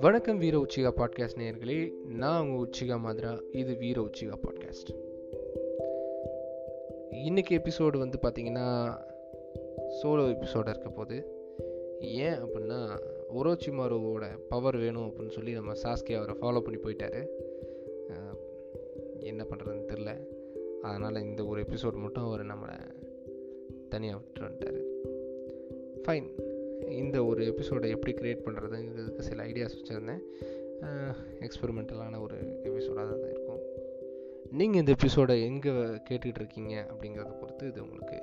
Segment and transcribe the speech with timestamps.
[0.00, 4.90] வணக்கம் வீர Uchiha podcast நேயர்களே நான் உங்கள் உச்சிகா மாதிரா இது வீர உச்சிகா பாட்காஸ்ட்
[7.10, 8.66] இன்றைக்கி எபிசோடு வந்து பார்த்திங்கன்னா
[10.02, 11.16] சோலோ எபிசோடாக இருக்க போது
[12.00, 12.80] ஏன் அப்படின்னா
[13.34, 17.22] ஒரோச்சிமாரோவோட பவர் வேணும் அப்படின்னு சொல்லி நம்ம சாஸ்கே அவரை ஃபாலோ பண்ணி போயிட்டாரு.
[19.20, 20.12] என்ன பண்ணுறதுன்னு தெரில
[20.80, 22.78] அதனால் இந்த ஒரு எபிசோட் மட்டும் அவர் நம்மளை
[23.88, 24.80] தனியாக விட்டு வந்துட்டார்.
[26.04, 26.28] ஃபைன்
[27.00, 30.22] இந்த ஒரு எபிசோடை எப்படி க்ரியேட் பண்ணுறதுங்கிறதுக்கு சில ஐடியாஸ் வச்சுருந்தேன்.
[31.46, 32.36] எக்ஸ்பெரிமெண்டலான ஒரு
[32.68, 33.60] எபிசோடாக தான் இருக்கும்.
[34.58, 35.72] நீங்கள் இந்த எபிசோடை எங்கே
[36.08, 38.18] கேட்டுக்கிட்டு இருக்கீங்க அப்படிங்கிறத பொறுத்து இது உங்களுக்கு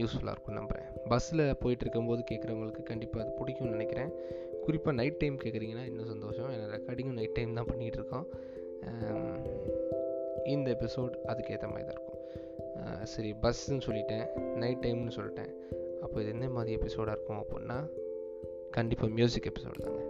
[0.00, 4.10] யூஸ்ஃபுல்லாக இருக்கும் நம்புகிறேன் பஸ்ஸில் போயிட்டு இருக்கும்போது கேட்குறவங்களுக்கு கண்டிப்பாக அது பிடிக்கும்னு நினைக்கிறேன்.
[4.64, 6.50] குறிப்பாக நைட் டைம் கேட்குறீங்கன்னா இன்னும் சந்தோஷம்.
[6.54, 8.26] ஏன்னா ரெக்கார்டிங்கும் நைட் டைம் தான் பண்ணிகிட்டு இருக்கோம்.
[10.54, 12.20] இந்த எபிசோட் அதுக்கேற்ற மாதிரி தான் இருக்கும்.
[13.12, 14.26] சரி பஸ்ஸுன்னு சொல்லிட்டேன்.
[14.62, 15.52] நைட் டைம்னு சொல்லிட்டேன்.
[16.14, 17.90] அப்போ இது என்ன மாதிரி எபிசோடாக இருக்கும் அப்படின்னா
[18.70, 20.02] கண்டிப்பாக மியூசிக் எபிசோடு தாங்க.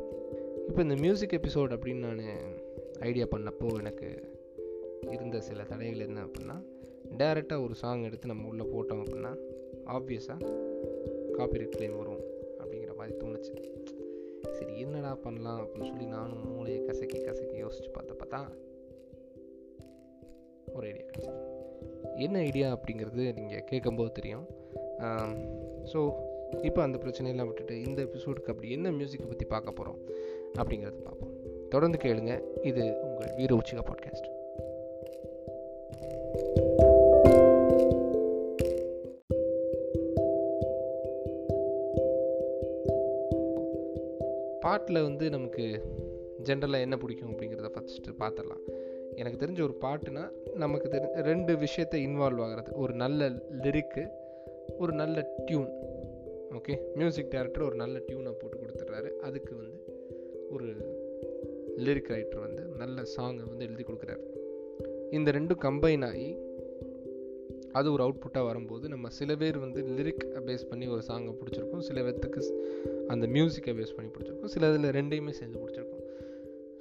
[0.69, 2.59] இப்போ இந்த மியூசிக் எபிசோட் அப்படின்னு நான்
[3.01, 4.33] ஐடியா பண்ணப்போ எனக்கு
[5.11, 6.56] இருந்த சில தடைகள் என்ன அப்படின்னா
[7.17, 9.37] டேரெக்டாக ஒரு சாங் எடுத்து நம்ம உள்ளே போட்டோம் அப்படின்னா
[9.87, 10.51] ஆப்வியஸாக
[11.39, 12.20] காப்பிரைட் கிளைம் வரும்
[12.59, 13.55] அப்படிங்கிற மாதிரி தோணுச்சு.
[14.51, 18.42] சரி என்னடா பண்ணலாம் அப்படின்னு சொல்லி நானும் மூளையை கசக்கி கசக்கி யோசிச்சு பார்த்த பார்த்தா
[20.73, 21.41] ஒரு ஐடியா கிடச்சிது
[22.17, 24.62] என்ன ஐடியா அப்படிங்கிறது நீங்கள் கேட்கும்போது தெரியும்.
[25.93, 26.13] ஸோ
[26.63, 30.01] இப்போ அந்த பிரச்சனையெல்லாம் விட்டுட்டு இந்த எபிசோடுக்கு அப்படி என்ன மியூசிக்கை பற்றி பார்க்க போகிறோம்
[30.59, 31.33] அப்படிங்கிறத பார்ப்போம்.
[31.69, 32.43] தொடர்ந்து கேளுங்க.
[32.63, 34.31] இது உங்கள் வீர உச்சிகா பாட்காஸ்ட்
[44.61, 45.65] பாட்டில் வந்து நமக்கு
[46.45, 48.63] ஜென்ரலாக என்ன பிடிக்கும் அப்படிங்கிறத ஃபஸ்ட்டு பார்த்துடலாம்
[49.15, 52.73] எனக்கு தெரிஞ்ச ஒரு பாட்டுனா நமக்கு தெரி ரெண்டு விஷயத்தை இன்வால்வ் ஆகிறது.
[52.75, 53.29] ஒரு நல்ல
[53.63, 54.03] லிரிக்கு
[54.79, 55.70] ஒரு நல்ல டியூன்
[56.51, 59.11] ஓகே மியூசிக் டைரக்டர் ஒரு நல்ல டியூனை போட்டு கொடுத்துட்றாரு.
[59.17, 59.79] அதுக்கு வந்து
[60.51, 60.67] ஒரு
[61.77, 64.25] லிரிக் ரைட்டர் வந்து நல்ல சாங்கை வந்து எழுதி கொடுக்குறாரு.
[65.11, 66.39] இந்த ரெண்டும் கம்பைன் ஆகி
[67.73, 71.79] அது ஒரு அவுட்புட்டாக வரும்போது நம்ம சில பேர் வந்து லிரிக் பேஸ் பண்ணி ஒரு சாங்கை பிடிச்சிருக்கோம்.
[71.79, 72.42] சில பேர்த்துக்கு
[73.07, 74.45] அந்த மியூசிக்கை பேஸ் பண்ணி பிடிச்சிருக்கோம்.
[74.45, 76.05] சில இதில் ரெண்டையுமே சேர்ந்து பிடிச்சிருக்கோம்.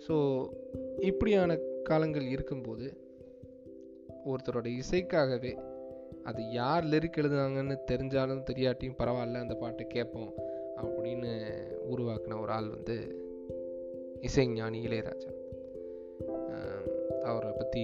[0.08, 0.16] ஸோ
[1.00, 2.98] இப்படியான காலங்கள் இருக்கும்போது
[4.26, 5.73] ஒருத்தரோட இசைக்காகவே
[6.24, 10.34] அது யார் லிரிக் எழுதுனாங்கன்னு தெரிஞ்சாலும் தெரியாட்டியும் பரவாயில்ல அந்த பாட்டை கேட்போம்
[10.78, 11.32] அப்படின்னு
[11.92, 12.96] உருவாக்கின ஒரு ஆள் வந்து
[14.22, 15.32] இசைஞானி இளையராஜா.
[17.24, 17.84] அவரை பற்றி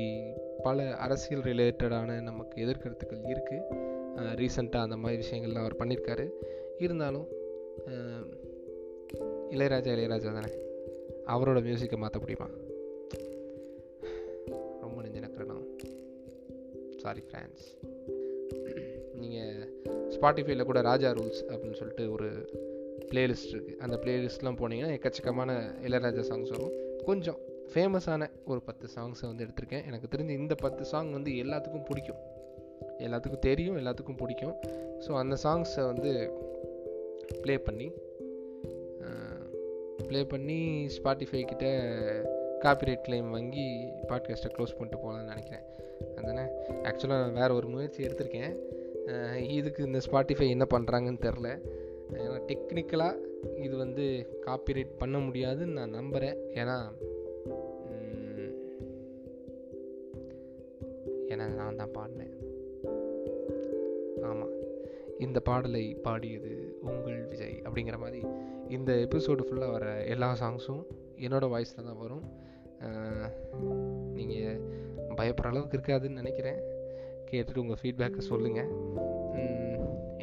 [0.63, 3.87] பல அரசியல் ரிலேட்டடான நமக்கு எதிர்கருத்துக்கள் இருக்குது
[4.41, 6.25] ரீசண்டாக அந்த மாதிரி விஷயங்கள்லாம் அவர் பண்ணியிருக்காரு
[6.77, 7.27] இருந்தாலும்
[9.53, 10.51] இளையராஜா இளையராஜா தானே?
[11.33, 12.49] அவரோட மியூசிக்கை மாற்ற முடியுமா?
[14.81, 15.65] ரொம்ப நெஞ்சு நக்கணும்
[16.97, 17.65] சாரி ஃப்ரான்ஸ்
[20.19, 22.49] ஸ்பாட்டிஃபைல கூட ராஜா ரூல்ஸ் அப்படின்னு சொல்லிட்டு ஒரு
[23.11, 25.51] பிளேலிஸ்ட் இருக்குது அந்த பிளேலிஸ்ட்லாம் போனீங்கன்னா எக்கச்சக்கமான
[25.87, 26.73] இளையராஜா சாங்ஸ் வரும்.
[27.05, 27.39] கொஞ்சம்
[27.73, 29.85] ஃபேமஸான ஒரு பத்து சாங்ஸை வந்து எடுத்திருக்கேன்.
[29.85, 32.19] எனக்கு தெரிஞ்சு இந்த பத்து சாங் வந்து எல்லாத்துக்கும் பிடிக்கும்.
[32.97, 34.55] எல்லாத்துக்கும் தெரியும் எல்லாத்துக்கும் பிடிக்கும்.
[34.99, 36.11] ஸோ அந்த சாங்ஸை வந்து
[37.41, 37.91] ப்ளே பண்ணி
[40.07, 41.65] ப்ளே பண்ணி ஸ்பாட்டிஃபை கிட்ட
[42.63, 43.65] காப்பிரைட் கிளைம் வாங்கி
[44.09, 45.65] பாட்காஸ்ட்டை க்ளோஸ் பண்ணிட்டு போகலான்னு நினைக்கிறேன்.
[46.15, 46.45] அதுதானே
[46.83, 48.53] ஆக்சுவலாக வேறு ஒரு முயற்சி எடுத்திருக்கேன்.
[49.47, 51.49] இதுக்கு இந்த ஸ்பாட்டிஃபை என்ன பண்ணுறாங்கன்னு தெரில
[52.13, 53.27] ஏன்னா டெக்னிக்கலாக
[53.65, 54.05] இது வந்து
[54.45, 56.77] காப்பிரைட் பண்ண முடியாதுன்னு நான் நம்புகிறேன் ஏன்னா
[61.31, 62.33] ஏன்னா நான் தான் பாடினேன்.
[64.23, 64.55] ஆமாம்
[65.19, 68.21] இந்த பாடலை பாடியது உங்கள் விஜய் அப்படிங்கிற மாதிரி.
[68.67, 70.83] இந்த எபிசோடு ஃபுல்லாக வர எல்லா சாங்ஸும்
[71.15, 72.25] என்னோடய வாய்ஸில் தான் வரும்.
[74.17, 74.59] நீங்கள்
[75.19, 76.59] பயப்படுற அளவுக்கு இருக்காதுன்னு நினைக்கிறேன்.
[77.31, 78.71] கேட்டுட்டு உங்கள் ஃபீட்பேக்கை சொல்லுங்கள்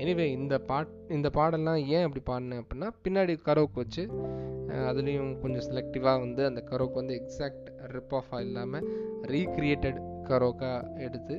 [0.03, 4.03] எனிவே இந்த பாட் இந்த பாடல்லாம் ஏன் அப்படி பாடினேன் அப்படின்னா பின்னாடி கரோக் வச்சு
[4.89, 8.87] அதுலேயும் கொஞ்சம் செலக்டிவாக வந்து அந்த கரோக் வந்து எக்ஸாக்ட் ரிப் ஆஃபாக இல்லாமல்
[9.35, 11.37] ரீக்ரியேட்டட் கரோக்காக எடுத்து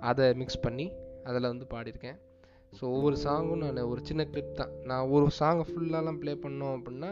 [0.00, 0.86] அதை மிக்ஸ் பண்ணி
[1.24, 2.18] அதில் வந்து பாடியிருக்கேன்.
[2.76, 4.72] ஸோ ஒவ்வொரு சாங்கும் நான் ஒரு சின்ன கிளிப் தான்.
[4.84, 7.10] நான் ஒரு சாங்கை ஃபுல்லாலாம் ப்ளே பண்ணோம் அப்படின்னா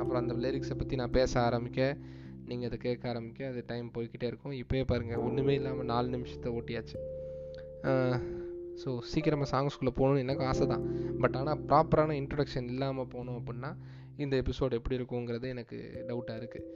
[0.00, 1.80] அப்புறம் அந்த லிரிக்ஸை பற்றி நான் பேச ஆரம்பிக்க
[2.50, 4.54] நீங்கள் அதை கேட்க ஆரம்பிக்க அது டைம் போய்க்கிட்டே இருக்கும்.
[4.62, 6.98] இப்போயே பாருங்கள் ஒன்றுமே இல்லாமல் நாலு நிமிஷத்தை ஓட்டியாச்சு.
[8.82, 10.84] ஸோ சீக்கிரமாக சாங்ஸ்குள்ளே போகணும்னு எனக்கு ஆசை தான்
[11.22, 13.70] பட் ஆனால் ப்ராப்பரான இன்ட்ரடக்ஷன் இல்லாமல் போனோம் அப்படின்னா
[14.16, 15.76] இந்த எபிசோடு எப்படி இருக்குங்கிறது எனக்கு
[16.08, 16.66] டவுட்டாக இருக்குது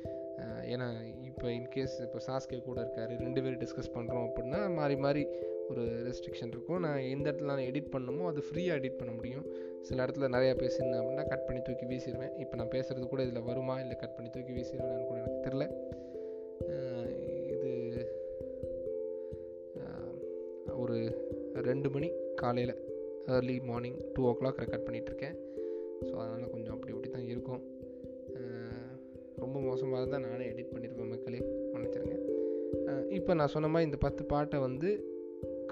[0.73, 0.87] ஏன்னா
[1.31, 5.23] இப்போ இன்கேஸ் இப்போ சாஸ்கே கூட இருக்காரு ரெண்டு பேரும் டிஸ்கஸ் பண்ணுறோம் அப்படின்னா மாறி மாறி
[5.70, 6.81] ஒரு ரெஸ்ட்ரிக்ஷன் இருக்கும்.
[6.85, 9.47] நான் எந்த இடத்துல நான் எடிட் பண்ணணுமோ அது ஃப்ரீயாக எடிட் பண்ண முடியும்.
[9.88, 13.76] சில இடத்துல நிறையா பேசியிருந்தேன் அப்படின்னா கட் பண்ணி தூக்கி வீசிடுவேன் இப்போ நான் பேசுகிறது கூட இதில் வருமா?
[13.85, 15.67] இல்லை கட் பண்ணி தூக்கி வீசிடுவேன்னு கூட எனக்கு தெரில
[17.55, 17.70] இது
[20.82, 20.97] ஒரு
[21.69, 22.09] ரெண்டு மணி
[22.43, 22.75] காலையில்
[23.35, 25.37] early morning two o'clock record பண்ணிகிட்ருக்கேன்
[26.06, 27.62] ஸோ அதனால் கொஞ்சம் அப்படி இப்படி தான் இருக்கும்.
[29.43, 31.41] ரொம்ப மோசமாக இருந்தால் நானே எடிட் பண்ணியிருப்பேன் மக்களே
[31.73, 32.17] மன்னிச்சிருங்க
[33.17, 34.88] இப்போ நான் சொன்ன மாதிரி இந்த பத்து பாட்டை வந்து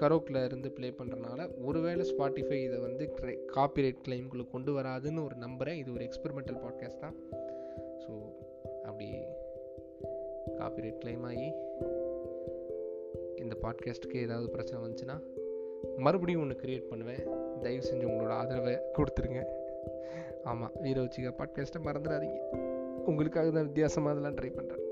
[0.01, 3.05] கரோக்கில் இருந்து ப்ளே பண்ணுறனால ஒருவேளை ஸ்பாட்டிஃபை இதை வந்து
[3.55, 7.17] காப்பிரைட் கிளைம்குள்ளே கொண்டு வராதுன்னு ஒரு நம்புகிறேன் இது ஒரு எக்ஸ்பெரிமெண்டல் பாட்காஸ்ட் தான்.
[8.03, 8.11] ஸோ
[8.89, 9.07] அப்படி
[10.59, 11.47] காப்பிரைட் கிளைம் ஆகி
[13.43, 15.17] இந்த பாட்காஸ்ட்டுக்கு ஏதாவது பிரச்சனை வந்துச்சுன்னா
[16.05, 17.23] மறுபடியும் ஒன்று க்ரியேட் பண்ணுவேன்.
[17.63, 19.41] தயவு செஞ்சு உங்களோட ஆதரவை கொடுத்துருங்க.
[20.51, 22.39] ஆமாம் வீரவச்சிகா பாட்காஸ்ட்டை மறந்துடாதீங்க.
[23.09, 24.85] உங்களுக்காக தான் வித்தியாசமாக அதெல்லாம் ட்ரை பண்ணுறேன்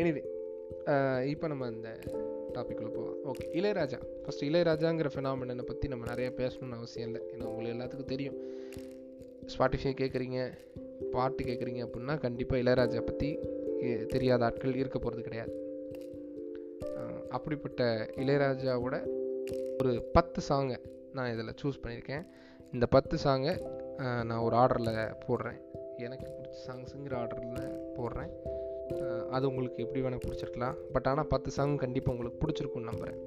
[0.00, 0.22] எனிவே
[1.32, 1.88] இப்போ நம்ம அந்த
[2.56, 3.98] டாப்பிக்குள்ளே போவோம் ஓகே இளையராஜா.
[4.24, 7.22] ஃபஸ்ட் இளையராஜாங்கிற ஃபினாமினனை பற்றி நம்ம நிறைய பேசணும்னு அவசியம் இல்லை.
[7.32, 8.38] ஏன்னா உங்களுக்கு எல்லாத்துக்கும் தெரியும்.
[9.52, 10.40] ஸ்பாட்டிஃபை கேட்குறீங்க
[11.14, 13.30] பாட்டு கேட்குறீங்க அப்படின்னா கண்டிப்பாக இளையராஜா பற்றி
[14.14, 15.52] தெரியாத ஆட்கள் இருக்க போகிறது கிடையாது.
[17.36, 17.82] அப்படிப்பட்ட
[18.22, 18.96] இளையராஜாவோட
[19.80, 20.78] ஒரு பத்து சாங்கை
[21.16, 22.24] நான் இதில் சூஸ் பண்ணியிருக்கேன்.
[22.74, 23.54] இந்த பத்து சாங்கை
[24.28, 24.96] நான் ஒரு ஆர்டரில்
[25.26, 25.58] போடுறேன்.
[26.06, 28.32] எனக்கு பிடிச்ச சாங்ஸுங்கிற ஆர்டரில் போடுறேன்.
[29.30, 30.76] அது உங்களுக்கு எப்படி வேணால் பிடிச்சிருக்கலாம்.
[30.92, 33.18] பட் ஆனால் பத்து சாங் கண்டிப்பாக உங்களுக்கு பிடிச்சிருக்கும்னு நம்புகிறேன்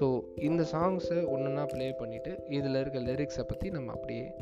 [0.00, 4.34] ஸோ இந்த சாங்ஸை ஒன்றுனா ப்ளே பண்ணிவிட்டு இதில் இருக்க லிரிக்ஸை பற்றி நம்ம அப்படியே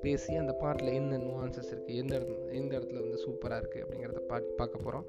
[0.00, 4.40] பேசி அந்த பாட்டில் என்ன நுவான்சஸ் இருக்குது எந்த இடத்துல எந்த இடத்துல வந்து சூப்பராக இருக்குது அப்படிங்கிறத பா
[4.56, 5.06] பார்க்க போகிறோம்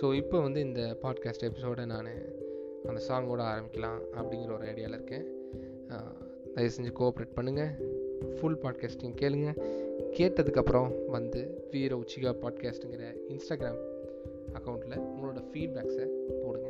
[0.00, 2.10] ஸோ இப்போ வந்து இந்த பாட்காஸ்ட் எபிசோடை நான்
[2.84, 5.26] அந்த சாங்கோட ஆரம்பிக்கலாம் அப்படிங்கிற ஒரு ஐடியாவில் இருக்கேன்.
[6.54, 7.72] தயவு செஞ்சு கோஆப்ரேட் பண்ணுங்கள்
[8.24, 9.60] ஃபுல் பாட்காஸ்டிங் கேளுங்க.
[10.10, 13.78] கேட்டதுக்கப்புறம் வந்து வீர உச்சிகா பாட்காஸ்ட்டுங்கிற இன்ஸ்டாகிராம்
[14.52, 16.06] அக்கௌண்ட்டில் உங்களோட ஃபீட்பேக்ஸை
[16.42, 16.67] போடுங்க.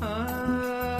[0.00, 0.97] என்னாலும்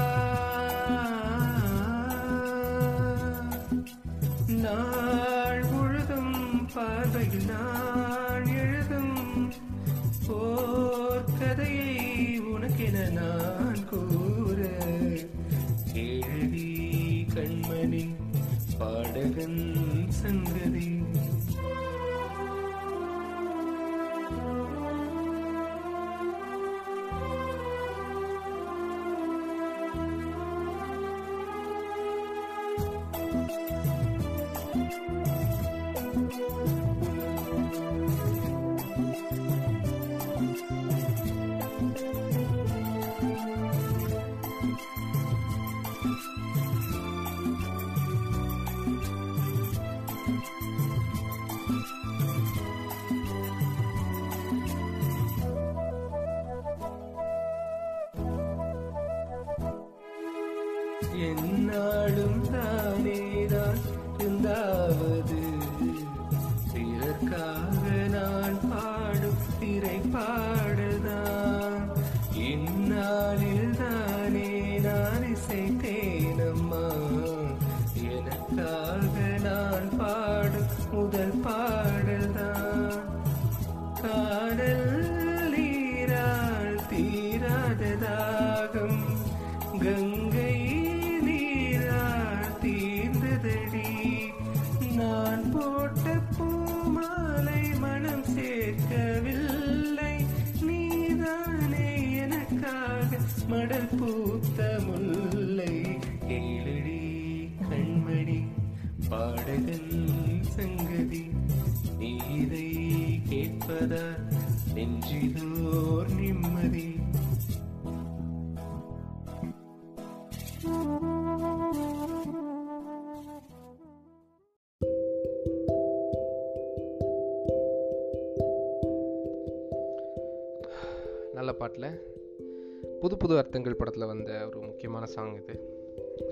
[135.14, 135.56] சாங் இது.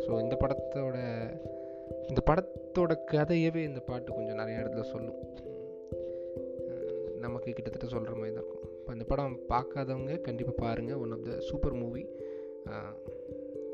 [0.04, 0.98] ஸோ இந்த படத்தோட
[2.10, 5.20] இந்த படத்தோட கதையவே இந்த பாட்டு கொஞ்சம் நிறைய இடத்துல சொல்லும்.
[7.24, 8.66] நமக்கு கிட்டத்தட்ட சொல்கிற மாதிரி தான் இருக்கும்.
[8.80, 12.04] இப்போ இந்த படம் பார்க்காதவங்க கண்டிப்பாக பாருங்கள் one of the super movie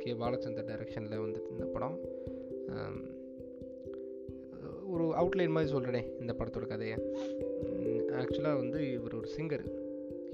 [0.01, 0.11] K.
[0.21, 1.97] Balachander டைரக்ஷனில் வந்து இந்த படம்.
[4.93, 6.97] ஒரு அவுட்லைன் மாதிரி சொல்கிறேனே இந்த படத்தோட கதையை.
[8.21, 9.65] ஆக்சுவலாக வந்து இவர் ஒரு சிங்கர்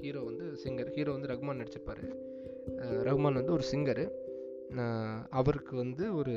[0.02, 2.02] ஹீரோ வந்து சிங்கர் ஹீரோ வந்து ரகுமான் நடிச்சிருப்பார்.
[3.08, 4.04] ரகுமான் வந்து ஒரு சிங்கரு
[5.30, 6.34] அவருக்கு வந்து ஒரு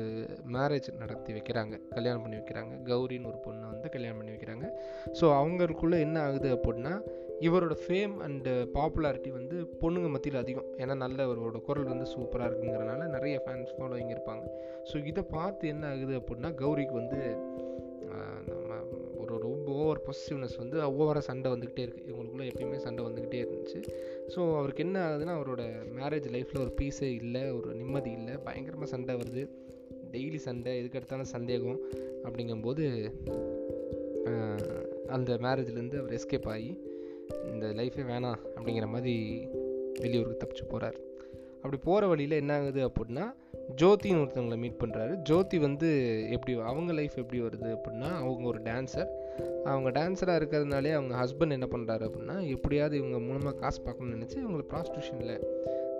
[0.52, 1.74] மேரேஜ் நடத்தி வைக்கிறாங்க.
[1.96, 2.72] கல்யாணம் பண்ணி வைக்கிறாங்க.
[2.90, 4.66] கௌரின்னு ஒரு பொண்ணை வந்து கல்யாணம் பண்ணி வைக்கிறாங்க.
[5.20, 6.94] ஸோ அவங்களுக்குள்ளே என்ன ஆகுது அப்படின்னா
[7.40, 10.68] இவரோட ஃபேம் அண்டு பாப்புலாரிட்டி வந்து பொண்ணுங்க மத்தியில் அதிகம்.
[10.76, 14.44] ஏன்னா நல்ல அவரோட குரல் வந்து சூப்பராக இருக்குங்கிறனால நிறைய ஃபேன்ஸ் ஃபாலோவிங் இருப்பாங்க.
[14.92, 17.20] ஸோ இதை பார்த்து என்ன ஆகுது அப்படின்னா கௌரிக்கு வந்து
[19.78, 23.80] ஓவர் பொசிட்டிவ்னஸ் வந்து ஓவராக சண்டை வந்துக்கிட்டே இருக்குது இவங்களுக்குள்ளே எப்பயுமே சண்டை வந்துக்கிட்டே இருந்துச்சு.
[24.34, 25.62] ஸோ அவருக்கு என்ன ஆகுதுன்னா அவரோட
[25.98, 28.34] மேரேஜ் லைஃப்பில் ஒரு பீஸே இல்லை ஒரு நிம்மதி இல்லை.
[28.48, 29.44] பயங்கரமாக சண்டை வருது.
[30.14, 31.80] டெய்லி சண்டை எதுக்கடுத்தாலும் சந்தேகம்
[32.26, 32.84] அப்படிங்கும்போது
[35.14, 36.70] அந்த மேரேஜ்லேருந்து அவர் எஸ்கேப் ஆகி
[37.52, 39.14] இந்த லைஃபே வேணாம் அப்படிங்கிற மாதிரி
[40.02, 40.98] வெளியூருக்கு தப்பிச்சு போகிறார்
[41.62, 43.24] அப்படி போகிற வழியில் என்ன ஆகுது அப்படின்னா
[43.80, 45.90] ஜோதின்னு ஒருத்தவங்களை மீட் பண்ணுறாரு ஜோதி வந்து
[46.36, 49.10] எப்படி அவங்க லைஃப் எப்படி வருது அப்படின்னா அவங்க ஒரு டான்ஸர்
[49.64, 54.64] அவங்க டான்ஸராக இருக்கிறதுனாலே அவங்க ஹஸ்பண்ட் என்ன பண்ணுறாரு அப்படின்னா எப்படியாவது இவங்க மூலமாக காசு பார்க்கணும்னு நினச்சி இவங்களை
[54.72, 55.36] ப்ராஸ்டியூஷனில்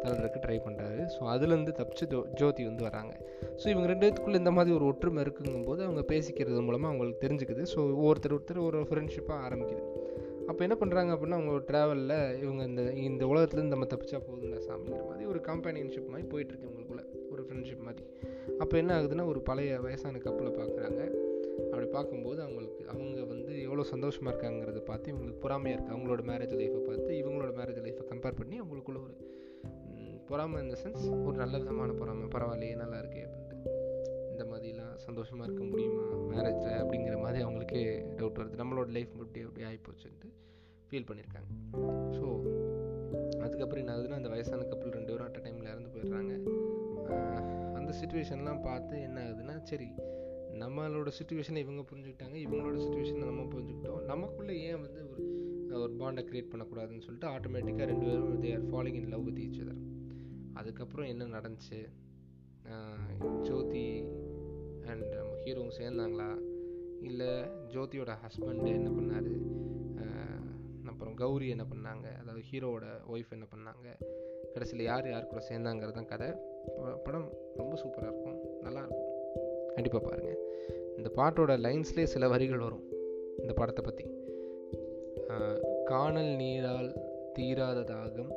[0.02, 3.12] தள்ளுறதுக்கு ட்ரை பண்ணுறாரு ஸோ அதுலேருந்து தப்பிச்சு ஜோ ஜோதி வந்து வராங்க.
[3.56, 7.62] ஸோ இவங்க ரெண்டு பேத்துக்குள்ளே இந்த மாதிரி ஒரு ஒற்றுமை இருக்குங்கும்போது அவங்க பேசிக்கிறது மூலமாக அவங்களுக்கு தெரிஞ்சுக்குது.
[7.74, 9.82] ஸோ ஒவ்வொருத்தர் ஒருத்தர் ஒரு ஃப்ரெண்ட்ஷிப்பாக ஆரம்பிக்குது.
[10.48, 15.24] அப்போ என்ன பண்ணுறாங்க அப்படின்னா அவங்க ட்ராவலில் இவங்க இந்த இந்த உலகத்துலேருந்து நம்ம தப்பிச்சா போதும்டா சாமிங்கிற மாதிரி
[15.24, 17.04] ஒரு கம்பெனியன்ஷிப் மாதிரி போயிட்டுருக்கு இவங்களுக்குள்ள.
[17.30, 18.06] ஒரு ஃப்ரெண்ட்ஷிப் மாதிரி.
[18.58, 21.00] அப்போ என்ன ஆகுதுன்னா ஒரு பழைய வயசான கப்பலை பார்க்குறாங்க
[21.62, 26.80] அப்படி பார்க்கும்போது அவங்களுக்கு அவங்க வந்து எவ்வளோ சந்தோஷமாக இருக்காங்கிறத பார்த்து இவங்களுக்கு பொறாமையாக இருக்குது அவங்களோட மேரேஜ் லைஃப்பை
[26.88, 29.14] பார்த்து இவங்களோட மேரேஜ் லைஃப்பை கம்பேர் பண்ணி அவங்களுக்குள்ள ஒரு
[30.28, 32.26] பொறாமை இந்த சென்ஸ் ஒரு நல்ல விதமான பொறாமை.
[32.34, 33.56] பரவாயில்லையே நல்லா இருக்கே அப்படின்ட்டு.
[34.30, 36.04] இந்த மாதிரிலாம் சந்தோஷமாக இருக்க முடியுமா?
[36.32, 37.82] மேரேஜில் அப்படிங்கிற மாதிரி அவங்களுக்கே
[38.18, 38.60] டவுட் வருது.
[38.62, 40.30] நம்மளோட லைஃப் இப்படி அப்படி ஆகிப்போச்சுன்ட்டு
[40.88, 41.50] ஃபீல் பண்ணியிருக்காங்க.
[42.16, 42.24] ஸோ
[43.44, 46.32] அதுக்கப்புறம் என்ன ஆகுதுன்னா அந்த வயசான கப்பல் ரெண்டு பேரும் அட் டைமில் இறந்து போயிடுறாங்க.
[47.78, 49.88] அந்த சுச்சுவேஷன்லாம் பார்த்து என்ன ஆகுதுன்னா சரி
[50.62, 54.00] நம்மளோட சுச்சுவேஷனை இவங்க புரிஞ்சுக்கிட்டாங்க இவங்களோட சுச்சுவேஷனை நம்ம புரிஞ்சுக்கிட்டோம்.
[54.12, 55.24] நமக்குள்ளே ஏன் வந்து ஒரு
[55.82, 59.60] ஒரு பாண்டை க்ரியேட் பண்ணக்கூடாதுன்னு சொல்லிட்டு ஆட்டோமேட்டிக்காக ரெண்டு பேரும் they are following in love with each
[59.64, 59.80] other
[60.60, 61.80] அதுக்கப்புறம் என்ன நடந்துச்சு?
[63.48, 63.86] ஜோதி
[64.90, 66.28] அண்ட் நம்ம ஹீரோவும் சேர்ந்தாங்களா?
[67.08, 67.32] இல்லை
[67.74, 69.32] ஜோதியோட ஹஸ்பண்டு என்ன பண்ணார்?
[70.92, 72.06] அப்புறம் கௌரி என்ன பண்ணாங்க?
[72.20, 73.88] அதாவது ஹீரோவோட ஒய்ஃப் என்ன பண்ணாங்க?
[74.54, 76.28] கடைசியில் யார் யார் கூட சேர்ந்தாங்கிறது தான் கதை
[77.06, 77.28] படம்
[77.60, 78.38] ரொம்ப சூப்பராக இருக்கும்.
[78.66, 79.03] நல்லாயிருக்கும்
[79.74, 80.40] கண்டிப்பாக பாருங்கள்
[80.98, 82.84] இந்த பாட்டோட லைன்ஸ்லேயே சில வரிகள் வரும்.
[83.42, 84.06] இந்த படத்தை பற்றி
[85.92, 86.90] காணல் நீரால்
[87.36, 88.32] தீராத தாகம்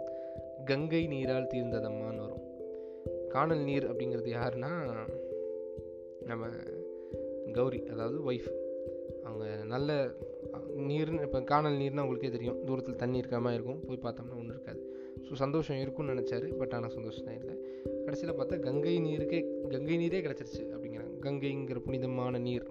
[0.69, 2.43] கங்கை நீரால் தீர்ந்ததம்மான்னு வரும்.
[3.33, 4.71] காணல் நீர் அப்படிங்கிறது யாருன்னா
[6.29, 6.45] நம்ம
[7.57, 8.49] கௌரி அதாவது ஒய்ஃப்
[9.27, 9.91] அவங்க நல்ல
[10.89, 12.57] நீர்னு இப்போ காணல் நீர்னா உங்களுக்கே தெரியும்.
[12.67, 13.79] தூரத்தில் தண்ணி இருக்காமல் இருக்கும்.
[13.87, 14.81] போய் பார்த்தோம்னா ஒன்றும் இருக்காது.
[15.27, 17.55] ஸோ சந்தோஷம் இருக்கும்னு நினச்சாரு பட் ஆனால் சந்தோஷம் தான் இல்லை.
[18.05, 19.39] கடைசியில் பார்த்தா கங்கை நீருக்கே
[19.73, 20.63] கங்கை நீரே கிடச்சிருச்சு.
[21.27, 22.67] கங்கைங்கிற புனிதமான நீர்.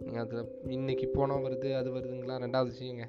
[0.00, 2.34] நீங்கள் அதில் இன்னைக்கு போனால் வருது அது வருதுங்களா?
[2.42, 3.04] ரெண்டாவது விஷயங்க.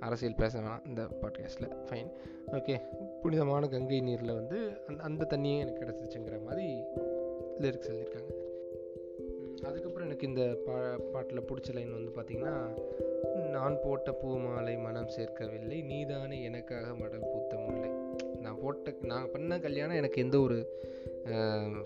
[0.00, 0.86] அரசியல் பேச வேணாம்.
[0.86, 2.10] இந்த பாட்காஸ்ட்டில் ஃபைன்
[2.52, 2.80] ஓகே
[3.22, 6.66] புனிதமான கங்கை நீரில் வந்து அந்த அந்த தண்ணியே எனக்கு கிடச்சிச்சுங்கிற மாதிரி
[7.58, 8.32] லிரிக்ஸ் எழுதியிருக்காங்க.
[9.62, 12.54] அதுக்கப்புறம் எனக்கு இந்த பா பாட்டில் பிடிச்ச லைன் வந்து பார்த்திங்கன்னா
[13.50, 17.90] நான் போட்ட பூ மாலை மனம் சேர்க்கவில்லை நீதானே எனக்காக மடல் பூத்த முல்லை.
[18.40, 20.58] நான் போட்ட நான் பண்ண கல்யாணம் எனக்கு எந்த ஒரு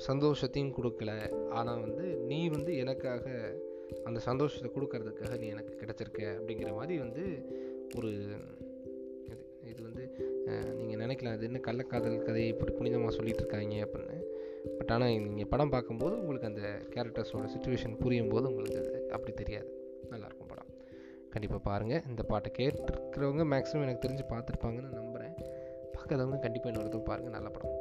[0.09, 1.13] சந்தோஷத்தையும் கொடுக்கல.
[1.59, 3.25] ஆனால் வந்து நீ வந்து எனக்காக
[4.09, 7.25] அந்த சந்தோஷத்தை கொடுக்கறதுக்காக நீ எனக்கு கிடச்சிருக்க அப்படிங்கிற மாதிரி வந்து
[7.99, 8.37] ஒரு இது
[9.71, 10.05] இது வந்து
[10.79, 11.35] நீங்கள் நினைக்கலாம்.
[11.39, 14.17] இது என்ன கள்ளக்காதல் கதையை இப்படி புனிதமாக சொல்லிட்டு இருக்காங்க அப்படின்னு.
[14.79, 19.69] பட் ஆனால் நீங்கள் படம் பார்க்கும்போது உங்களுக்கு அந்த கேரக்டர்ஸோட சுச்சுவேஷன் புரியும் போது உங்களுக்கு அது அப்படி தெரியாது.
[20.13, 20.71] நல்லாயிருக்கும் படம்.
[21.35, 25.37] கண்டிப்பாக பாருங்கள் இந்த பாட்டை கேட்டிருக்கிறவங்க மேக்ஸிமம் எனக்கு தெரிஞ்சு பார்த்துருப்பாங்கன்னு நம்புகிறேன்
[25.95, 27.77] பார்க்காதவங்க கண்டிப்பாக இன்னொரு பாருங்கள் நல்ல படம்.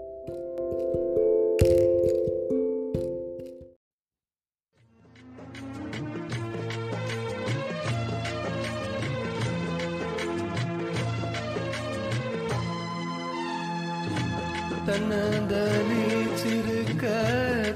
[15.77, 17.05] தன்னதனிச்சிருக்க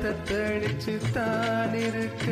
[0.03, 2.27] தத்தளிச்சு தான் இருக்க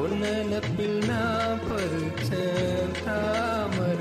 [0.00, 4.00] ஒன்னப்பில் நான் பறிச்சேன் தாமர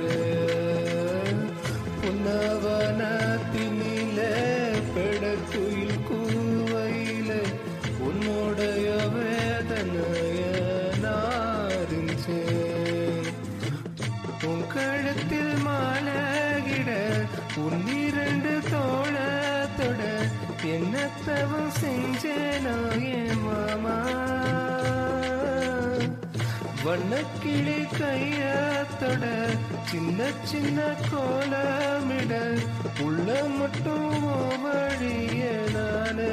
[2.08, 4.20] உன்னவனத்தினில
[4.96, 7.32] பெடக்குயில் கூவையில
[8.08, 10.42] உன்னுடைய வேதனைய
[11.06, 12.62] நாரிஞ்சேன்
[14.50, 16.90] உன் கழுத்தில் மாலைகிட
[17.64, 17.82] உன்
[21.11, 22.75] என்ன தவம் செஞ்சேனோ
[23.13, 23.97] என் மாமா?
[26.85, 29.25] வண்ணக்கிளி கையத்தொட
[29.85, 30.81] சின்ன சின்ன
[31.13, 32.33] கோலமிட
[33.03, 36.33] உள்ள மட்டும் வழிய நானே.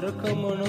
[0.00, 0.59] மறக்க மனம்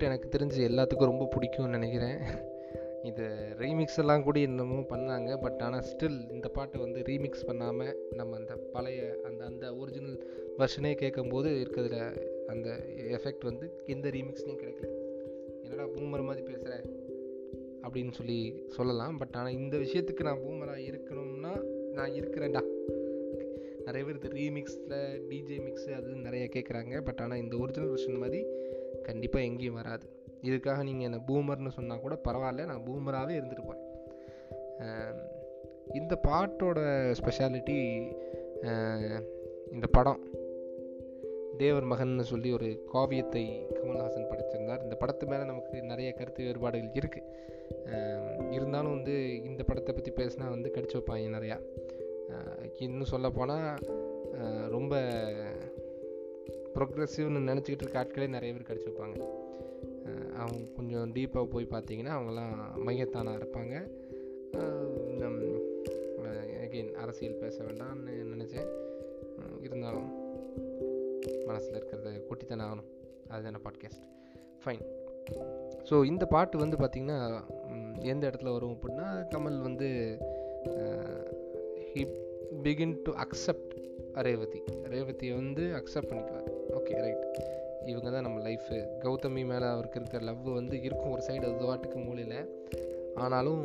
[0.00, 2.20] பாட்டு எனக்கு தெரிஞ்சு எல்லாத்துக்கும் ரொம்ப பிடிக்கும்னு நினைக்கிறேன்.
[3.08, 3.24] இது
[3.62, 5.30] ரீமிக்ஸ் எல்லாம் கூட இன்னமும் பண்ணாங்க.
[5.42, 10.16] பட் ஆனால் ஸ்டில் இந்த பாட்டை வந்து ரீமிக்ஸ் பண்ணாமல் நம்ம அந்த பழைய அந்த அந்த ஒரிஜினல்
[10.60, 11.98] வெர்ஷனே கேட்கும்போது இருக்கிறதுல
[12.52, 12.68] அந்த
[13.18, 14.88] எஃபெக்ட் வந்து எந்த ரீமிக்ஸ்லையும் கிடைக்கல.
[15.64, 16.74] என்னடா பூமர் மாதிரி பேசுகிற
[17.84, 18.40] அப்படின்னு சொல்லி
[18.78, 19.18] சொல்லலாம்.
[19.22, 21.54] பட் ஆனால் இந்த விஷயத்துக்கு நான் பூமராக இருக்கணும்னா
[21.98, 22.64] நான் இருக்கிறேன்டா.
[23.84, 26.96] நிறைய பேர் இந்த ரீமிக்ஸில் டிஜே மிக்ஸு அது நிறைய கேட்குறாங்க.
[27.08, 28.42] பட் ஆனால் இந்த ஒரிஜினல் வெர்ஷன் மாதிரி
[29.10, 30.06] கண்டிப்பாக எங்கேயும் வராது.
[30.48, 33.88] இதுக்காக நீங்கள் என்னை பூமர்னு சொன்னால் கூட பரவாயில்ல நான் பூமராகவே இருந்துட்டு போகிறேன்
[35.98, 36.80] இந்த பாட்டோட
[37.20, 37.78] ஸ்பெஷாலிட்டி
[39.74, 40.20] இந்த படம்
[41.60, 43.42] தேவர் மகன்னு சொல்லி ஒரு காவியத்தை
[43.76, 44.84] கமல்ஹாசன் படிச்சிருந்தார்.
[44.84, 47.26] இந்த படத்து மேலே நமக்கு நிறைய கருத்து வேறுபாடுகள் இருக்குது
[48.56, 49.14] இருந்தாலும் வந்து
[49.48, 51.58] இந்த படத்தை பற்றி பேசினா வந்து கடிச்சு வைப்பாங்க நிறையா.
[52.86, 53.68] இன்னும் சொல்ல போனால்
[54.76, 54.94] ரொம்ப
[56.74, 59.18] ப்ரொக்ரெசிவ்னு நினச்சிக்கிட்டு இருக்க ஆட்களே நிறைய பேர் கடிச்சு வைப்பாங்க.
[60.42, 62.54] அவங்க கொஞ்சம் டீப்பாக போய் பார்த்தீங்கன்னா அவங்களாம்
[62.86, 63.74] மையத்தானாக இருப்பாங்க.
[66.64, 68.68] அகெயின் அரசியல் பேச வேண்டாம்னு நினச்சேன்.
[69.66, 70.08] இருந்தாலும்
[71.46, 72.88] மனசில் இருக்கிறத கொட்டித்தானே ஆகணும்.
[73.28, 74.04] அதுதானே பாட்காஸ்ட்
[74.62, 74.84] ஃபைன்
[75.88, 77.18] ஸோ இந்த பாட்டு வந்து பார்த்திங்கன்னா
[78.12, 79.88] எந்த இடத்துல வரும் அப்படின்னா கமல் வந்து
[81.90, 82.02] he
[82.64, 83.74] begin to accept
[84.26, 84.60] Revathi.
[84.92, 86.49] ரேவதியை வந்து அக்செப்ட் பண்ணிக்குவார்.
[86.80, 87.24] ஓகே ரைட்
[87.90, 91.98] இவங்க தான் நம்ம லைஃபு கௌதமி மேலே அவருக்கு இருக்கிற லவ் வந்து இருக்கும் ஒரு சைடு அது வாட்டுக்கு
[92.06, 92.38] மூலையில்.
[93.24, 93.64] ஆனாலும்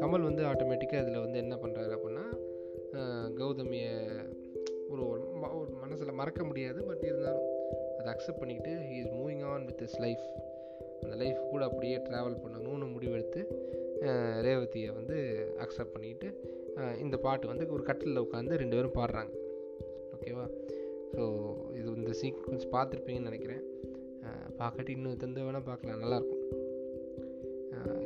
[0.00, 2.26] கமல் வந்து ஆட்டோமேட்டிக்காக இதில் வந்து என்ன பண்ணுறாரு அப்படின்னா
[3.40, 3.92] கௌதமியை
[4.92, 6.80] ஒரு ஒரு மனசில் மறக்க முடியாது.
[6.88, 7.48] பட் இருந்தாலும்
[7.98, 10.24] அதை அக்செப்ட் பண்ணிக்கிட்டு he is moving on with his life
[11.02, 12.69] அந்த லைஃப் கூட அப்படியே ட்ராவல் பண்ணணும்.
[15.70, 16.28] அக்செப்ட் பண்ணிக்கிட்டு
[17.04, 19.32] இந்த பாட்டு வந்து ஒரு கட்டிலில் உட்காந்து ரெண்டு பேரும் பாடுறாங்க.
[20.14, 20.46] ஓகேவா?
[21.14, 21.24] ஸோ
[21.78, 23.62] இது இந்த சீக்வன்ஸ் பார்த்துருப்பீங்கன்னு நினைக்கிறேன்.
[24.60, 26.02] பார்க்கட்டு இன்னும் தந்து வேணால் பார்க்கலாம்.
[26.02, 26.44] நல்லாயிருக்கும்.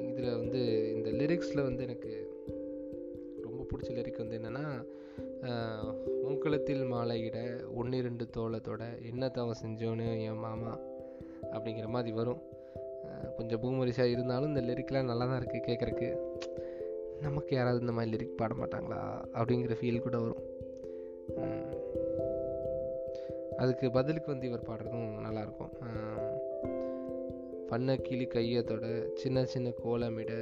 [0.09, 0.61] இதில் வந்து
[0.97, 2.11] இந்த லிரிக்ஸில் வந்து எனக்கு
[3.47, 4.65] ரொம்ப பிடிச்ச லிரிக் வந்து என்னென்னா
[6.29, 7.39] உங்களத்தில் மாலையிட
[7.81, 10.75] ஒன்று ரெண்டு தோளத்தோட என்ன தவம் செஞ்சோன்னு என் மாமா?
[11.55, 12.43] அப்படிங்கிற மாதிரி வரும்.
[13.37, 16.09] கொஞ்சம் பூமரிஷாக இருந்தாலும் இந்த லிரிக்லாம் நல்லா தான் இருக்குது கேட்குறக்கு
[17.25, 19.01] நமக்கு யாராவது இந்த மாதிரி லிரிக் பாட மாட்டாங்களா?
[19.39, 20.43] அப்படிங்கிற ஃபீல் கூட வரும்.
[23.57, 25.73] அதுக்கு பதிலுக்கு வந்து இவர் பாடுறதும் நல்லாயிருக்கும்.
[27.69, 30.33] பண்ண கிளி கையத்தோட சின்ன சின்ன கோலமிட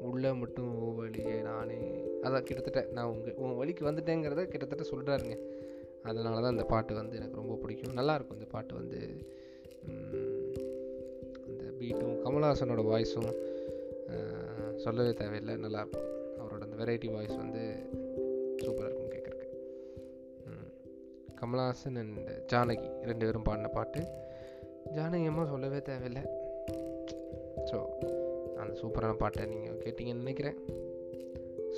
[0.00, 1.78] உள்ள மட்டும் ஓ வழியே நானே.
[2.22, 5.36] அதான் கிட்டத்தட்ட நான் உங்கள் உன் வழிக்கு வந்துட்டேங்கிறத கிட்டத்தட்ட சொல்கிறாருங்க
[6.02, 7.96] அதனால தான் இந்த பாட்டு வந்து எனக்கு ரொம்ப பிடிக்கும்.
[7.96, 9.00] நல்லாயிருக்கும் இந்த பாட்டு வந்து.
[9.88, 10.18] இந்த
[11.46, 13.34] அந்த பீட்டும் கமல்ஹாசனோட வாய்ஸும்
[14.76, 15.54] சொல்லவே தேவையில்லை.
[15.54, 16.14] நல்லாயிருக்கும்.
[16.80, 17.62] வெரைட்டி வாய்ஸ் வந்து
[18.62, 19.48] சூப்பராக இருக்கும் கேட்குறக்கு
[21.40, 22.18] கமல்ஹாசன் அண்ட்
[22.52, 24.00] ஜானகி ரெண்டு பேரும் பாடின பாட்டு.
[24.96, 26.22] ஜானகி அம்மா சொல்லவே தேவையில்லை.
[27.70, 27.78] ஸோ
[28.60, 30.58] அந்த சூப்பரான பாட்டை நீங்கள் கேட்டிங்கன்னு நினைக்கிறேன்.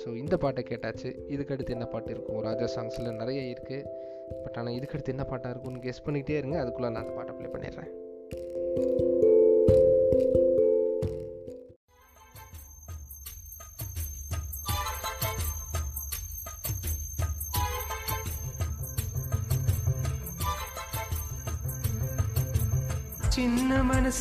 [0.01, 1.09] ஸோ இந்த பாட்டை கேட்டாச்சு.
[1.33, 2.41] இதுக்கு அடுத்து என்ன பாட்டு இருக்கும்?
[2.47, 3.87] ராஜா சாங்ஸில் நிறைய இருக்குது
[4.43, 6.57] பட் ஆனால் இதுக்கு அடுத்து என்ன பாட்டாக இருக்கும்னு கெஸ் பண்ணிக்கிட்டே இருங்க.
[6.63, 7.91] அதுக்குள்ளே நான் அந்த பாட்டை ப்ளே பண்ணிடுறேன்.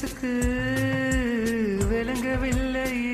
[0.01, 0.33] மனசுக்கு
[1.89, 3.08] விளங்கவில்லை.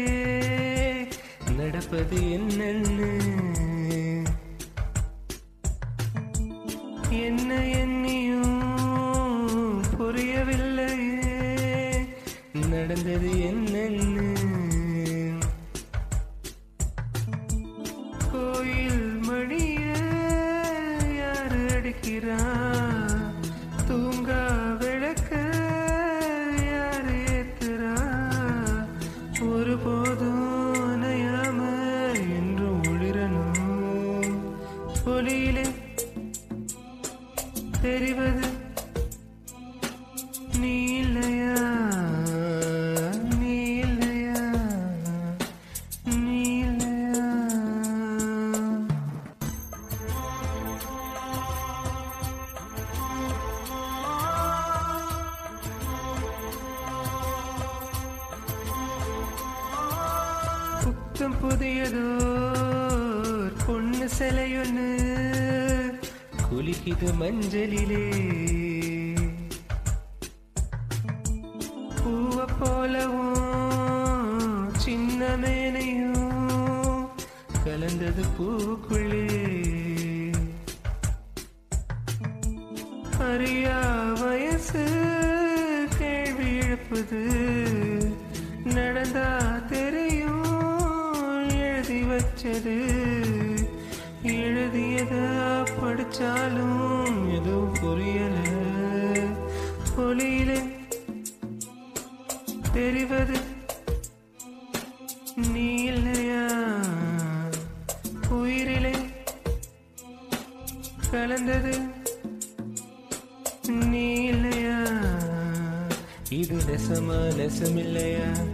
[117.64, 118.46] நெசமில்லையா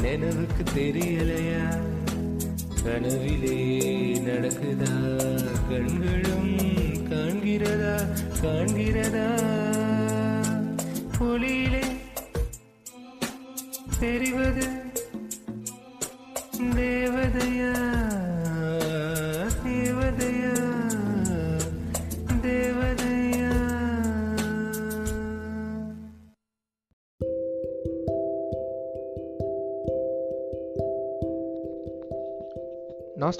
[0.00, 1.80] நினைவுக்கு தெரியலையா?
[2.84, 3.56] கனவிலே
[4.18, 4.92] நடக்குதா?
[5.68, 6.56] கண்களும்
[7.10, 7.94] காண்கிறதா?
[8.42, 9.51] காண்கிறதா?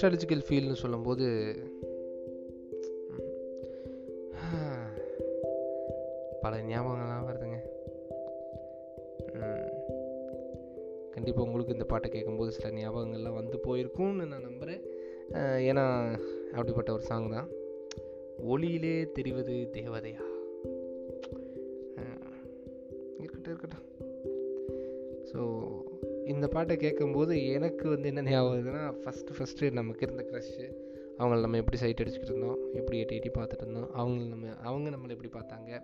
[0.02, 1.26] நாஸ்டாலஜிக்கல் ஃபீல்னு சொல்லும்போது
[6.44, 7.58] பல ஞாபகங்கள்லாம் வருதுங்க.
[11.10, 14.82] கண்டிப்பாக உங்களுக்கு இந்த பாட்டை கேட்கும்போது சில ஞாபகங்கள்லாம் வந்து போயிருக்கும்னு நான் நம்புகிறேன்
[15.68, 15.86] ஏன்னா
[16.50, 17.48] அப்படிப்பட்ட ஒரு சாங் தான்.
[18.52, 20.24] ஒளியிலே தெரிவது தேவதையா?
[23.20, 23.86] இருக்கட்டும் இருக்கட்டும்.
[25.30, 25.40] ஸோ
[26.32, 30.74] இந்த பாட்டை கேட்கும்போது எனக்கு வந்து என்ன ஞாபகம் வருதுன்னா ஃபஸ்ட்டு ஃபஸ்ட்டு நமக்கு இருந்த க்ரஷ்ஷு
[31.18, 35.08] அவங்கள நம்ம எப்படி சைட் அடிச்சுட்டு இருந்தோம் எப்படி எட்டி எட்டி பார்த்துட்டு இருந்தோம் அவங்க நம்ம அவங்க நம்மளை
[35.08, 35.82] எப்படி பார்த்தாங்க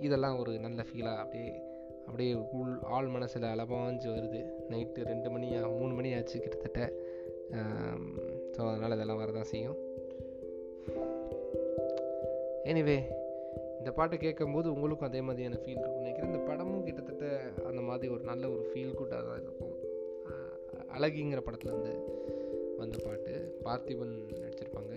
[0.00, 1.62] இதெல்லாம் ஒரு நல்ல ஃபீலாக அப்படியே
[2.06, 4.46] அப்படியே உள் ஆள் மனசில் அலபாஞ்சு வருது.
[4.68, 6.92] நைட்டு ரெண்டு மணி ஆ- மூணு மணி ஆச்சு கிட்டத்தட்ட.
[8.52, 9.76] ஸோ அதனால் இதெல்லாம் வரதான் செய்யும்.
[12.64, 13.02] எனிவே
[13.78, 16.32] இந்த பாட்டை கேட்கும்போது உங்களுக்கும் அதே மாதிரியான ஃபீல் இருக்கும்னு நினைக்கிறேன்.
[16.32, 17.40] இந்த படமும் கிட்டத்தட்ட
[17.90, 19.76] மாதிரி ஒரு நல்ல ஒரு ஃபீல் குட்டாக தான் இருக்கும்.
[20.96, 21.92] அழகிங்கிற படத்துலேருந்து
[22.80, 23.34] வந்த பாட்டு.
[23.66, 24.94] பார்த்திபன் நடிச்சிருப்பாங்க.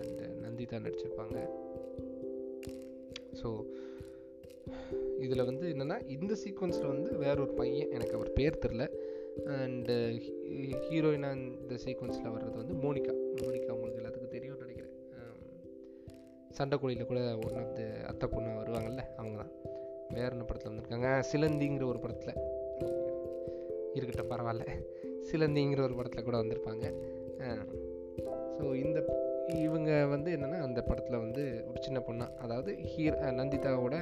[0.00, 1.38] அண்ட் நந்திதா நடிச்சிருப்பாங்க.
[3.40, 3.50] ஸோ
[5.24, 8.84] இதில் வந்து என்னென்னா இந்த சீக்வன்ஸில் வந்து வேற ஒரு பையன் எனக்கு அவர் பேர் தெரில
[9.56, 9.94] அண்டு
[10.86, 13.14] ஹீரோயினாக இந்த சீக்வன்ஸில் வர்றது வந்து மோனிகா.
[13.42, 14.96] மோனிகா உங்களுக்கு எல்லாத்துக்கும் தெரியும்னு நினைக்கிறேன்.
[16.58, 19.52] சண்டை சண்டைக்குழியில் கூட ஒன் ஆஃப் த அத்தை பொண்ணு வருவாங்கல்ல அவங்க தான்
[20.14, 21.22] வேற என்ன படத்தில் வந்திருக்காங்க?
[21.32, 22.34] சிலந்திங்கிற ஒரு படத்தில்.
[23.94, 24.66] இருக்கட்டும் பரவாயில்ல.
[25.30, 26.94] சிலந்திங்கிற ஒரு படத்தில் கூட வந்திருப்பாங்க.
[28.58, 33.96] ஸோ இந்த இவங்க வந்து என்னென்னா அந்த படத்தில் வந்து ஒரு சின்ன பொண்ணா அதாவது ஹீர் நந்திதாவோட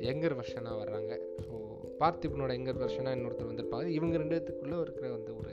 [0.00, 1.18] எங்கர் வெர்ஷனாக வர்றாங்க.
[1.46, 1.54] ஸோ
[2.00, 4.36] பார்த்திபனோட எங்கர் வெர்ஷனாக இன்னொருத்தர் வந்திருப்பாங்க இவங்க ரெண்டு
[4.80, 5.50] இருக்கிற அந்த ஒரு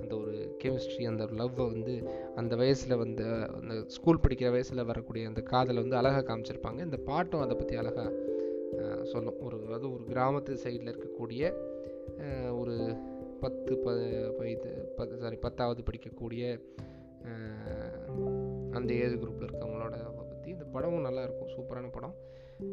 [0.00, 3.24] அந்த ஒரு கெமிஸ்ட்ரி அந்த லவ்வை வந்து அந்த வயசில் வந்து
[3.60, 6.80] அந்த ஸ்கூல் படிக்கிற வயசில் வரக்கூடிய அந்த காதலை வந்து அழகாக காமிச்சிருப்பாங்க.
[6.84, 8.12] இந்த பாட்டும் அதை பற்றி அழகாக
[9.02, 9.40] சொல்லும்.
[9.40, 11.52] ஒரு அதாவது ஒரு கிராமத்து சைடில் இருக்கக்கூடிய
[12.58, 12.96] ஒரு
[13.40, 13.90] பத்து ப
[14.38, 16.60] ப- இது பத்து சாரி பத்தாவது படிக்கக்கூடிய
[18.72, 22.14] அந்த ஏஜ் குரூப்பில் இருக்கவங்களோட பற்றி இந்த படமும் நல்லாயிருக்கும் சூப்பரான படம்.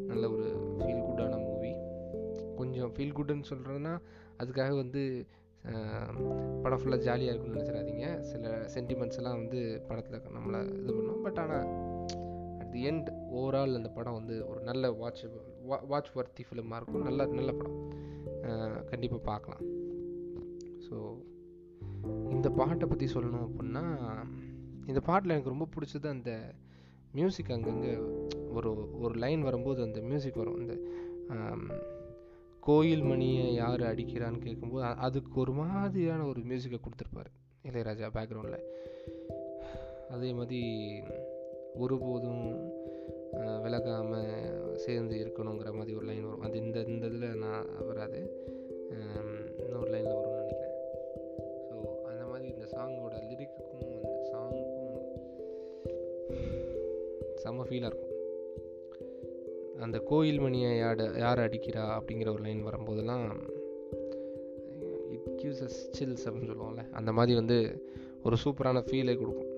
[0.06, 0.44] நல்ல ஒரு
[0.78, 1.74] ஃபீல் குட்டான மூவி
[2.56, 3.98] கொஞ்சம் ஃபீல் குட்டுன்னு சொல்கிறதுனா
[4.38, 5.24] அதுக்காக வந்து
[6.62, 8.06] படம் ஃபுல்லாக ஜாலியாக இருக்கும்னு நினச்சிடாதீங்க.
[8.30, 11.22] சில சென்டிமெண்ட்ஸ் எல்லாம் வந்து படத்தில் நம்மளை இது பண்ணும்.
[11.26, 11.66] பட் ஆனால்
[12.60, 15.24] அட் தி எண்ட் ஓவரால் அந்த படம் வந்து ஒரு நல்ல வாட்ச்
[15.92, 17.06] வாட்ச் வர்த்தி ஃபிலிமாக இருக்கும்.
[17.08, 17.78] நல்ல நல்ல படம்.
[18.90, 19.64] கண்டிப்பாக பார்க்கலாம்
[20.86, 20.96] ஸோ
[22.34, 23.84] இந்த பாட்டை பற்றி சொல்லணும் அப்படின்னா
[24.90, 26.30] இந்த பாட்டில் எனக்கு ரொம்ப பிடிச்சது அந்த
[27.18, 27.92] மியூசிக் அங்கங்கே
[28.56, 28.70] ஒரு
[29.04, 30.58] ஒரு லைன் வரும்போது அந்த மியூசிக் வரும்.
[30.62, 30.74] இந்த
[32.70, 37.30] கோயில் மணியை யார் அடிக்கிறான்னு கேட்கும்போது அதுக்கு ஒரு மாதிரியான ஒரு மியூசிக்கை கொடுத்துருப்பாரு
[37.68, 38.66] இளையராஜா பேக்ரவுண்டில்
[40.14, 40.60] அதே மாதிரி
[41.84, 42.44] ஒருபோதும்
[43.64, 46.44] விலகாமல் சேர்ந்து இருக்கணுங்கிற மாதிரி ஒரு லைன் வரும்.
[46.46, 48.20] அது இந்த இந்த இதில் நான் வராது.
[49.62, 50.76] இன்னொரு லைனில் வரும்னு நினைக்கிறேன்.
[51.68, 51.76] ஸோ
[52.10, 54.96] அந்த மாதிரி இந்த சாங்கோட லிரிக்குக்கும் அந்த சாங்குக்கும்
[57.42, 58.09] செம்ம ஃபீலாக இருக்கும்.
[59.86, 63.24] அந்த கோயில் மணியை யாட யார் அடிக்கிறா அப்படிங்கிற ஒரு லைன் வரும்போதெல்லாம்
[65.14, 66.84] இட் கிவ்ஸ் அஸ் சில்ஸ் அப்படின்னு சொல்லுவோம்ல.
[66.90, 67.58] அந்த மாதிரி வந்து
[68.24, 69.48] ஒரு சூப்பரான ஃபீலை கொடுக்கும்.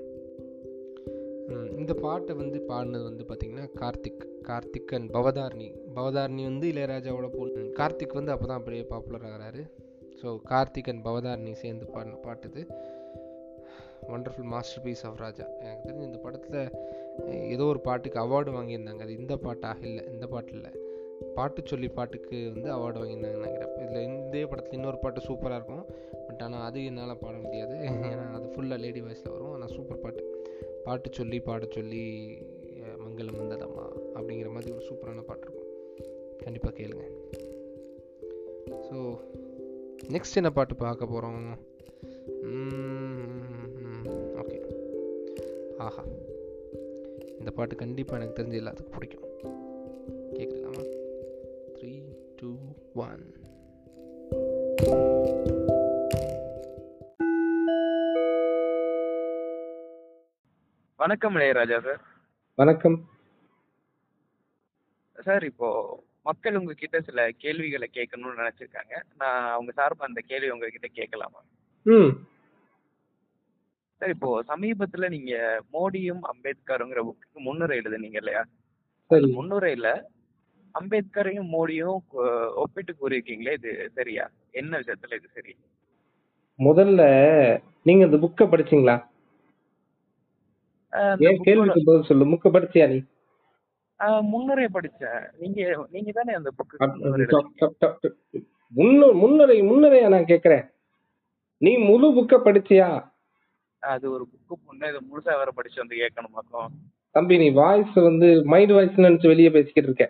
[1.81, 4.25] இந்த பாட்டை வந்து பாடினது வந்து பார்த்திங்கன்னா கார்த்திக்.
[4.49, 7.63] கார்த்திக் அண்ட் பவதார்னி பவதாரணி வந்து இளையராஜாவோட பொண்ணு.
[7.81, 9.63] கார்த்திக் வந்து அப்போ தான் அப்படியே பாப்புலர் ஆகிறாரு.
[10.21, 12.63] ஸோ கார்த்திக் அண்ட் பவதாரணி சேர்ந்து பாடின பாட்டு இது.
[14.15, 16.63] Wonderful masterpiece of Raja எனக்கு தெரிஞ்சு இந்த படத்தில்
[17.55, 19.03] ஏதோ ஒரு பாட்டுக்கு அவார்டு வாங்கியிருந்தாங்க.
[19.07, 20.71] அது இந்த பாட்டாக இல்லை இந்த பாட்டு இல்லை.
[21.37, 23.75] பாட்டு சொல்லி பாட்டுக்கு வந்து அவார்டு வாங்கியிருந்தாங்க நினைக்கிறேன்.
[23.83, 25.85] இதில் இந்த படத்தில் இன்னொரு பாட்டு சூப்பராக இருக்கும்.
[26.27, 27.77] பட் ஆனால் அது என்னால் பாட முடியாது.
[28.11, 29.53] ஏன்னா அது ஃபுல்லாக லேடி வாய்ஸில் வரும்.
[29.57, 30.25] ஆனால் சூப்பர் பாட்டு.
[30.87, 32.05] பாட்டு சொல்லி பாட சொல்லி
[33.05, 33.85] மங்களம் வந்ததம்மா
[34.17, 35.69] அப்படிங்கிற மாதிரி ஒரு சூப்பரான பாட்டு இருக்கும்.
[36.45, 37.05] கண்டிப்பாக கேளுங்க.
[38.89, 38.97] ஸோ
[40.15, 41.41] நெக்ஸ்ட் என்ன பாட்டு பார்க்க போகிறோம்
[44.43, 44.59] ஓகே
[45.87, 46.05] ஆஹா.
[47.43, 49.31] இந்த பாட்டு கண்டிப்பாக எனக்கு தெரிஞ்ச எல்லாத்துக்கும் பிடிக்கும்.
[50.33, 50.81] கேட்கலாமா
[51.75, 52.03] த்ரீ
[52.37, 52.57] டூ
[52.95, 53.35] ஒன்
[60.97, 62.01] வணக்கம் இளையராஜா சார்.
[62.55, 63.09] வணக்கம்.
[65.23, 69.03] சார் இப்போ மக்கள் உங்ககிட்ட சில கேள்விகளை கேட்கணும்னு நினைச்சிருக்காங்க.
[69.19, 71.43] நான் அவங்க சார்பா அந்த கேள்வி உங்ககிட்ட கேட்கலாமா?
[71.83, 72.31] ம்.
[74.03, 75.33] சார் இப்போ சமீபத்துல நீங்க
[75.75, 78.41] மோடியும் அம்பேத்கருங்கிற புக்கு முன்னுரை எழுதுனீங்க இல்லையா?
[79.11, 79.29] சரி.
[79.37, 79.89] முன்னுரையில
[80.75, 81.99] அம்பேத்கரையும் மோடியும்
[82.63, 84.25] ஒப்பிட்டு கூறியிருக்கீங்களே இது சரியா?
[84.55, 85.53] என்ன விஷயத்துல இது சரி?
[86.59, 87.03] முதல்ல
[87.87, 88.97] நீங்க இந்த புக்கை படிச்சீங்களா?
[91.23, 92.99] ஏன் கேள்விக்கு பதில் சொல்லு புக்கை படிச்சியா நீ?
[94.31, 95.23] முன்னுரை படிச்சேன்.
[95.39, 95.61] நீங்க
[95.91, 96.77] நீங்க தானே அந்த புக்கு
[98.73, 100.67] முன்னுரை முன்னுரை முன்னுரையா நான் கேக்குறேன்?
[101.61, 102.91] நீ முழு புக்கை படிச்சியா?
[103.83, 106.73] அது ஒரு புக்கு முன்னே இதை முழுசா வேற படிச்சு வந்து கேட்கணுமாக்கும்
[107.15, 110.07] தம்பி நீ வாய்ஸ் வந்து மைண்ட் வாய்ஸ் நினைச்சு வெளியே பேசிக்கிட்டு இருக்க.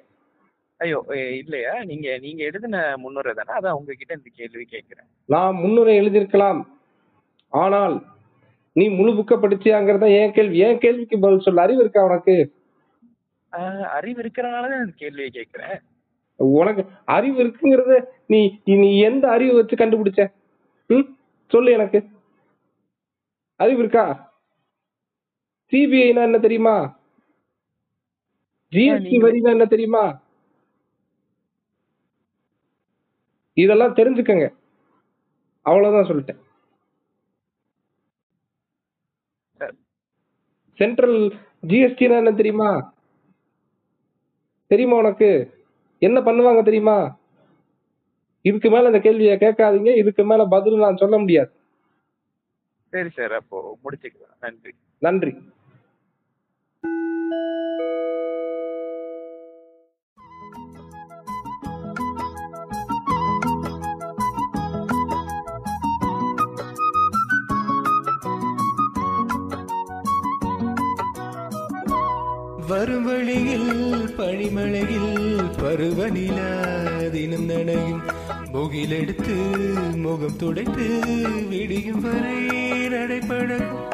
[0.81, 0.99] ஐயோ
[1.39, 1.85] இல்லையா?
[1.85, 3.53] நீங்க நீங்க எழுதின முன்னுரை தானே?
[3.59, 5.09] அதான் உங்ககிட்ட இந்த கேள்வி கேட்கிறேன்.
[5.29, 6.61] நான் முன்னுரை எழுதியிருக்கலாம்.
[7.53, 7.95] ஆனால்
[8.73, 12.37] நீ முழு புக்கை படிச்சியாங்கிறத என் கேள்வி என் கேள்விக்கு பதில் சொல்ல அறிவு இருக்கா உனக்கு?
[13.91, 15.77] அறிவு இருக்கிறனாலதான் இந்த கேள்வியை கேட்கிறேன்.
[16.37, 20.23] உனக்கு அறிவு இருக்குங்கிறத நீ நீ எந்த அறிவு வச்சு கண்டுபிடிச்ச?
[20.91, 21.07] ம்?
[21.47, 21.99] சொல்லு எனக்கு.
[23.57, 24.33] அறிவு இருக்கா?
[25.71, 27.01] சிபிஐனா என்ன தெரியுமா?
[28.73, 30.23] ஜிஎஸ்டி வரினா என்ன தெரியுமா?
[33.55, 34.55] இதெல்லாம் தெரிஞ்சுக்கங்க.
[35.61, 36.41] அவ்வளவுதான் சொல்லிட்டேன்.
[40.75, 41.35] சென்ட்ரல்
[41.67, 42.95] ஜிஎஸ்டினா என்ன தெரியுமா?
[44.67, 45.61] தெரியுமா உனக்கு?
[45.99, 47.21] என்ன பண்ணுவாங்க தெரியுமா?
[48.43, 49.97] இதுக்கு மேல இந்த கேள்வியை கேட்காதீங்க.
[49.97, 51.53] இதுக்கு மேல பதில் நான் சொல்ல முடியாது.
[52.93, 54.37] சரி சார் அப்போ முடிச்சுக்கலாம்.
[54.41, 54.73] நன்றி.
[54.99, 55.33] நன்றி.
[72.69, 78.03] வரும் வழியில் பனிமழையில் பருவநிலா தினம் நனையும்.
[78.53, 79.37] முகிலெடுத்து
[79.97, 80.87] முகம் துடைத்து
[81.49, 83.89] விடியும் வரை நடைபழகும்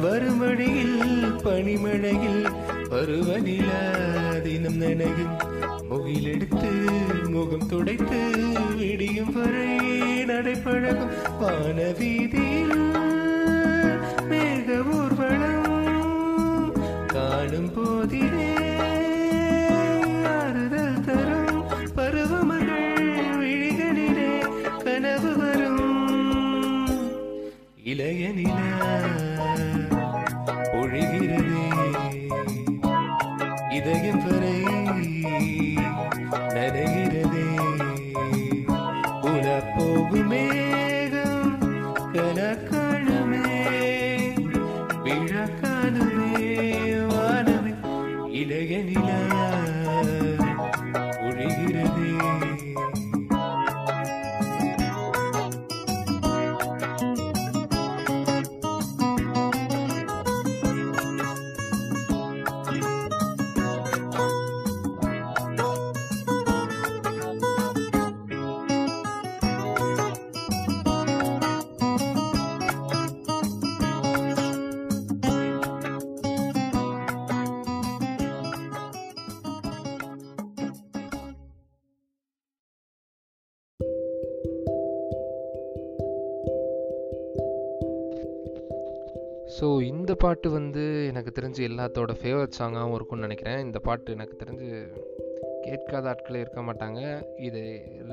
[0.00, 0.38] வரும்
[1.44, 2.44] பனிமழையில்
[2.90, 3.80] பருவநிலா
[4.42, 5.34] தினம் நனையும்.
[5.90, 6.70] முகிலெடுத்து
[7.28, 8.20] முகம் துடைத்து
[8.76, 9.76] விடியும் வரை
[10.24, 11.12] நடைபழகும்.
[11.40, 12.63] வானவீதியில் மேக
[27.94, 28.62] இளைய நிலா
[30.70, 31.66] பொழிகிறதே
[33.76, 34.54] இதயம் வரை
[90.34, 93.58] பாட்டு வந்து எனக்கு தெரிஞ்சு எல்லாத்தோட ஃபேவரட் சாங்காகவும் இருக்கும்னு நினைக்கிறேன்.
[93.64, 94.68] இந்த பாட்டு எனக்கு தெரிஞ்சு
[95.66, 97.00] கேட்காத ஆட்களே இருக்க மாட்டாங்க.
[97.48, 97.60] இது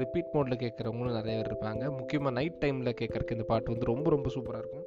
[0.02, 1.84] ரிப்பீட் மோடில் கேட்குறவங்களும் நிறைய பேர் இருப்பாங்க.
[1.98, 4.86] முக்கியமாக நைட் டைமில் கேட்குறக்கு இந்த பாட்டு வந்து ரொம்ப ரொம்ப சூப்பராக இருக்கும்.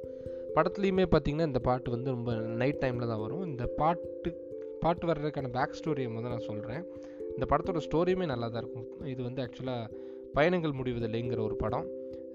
[0.55, 3.45] படத்துலையுமே பார்த்திங்கன்னா இந்த பாட்டு வந்து ரொம்ப நைட் டைமில் தான் வரும்.
[3.51, 4.31] இந்த பாட்டு
[4.85, 6.83] பாட்டு வர்றதுக்கான பேக் ஸ்டோரியை முதல் நான் சொல்கிறேன்
[7.35, 8.87] இந்த படத்தோட ஸ்டோரியுமே நல்லா தான் இருக்கும்.
[9.13, 9.91] இது வந்து ஆக்சுவலாக
[10.33, 11.87] பயணங்கள் முடிவதில்லைங்கிற ஒரு படம்.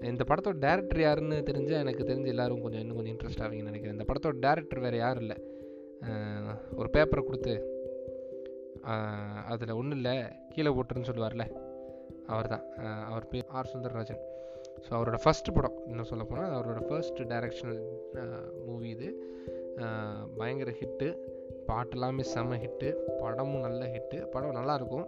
[0.09, 3.95] இந்த படத்தோட டேரக்டர் யாருன்னு தெரிஞ்சால் எனக்கு தெரிஞ்சு எல்லாரும் கொஞ்சம் இன்னும் கொஞ்சம் இன்ட்ரெஸ்ட் ஆவீங்கன்னு நினைக்கிறேன்.
[3.97, 5.37] இந்த படத்தோட டேரக்டர் வேறு யாரும் இல்லை.
[6.79, 7.53] ஒரு பேப்பரை கொடுத்து
[9.53, 10.15] அதில் ஒன்றும் இல்லை
[10.53, 11.45] கீழே போட்டுருன்னு சொல்லுவார்ல
[12.33, 12.65] அவர் தான்
[13.09, 14.21] அவர் பேர் ஆர் சுந்தரராஜன்.
[14.85, 17.81] ஸோ அவரோட ஃபஸ்ட் படம் இன்னும் சொல்ல போனால் அவரோட ஃபர்ஸ்ட் டைரக்ஷனல்
[18.67, 19.09] மூவி இது.
[20.39, 21.07] பயங்கர ஹிட்டு
[21.69, 22.89] பாட்டெல்லாமே செம ஹிட்டு
[23.21, 25.07] படமும் நல்ல ஹிட்டு படம் நல்லாயிருக்கும்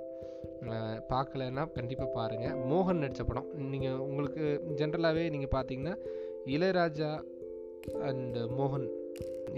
[1.11, 3.47] பார்க்கலன்னா கண்டிப்பாக பாருங்கள் மோகன் நடித்த படம்.
[3.71, 4.43] நீங்கள் உங்களுக்கு
[4.79, 5.95] ஜென்ரலாகவே நீங்கள் பார்த்தீங்கன்னா
[6.55, 7.11] இளையராஜா
[8.09, 8.87] அண்ட் மோகன்.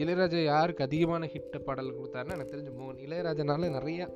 [0.01, 3.01] இளையராஜா யாருக்கு அதிகமான ஹிட் பாடல் கொடுத்தாருன்னா எனக்கு தெரிஞ்ச மோகன்.
[3.08, 4.10] இளையராஜனால நிறைய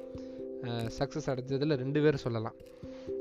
[0.99, 2.55] சக்ஸஸ் அடைஞ்சதில் ரெண்டு பேர் சொல்லலாம்.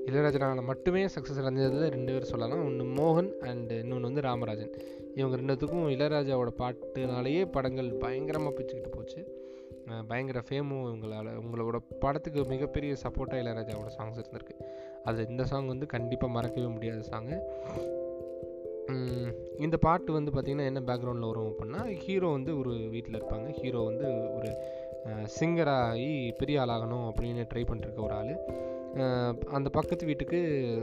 [0.07, 2.63] இளையராஜனால் மட்டுமே சக்ஸஸ் அடைஞ்சதில் ரெண்டு பேர் சொல்லலாம்.
[2.69, 4.73] ஒன்று மோகன் அண்டு இன்னொன்று வந்து ராமராஜன்.
[5.19, 9.21] இவங்க ரெண்டுத்துக்கும் இளையராஜாவோட பாட்டுனாலேயே படங்கள் பயங்கரமாக பிச்சுக்கிட்டு போச்சு.
[10.11, 14.57] பயங்கர ஃபேமும் இவங்களால் உங்களோட படத்துக்கு மிகப்பெரிய சப்போர்ட்டாக இளையராஜாவோட சாங்ஸ் இருந்திருக்கு.
[15.11, 17.39] அது இந்த சாங் வந்து கண்டிப்பாக மறக்கவே முடியாத சாங்கு
[19.65, 23.49] இந்த பாட்டு வந்து பார்த்திங்கன்னா என்ன பேக்ரவுண்டில் வரும் அப்படின்னா ஹீரோ வந்து ஒரு வீட்டில் இருப்பாங்க.
[23.59, 24.51] ஹீரோ வந்து ஒரு
[25.37, 28.33] சிங்கராகி பெரிய ஆளாகணும் அப்படின்னு ட்ரை பண்ணிருக்க ஒரு ஆள்.
[29.57, 30.39] அந்த பக்கத்து வீட்டுக்கு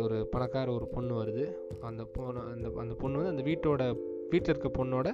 [0.05, 1.45] ஒரு பணக்கார ஒரு பொண்ணு வருது.
[1.89, 3.83] அந்த பொண்ணு அந்த அந்த பொண்ணு வந்து அந்த வீட்டோட
[4.31, 5.09] வீட்டில் இருக்க பொண்ணோட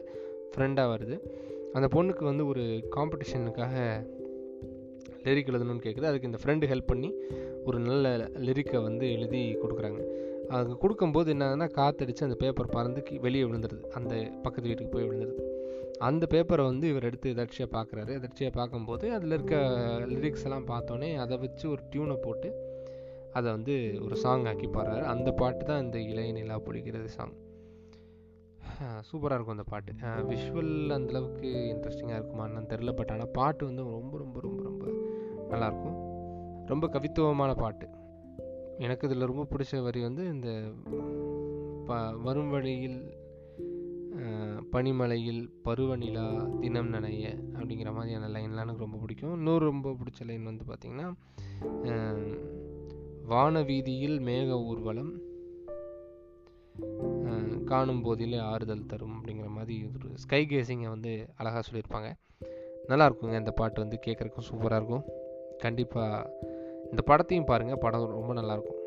[0.53, 1.17] ஃப்ரெண்டாக வருது.
[1.73, 2.63] அந்த பொண்ணுக்கு வந்து ஒரு
[2.95, 3.75] காம்படிஷனுக்காக
[5.23, 7.09] லிரிக் எழுதணும்னு கேட்குது அதுக்கு இந்த ஃப்ரெண்டு ஹெல்ப் பண்ணி
[7.65, 10.01] ஒரு நல்ல லிரிக்கை வந்து எழுதி கொடுக்குறாங்க.
[10.49, 13.83] அது கொடுக்கும்போது என்னன்னா காற்றடிச்சு அந்த பேப்பர் பறந்து வெளியே விழுந்துருது.
[13.89, 15.43] அந்த பக்கத்து வீட்டுக்கு போய் விழுந்துருது.
[15.97, 19.55] அந்த பேப்பரை வந்து இவர் எடுத்து எதர்ச்சியாக பார்க்குறாரு எதர்ச்சியாக பார்க்கும்போது அதில் இருக்க
[20.13, 22.49] லிரிக்ஸ் எல்லாம் பார்த்தோன்னே அதை வச்சு ஒரு டியூனை போட்டு
[23.31, 25.03] அதை வந்து ஒரு சாங் ஆக்கி பாடுறாரு.
[25.13, 27.35] அந்த பாட்டு தான் இந்த இளைய நிலா பொழிகிறது சாங்
[29.09, 29.93] சூப்பராக இருக்கும் அந்த பாட்டு.
[30.31, 34.85] விஷுவல் அந்தளவுக்கு இன்ட்ரெஸ்டிங்காக இருக்குமான்னு தெரில பட் ஆனால் பாட்டு வந்து ரொம்ப ரொம்ப ரொம்ப ரொம்ப
[35.49, 35.97] நல்லாயிருக்கும்.
[36.65, 37.87] ரொம்ப கவித்துவமான பாட்டு.
[38.77, 40.49] எனக்கு இதில் ரொம்ப பிடிச்ச வரி வந்து இந்த
[41.85, 42.99] ப வரும் வழியில்
[44.71, 46.25] பனிமலையில் பருவநிலா
[46.59, 49.33] தினம் நனைய அப்படிங்கிற மாதிரியான லைன்லாம் எனக்கு ரொம்ப பிடிக்கும்.
[49.33, 51.07] இன்னொரு ரொம்ப பிடிச்ச லைன் வந்து பார்த்திங்கன்னா
[53.33, 55.11] வான வீதியில் மேக ஊர்வலம்
[57.71, 62.09] காணும் போதிலே ஆறுதல் தரும் அப்படிங்கிற மாதிரி ஒரு ஸ்கை கேசிங்கை வந்து அழகாக சொல்லியிருப்பாங்க.
[62.87, 65.05] நல்லா இருக்குங்க இந்த பாட்டு வந்து கேட்குறக்கும் சூப்பராக இருக்கும்.
[65.57, 66.29] கண்டிப்பாக
[66.91, 68.79] இந்த படத்தையும் பாருங்கள் படம் ரொம்ப நல்லாயிருக்கும்.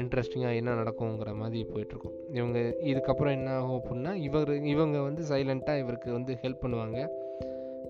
[0.00, 2.14] இன்ட்ரெஸ்டிங்காக என்ன நடக்குங்கிற மாதிரி போயிட்டுருக்கும்.
[2.30, 7.00] இவங்க இதுக்கப்புறம் என்ன ஆகும் அப்படின்னா இவர் இவங்க வந்து சைலண்ட்டாக இவருக்கு வந்து ஹெல்ப் பண்ணுவாங்க.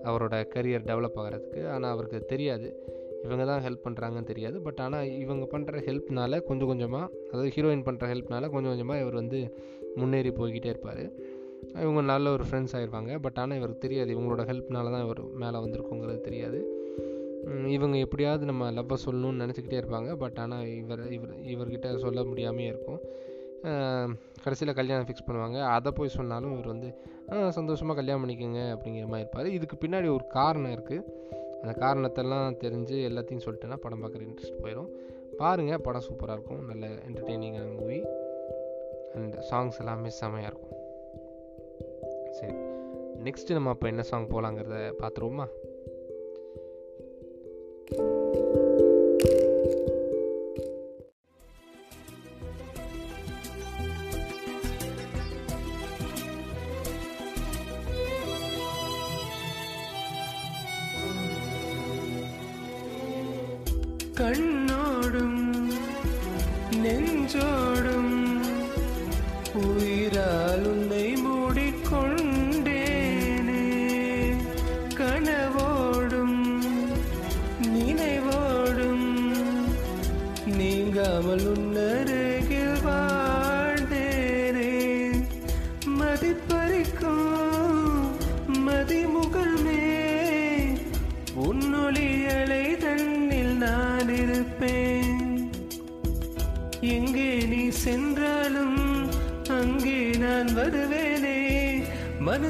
[0.03, 1.61] அவரோட கரியர் டெவலப் ஆகிறதுக்கு.
[1.69, 2.69] ஆனால் அவருக்கு தெரியாது.
[3.25, 4.57] இவங்க தான் ஹெல்ப் பண்ணுறாங்கன்னு தெரியாது.
[4.65, 9.39] பட் ஆனால் இவங்க பண்ணுற ஹெல்ப்னால கொஞ்சம் கொஞ்சமாக அதாவது ஹீரோயின் பண்ணுற ஹெல்ப்னால கொஞ்சம் கொஞ்சமாக இவர் வந்து
[10.01, 11.03] முன்னேறி போய்கிட்டே இருப்பார்.
[11.83, 14.09] இவங்க நல்ல ஒரு ஃப்ரெண்ட்ஸ் ஆயிடுவாங்க பட் ஆனால் இவருக்கு தெரியாது.
[14.15, 16.59] இவங்களோட ஹெல்ப்னால தான் இவர் மேலே வந்திருக்குங்கிறது தெரியாது.
[17.75, 20.11] இவங்க எப்படியாவது நம்ம லவ்வை சொல்லணும்னு நினச்சிக்கிட்டே இருப்பாங்க.
[20.23, 23.01] பட் ஆனால் இவர் இவர் இவர்கிட்ட சொல்ல முடியாமே இருக்கும்.
[24.43, 25.57] கடைசியில் கல்யாணம் ஃபிக்ஸ் பண்ணுவாங்க.
[25.75, 26.89] அதை போய் சொன்னாலும் இவர் வந்து
[27.57, 29.49] சந்தோஷமாக கல்யாணம் பண்ணிக்கோங்க அப்படிங்கிற மாதிரி இருப்பார்.
[29.57, 31.05] இதுக்கு பின்னாடி ஒரு காரணம் இருக்குது
[31.63, 34.89] அந்த காரணத்தெல்லாம் தெரிஞ்சு எல்லாத்தையும் சொல்லிட்டேன்னா படம் பார்க்குற இன்ட்ரெஸ்ட் போயிடும்
[35.37, 36.61] பாருங்கள் படம் சூப்பராக இருக்கும்.
[36.65, 37.99] நல்ல என்டர்டெய்னிங்கான மூவி
[39.15, 40.75] அண்ட் சாங்ஸ் எல்லாமே செமையாக இருக்கும்.
[42.31, 42.55] சரி
[43.23, 45.47] நெக்ஸ்ட்டு நம்ம அப்போ என்ன சாங் போகலாங்கிறத பார்த்துருவோமா?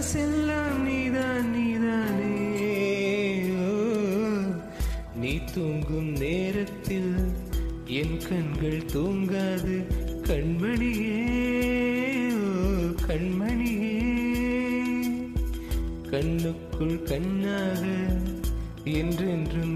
[0.05, 2.39] மனசெல்லாம் நீதான் நீதானே
[3.59, 3.75] ஓ,
[5.15, 7.13] நீ தூங்கும் நேரத்தில்
[7.99, 9.75] என் கண்கள் தூங்காது
[10.27, 11.21] கண்மணியே
[12.41, 12.49] ஓ,
[13.05, 13.95] கண்மணியே
[16.11, 17.83] கண்ணுக்குள் கண்ணாக
[18.95, 19.72] என்றென்றும்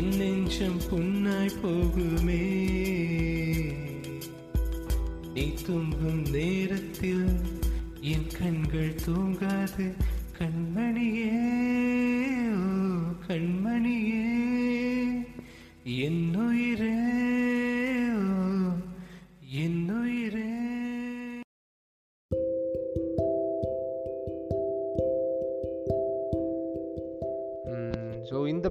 [0.00, 2.44] என் நெஞ்சம் புண்ணாய் போகுமே.
[5.34, 7.28] நீ தும்பும் நேரத்தில்
[8.00, 9.92] என் கண்கள் தூங்காது
[10.38, 11.39] கண்மணியே.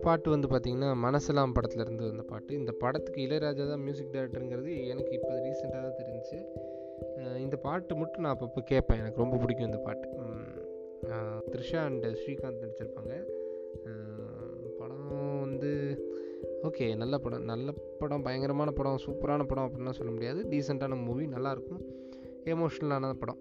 [0.10, 2.51] பாட்டு வந்து பார்த்திங்கன்னா மனசெல்லாம் படத்தில் இருந்து வந்த பாட்டு.
[2.62, 6.38] இந்த படத்துக்கு இளையராஜா தான் மியூசிக் டைரக்டருங்கிறது எனக்கு இப்போ ரீசெண்டாக தான் தெரிஞ்சு.
[7.45, 10.07] இந்த பாட்டு மட்டும் நான் அப்பப்போ கேட்பேன் எனக்கு ரொம்ப பிடிக்கும் இந்த பாட்டு.
[11.51, 13.14] த்ரிஷா அண்ட் ஸ்ரீகாந்த் நடிச்சிருப்பாங்க.
[14.80, 15.07] படம்
[15.45, 15.72] வந்து
[16.68, 17.45] ஓகே நல்ல படம்.
[17.51, 20.41] நல்ல படம் பயங்கரமான படம் சூப்பரான படம் அப்படின்லாம் சொல்ல முடியாது.
[20.51, 21.82] டீசெண்டான மூவி நல்லாயிருக்கும்
[22.53, 23.39] எமோஷ்னலான படம்.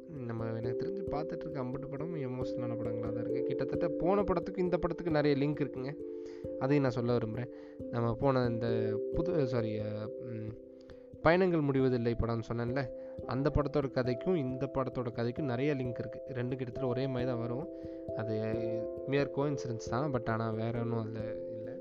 [1.14, 5.62] பார்த்துட்டு இருக்க அம்பட்டு படம் எமோஷனலான படங்களாக தான் இருக்குது கிட்டத்தட்ட போன படத்துக்கு இந்த படத்துக்கு நிறைய லிங்க்
[5.64, 5.92] இருக்குங்க.
[6.62, 7.52] அதையும் நான் சொல்ல விரும்புகிறேன்
[7.94, 8.68] நம்ம போன இந்த
[9.16, 9.72] புது சாரி
[11.24, 12.82] பயணங்கள் முடிவதில்லை படம்னு சொன்னேன்ல
[13.32, 17.66] அந்த படத்தோட கதைக்கும் இந்த படத்தோட கதைக்கும் நிறைய லிங்க் இருக்குது ரெண்டு கிட்டத்தட்ட ஒரே மாதிரி தான் வரும்.
[18.20, 18.34] அது
[19.12, 21.74] மியர் கோஇன்சிடன்ஸ் தான் பட் ஆனால் வேற ஒன்றும் அதில் இல்லை.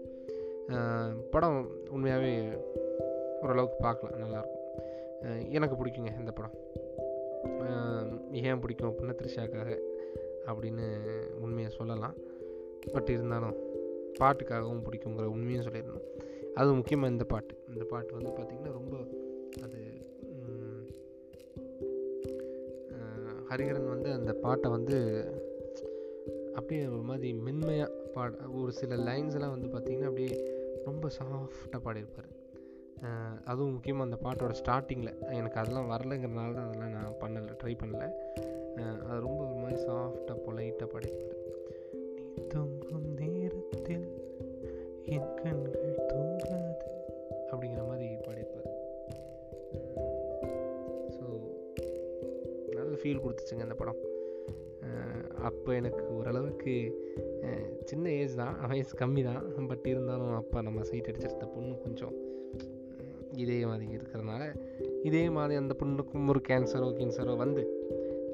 [1.33, 1.59] படம்
[1.95, 2.33] உண்மையாகவே
[3.43, 4.65] ஓரளவுக்கு பார்க்கலாம் நல்லாயிருக்கும்
[5.57, 6.55] எனக்கு பிடிக்குங்க இந்த படம்.
[8.31, 9.71] ஏன் பிடிக்கும் அப்படின்னா த்ரிஷாக்காக
[10.45, 10.85] அப்படின்னு
[11.39, 12.15] உண்மையை சொல்லலாம்.
[12.93, 13.55] பட் இருந்தாலும்
[14.19, 16.05] பாட்டுக்காகவும் பிடிக்குங்கிற உண்மையும் சொல்லிடணும்.
[16.53, 17.53] அது முக்கியமாக இந்த பாட்டு.
[17.73, 18.95] இந்த பாட்டு வந்து பார்த்திங்கன்னா ரொம்ப
[19.63, 19.79] அது
[23.49, 24.97] ஹரிஹரன் வந்து அந்த பாட்டை வந்து
[26.53, 30.33] அப்படியே ஒரு மாதிரி மென்மையாக பாட ஒரு சில லைன்ஸ் எல்லாம் வந்து பார்த்திங்கன்னா அப்படியே
[30.85, 32.26] ரொம்ப சாஃப்டாக பாடியிருப்பார்.
[33.51, 38.07] அதுவும் முக்கியமாக அந்த பாட்டோட ஸ்டார்டிங்கில் எனக்கு அதெல்லாம் வரலைங்கிறனால தான் அதெல்லாம் நான் பண்ணலை ட்ரை பண்ணலை.
[39.09, 41.43] அது ரொம்ப ஒரு மாதிரி சாஃப்டாக பொலைட்டாக பாடியிருப்பார்
[42.35, 44.07] நீ தூங்கும் நேரத்தில்
[45.15, 46.87] என் கண்கள் தூங்காது
[47.51, 48.73] அப்படிங்கிற மாதிரி பாடியிருப்பார்.
[51.15, 51.25] ஸோ
[52.77, 54.01] நல்ல ஃபீல் கொடுத்துச்சுங்க அந்த படம்.
[55.49, 56.73] அப்போ எனக்கு ஓரளவுக்கு
[57.89, 59.43] சின்ன ஏஜ் தான் வயசு கம்மி தான்.
[59.71, 62.15] பட் இருந்தாலும் அப்போ நம்ம சைட் அடிச்சிருந்த பொண்ணு கொஞ்சம்
[63.43, 64.43] இதே மாதிரி இருக்கிறதுனால
[65.03, 67.63] இதே மாதிரி அந்த பொண்ணுக்கும் ஒரு கேன்சரோ கேன்சரோ வந்து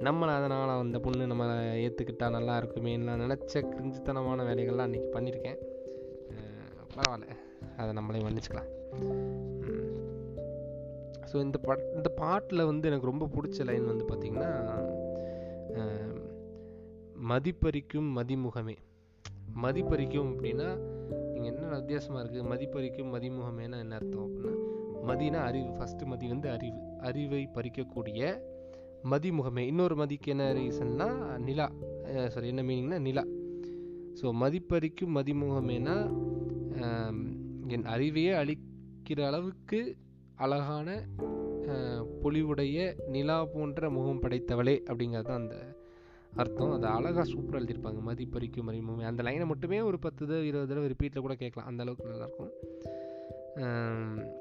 [0.07, 5.59] நம்மளை அதனால் அந்த பொண்ணு நம்மளை ஏற்றுக்கிட்டால் நல்லா இருக்குமே நான் நினச்ச கிரிஞ்சித்தனமான வேலைகள்லாம் அன்றைக்கி பண்ணியிருக்கேன்
[6.95, 7.27] பரவாயில்ல.
[7.77, 8.71] அதை நம்மளே மன்னிச்சுக்கலாம்.
[11.29, 14.49] ஸோ இந்த பட் இந்த பாட்டில் வந்து எனக்கு ரொம்ப பிடிச்ச லைன் வந்து பார்த்திங்கன்னா
[17.31, 18.75] மதிப்பறிக்கும் மதிமுகமே.
[19.63, 20.67] மதிப்பறிக்கும் அப்படின்னா
[21.33, 24.53] நீங்கள் என்ன வித்தியாசமாக இருக்குது மதிப்பறிக்கும் மதிமுகமேனா என்ன அர்த்தம் அப்படின்னா
[25.09, 26.79] மதினா அறிவு ஃபஸ்ட்டு மதி வந்து அறிவு
[27.09, 28.21] அறிவை பறிக்கக்கூடிய
[29.11, 29.63] மதிமுகமே.
[29.71, 31.07] இன்னொரு மதிக்கு என்ன ரீசன்னா
[31.47, 31.67] நிலா
[32.33, 33.23] சாரி என்ன மீனிங்னா நிலா.
[34.19, 35.95] ஸோ மதிப்பறிக்கும் மதிமுகமேனா
[37.75, 39.79] என் அறிவையே அழிக்கிற அளவுக்கு
[40.45, 40.97] அழகான
[42.23, 42.77] பொலிவுடைய
[43.15, 45.57] நிலா போன்ற முகம் படைத்தவளே அப்படிங்கிறது தான் அந்த
[46.41, 46.73] அர்த்தம்.
[46.77, 47.99] அது அழகாக சூப்பராக எழுதியிருப்பாங்க.
[48.09, 49.03] மதிப்பறிக்கும் மதிமுகமே.
[49.11, 51.69] அந்த லைனை மட்டுமே ஒரு பத்து தடவை இருபது தடவை ரிப்பீட்டில் கூட கேட்கலாம்.
[51.71, 52.51] அந்த அளவுக்கு நல்லாயிருக்கும்.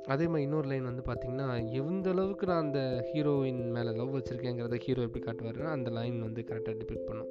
[0.06, 5.02] அதே மாதிரி இன்னொரு லைன் வந்து பார்த்திங்கன்னா எந்த அளவுக்கு நான் அந்த ஹீரோயின் மேலே லவ் வச்சுருக்கேங்கிறத ஹீரோ
[5.02, 7.30] எப்படி காட்டுவாருன்னா அந்த லைன் வந்து கரெக்டாக டிபிக் பண்ணும்.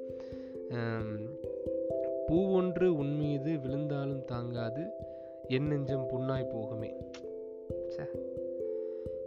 [2.26, 4.84] பூ ஒன்று உன் மீது விழுந்தாலும் தாங்காது
[5.48, 6.90] என் நெஞ்சம் புண்ணாய் போகுமே.
[7.92, 8.06] ச்சே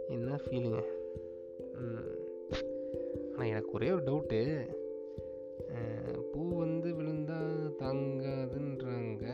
[0.08, 0.82] என்ன ஃபீலிங்க
[3.32, 4.40] ஆனால் எனக்கு ஒரே ஒரு டவுட்டு
[6.32, 9.24] பூ வந்து விழுந்தால் தாங்காதுன்றாங்க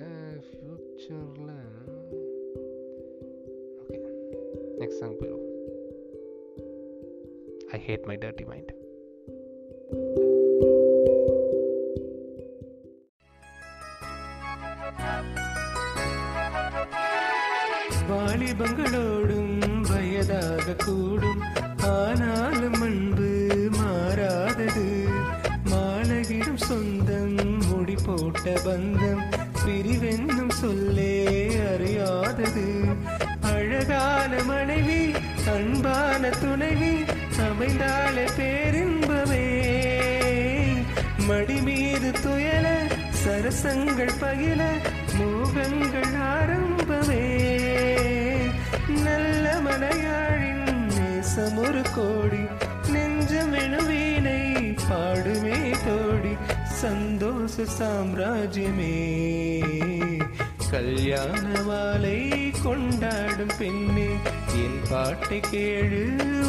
[0.46, 1.41] ஃப்யூச்சரில்
[4.92, 5.50] நெக்ஸ்ட் சாங் போயிடுவோம்
[7.70, 8.74] I hate my dirty mind
[18.10, 21.40] வாலிபங்களோடும் வயதாக கூடும்.
[21.76, 25.06] ஆனாலும் அன்பு மாறாதது.
[25.64, 29.22] மாலகிடும் சொந்தம் முடி போட்ட பந்தம்.
[29.66, 32.66] பிரிவென்னும் சொல்லே அறியாதது.
[33.82, 35.12] அழகான மனைவி
[35.46, 37.04] அன்பான துணைவி
[37.38, 39.46] அமைந்தாலே பேரின்பமே.
[41.26, 42.66] மடி மீது துயல
[43.24, 44.60] சரசங்கள் பகில
[45.18, 47.24] மோகங்கள் ஆரம்பமே.
[49.04, 50.64] நல்ல மலையாழின்
[50.94, 52.42] நேசம் ஒரு கோடி
[52.92, 54.42] நெஞ்சமெனுவீனை
[54.88, 58.94] பாடுமே தோடி சந்தோஷ சாம்ராஜ்யமே.
[60.70, 62.20] கல்யாண மாலை
[63.42, 64.08] பாடும் பெண்ணே
[64.64, 66.02] என் பாட்டை கேளு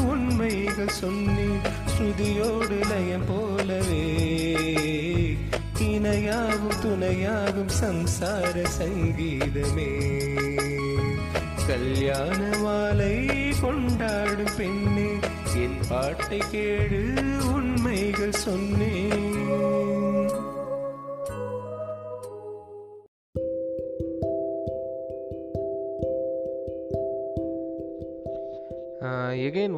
[0.07, 1.61] உண்மைகள் சொன்னேன்
[1.93, 4.03] ஸ்ருதியோடு லயம் போலவே.
[5.79, 9.89] இணையாகும் துணையாகும் சம்சார சங்கீதமே.
[11.67, 13.15] கல்யாண மாலை
[13.61, 15.09] கொண்டாடும் பெண்ணே
[15.55, 17.03] என் பாட்டை கேளு
[17.53, 19.82] உண்மைகள் சொன்னேன்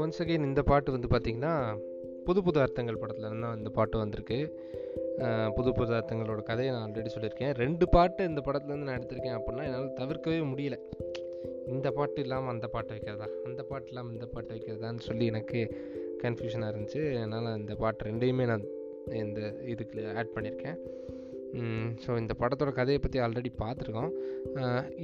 [0.05, 1.53] ஒன்ஸ் அகெயின் இந்த பாட்டு வந்து பார்த்திங்கன்னா
[2.25, 4.37] புது புது அர்த்தங்கள் படத்தில் தான் இந்த பாட்டு வந்திருக்கு.
[5.57, 7.53] புது புது அர்த்தங்களோட கதையை நான் ஆல்ரெடி சொல்லியிருக்கேன்.
[7.63, 10.77] ரெண்டு பாட்டு இந்த படத்துலேருந்து நான் எடுத்திருக்கேன் அப்படின்னா என்னால் தவிர்க்கவே முடியல.
[11.73, 13.27] இந்த பாட்டு இல்லாமல் அந்த பாட்டு வைக்கிறதா?
[13.49, 15.61] அந்த பாட்டு இல்லாமல் இந்த பாட்டு வைக்கிறதான்னு சொல்லி எனக்கு
[16.23, 17.01] கன்ஃபியூஷனாக இருந்துச்சு.
[17.17, 18.65] அதனால் இந்த பாட்டு ரெண்டையுமே நான்
[19.23, 19.41] இந்த
[19.73, 20.77] இதுக்கு ஆட் பண்ணியிருக்கேன்.
[22.03, 24.11] ஸோ இந்த படத்தோட கதையை பற்றி ஆல்ரெடி பார்த்துருக்கோம்.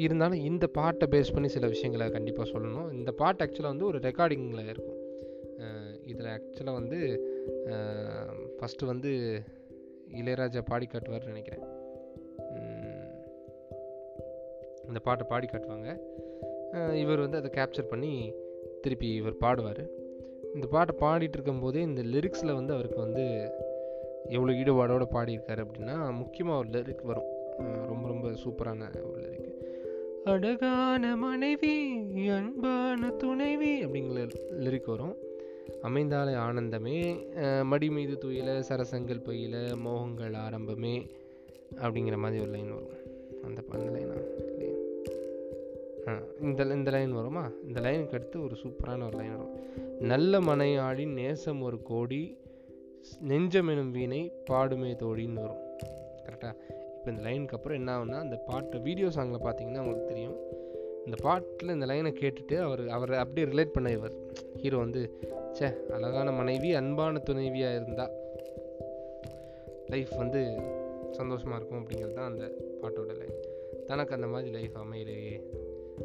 [0.05, 2.89] இருந்தாலும் இந்த பாட்டை பேஸ் பண்ணி சில விஷயங்களை கண்டிப்பாக சொல்லணும்.
[2.97, 4.99] இந்த பாட்டு ஆக்சுவலாக வந்து ஒரு ரெக்கார்டிங்கில் இருக்கும்.
[6.11, 6.99] இதில் ஆக்சுவலாக வந்து
[8.57, 9.11] ஃபஸ்ட்டு வந்து
[10.21, 11.65] இளையராஜா பாடி காட்டுவார்னு நினைக்கிறேன்.
[14.89, 15.89] இந்த பாட்டை பாடி காட்டுவாங்க.
[17.03, 18.13] இவர் வந்து அதை கேப்சர் பண்ணி
[18.83, 19.83] திருப்பி இவர் பாடுவார்.
[20.55, 23.25] இந்த பாட்டை பாடிட்டு இருக்கும்போதே இந்த லிரிக்ஸில் வந்து அவருக்கு வந்து
[24.35, 27.29] எவ்வளோ ஈடுபாடோடு பாடியிருக்காரு அப்படின்னா முக்கியமாக ஒரு லிரிக் வரும்.
[27.91, 29.49] ரொம்ப ரொம்ப சூப்பரான ஒரு லிரிக்
[30.31, 31.75] அழகான மனைவி
[32.37, 34.23] அன்பான துணைவி அப்படிங்கிற
[34.65, 35.15] லிரிக் வரும்.
[35.87, 36.97] அமைந்தாலே ஆனந்தமே
[37.63, 39.55] மடி மீது துயில சரசங்கள் பையில
[39.85, 40.95] மோகங்கள் ஆரம்பமே
[41.83, 42.93] அப்படிங்கிற மாதிரி ஒரு லைன் வரும்.
[43.45, 44.17] அந்த அந்த லைனா
[44.51, 44.75] இல்லையா?
[46.07, 47.45] ஆ இந்த இந்த லைன் வருமா?
[47.67, 49.55] இந்த லைனுக்கு அடுத்து ஒரு சூப்பரான ஒரு லைன் வரும்.
[50.13, 52.21] நல்ல மனையாடி நேசம் ஒரு கோடி
[53.27, 55.61] நெஞ்சமெனும் வீணை பாடுமே தோழின்னு வரும்.
[56.23, 56.53] கரெக்டாக
[56.97, 60.35] இப்போ இந்த லைனுக்கு அப்புறம் என்ன ஆகுன்னா அந்த பாட்டு வீடியோ சாங்கில் பார்த்தீங்கன்னா உங்களுக்கு தெரியும்.
[61.05, 64.13] இந்த பாட்டில் இந்த லைனை கேட்டுட்டு அவர் அவரை அப்படியே ரிலேட் பண்ண இவர்.
[64.57, 65.19] ஹீரோ வந்து
[65.53, 68.11] ச்சே அழகான மனைவி அன்பான துணைவியாக இருந்தால்
[69.87, 70.61] லைஃப் வந்து
[71.11, 73.39] சந்தோஷமாக இருக்கும் அப்படிங்கிறது தான் அந்த பாட்டோட லைன்
[73.85, 75.41] தனக்கு அந்த மாதிரி லைஃப் அமையலையே.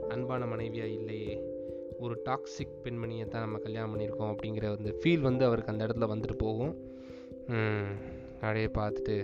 [0.09, 1.56] அன்பான மனைவியாக இல்லையே.
[2.05, 6.37] ஒரு டாக்ஸிக் பெண்மணியை தான் நம்ம கல்யாணம் பண்ணியிருக்கோம் அப்படிங்கிற அந்த ஃபீல் வந்து அவருக்கு அந்த இடத்துல வந்துட்டு
[6.47, 6.75] போகும்.
[8.41, 9.17] அப்படியே பார்த்துட்டு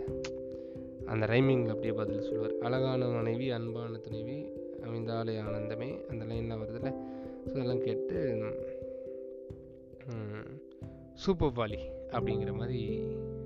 [1.13, 2.55] அந்த ரைமிங் அப்படியே பதில் சொல்லுவார்.
[2.67, 4.37] அழகான மனைவி அன்பான துணைவி
[4.87, 5.91] அமைந்தாலே ஆனந்தமே.
[6.11, 6.91] அந்த லைனில் வருதுல்ல
[7.47, 8.17] ஸோ அதெல்லாம் கேட்டு
[11.23, 11.81] சூப்பர் வாலி
[12.17, 12.81] அப்படிங்கிற மாதிரி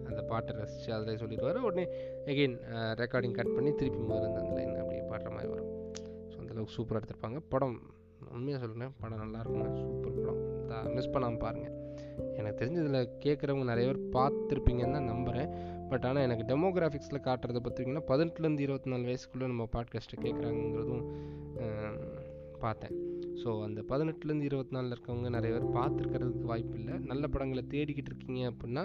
[0.08, 1.58] அந்த பாட்டை ரசித்து அதில் சொல்லிடுவார்.
[1.68, 1.84] உடனே
[2.32, 2.56] எகெயின்
[3.02, 5.72] ரெக்கார்டிங் கட் பண்ணி திருப்பி முதல்ல அந்த லைன் அப்படியே பாடுற மாதிரி வரும்.
[6.30, 7.40] ஸோ அந்தளவுக்கு சூப்பராக எடுத்திருப்பாங்க.
[7.54, 7.76] படம்
[8.34, 10.40] உண்மையாக சொல்கிறேன் படம் நல்லாயிருக்குங்க சூப்பர் படம்.
[10.96, 11.74] மிஸ் பண்ணாமல் பாருங்கள்
[12.38, 15.50] எனக்கு தெரிஞ்சதில் கேட்குறவங்க நிறைய பேர் பார்த்துருப்பீங்கன்னு தான் நம்புகிறேன்
[15.90, 21.04] பட் ஆனால் எனக்கு டெமோகிராஃபிக்ஸில் காட்டுறதை பார்த்துருக்கீங்கன்னா பதினெட்டுலேருந்து இருபத்தி நாலு வயசுக்குள்ளே நம்ம பாட்காஸ்ட்டை கேட்குறாங்கிறதும்
[22.64, 22.94] பார்த்தேன்.
[23.40, 26.94] ஸோ அந்த பதினெட்டுலேருந்து இருபத்தி நாலில் இருக்கவங்க நிறைய பேர் பார்த்துருக்கிறதுக்கு வாய்ப்பு இல்லை.
[27.10, 28.84] நல்ல படங்களை தேடிக்கிட்டு இருக்கீங்க அப்படின்னா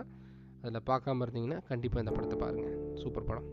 [0.63, 3.47] அதில் பார்க்காம இருந்தீங்கன்னா கண்டிப்பாக இந்த படத்தை பாருங்கள் சூப்பர் படம்.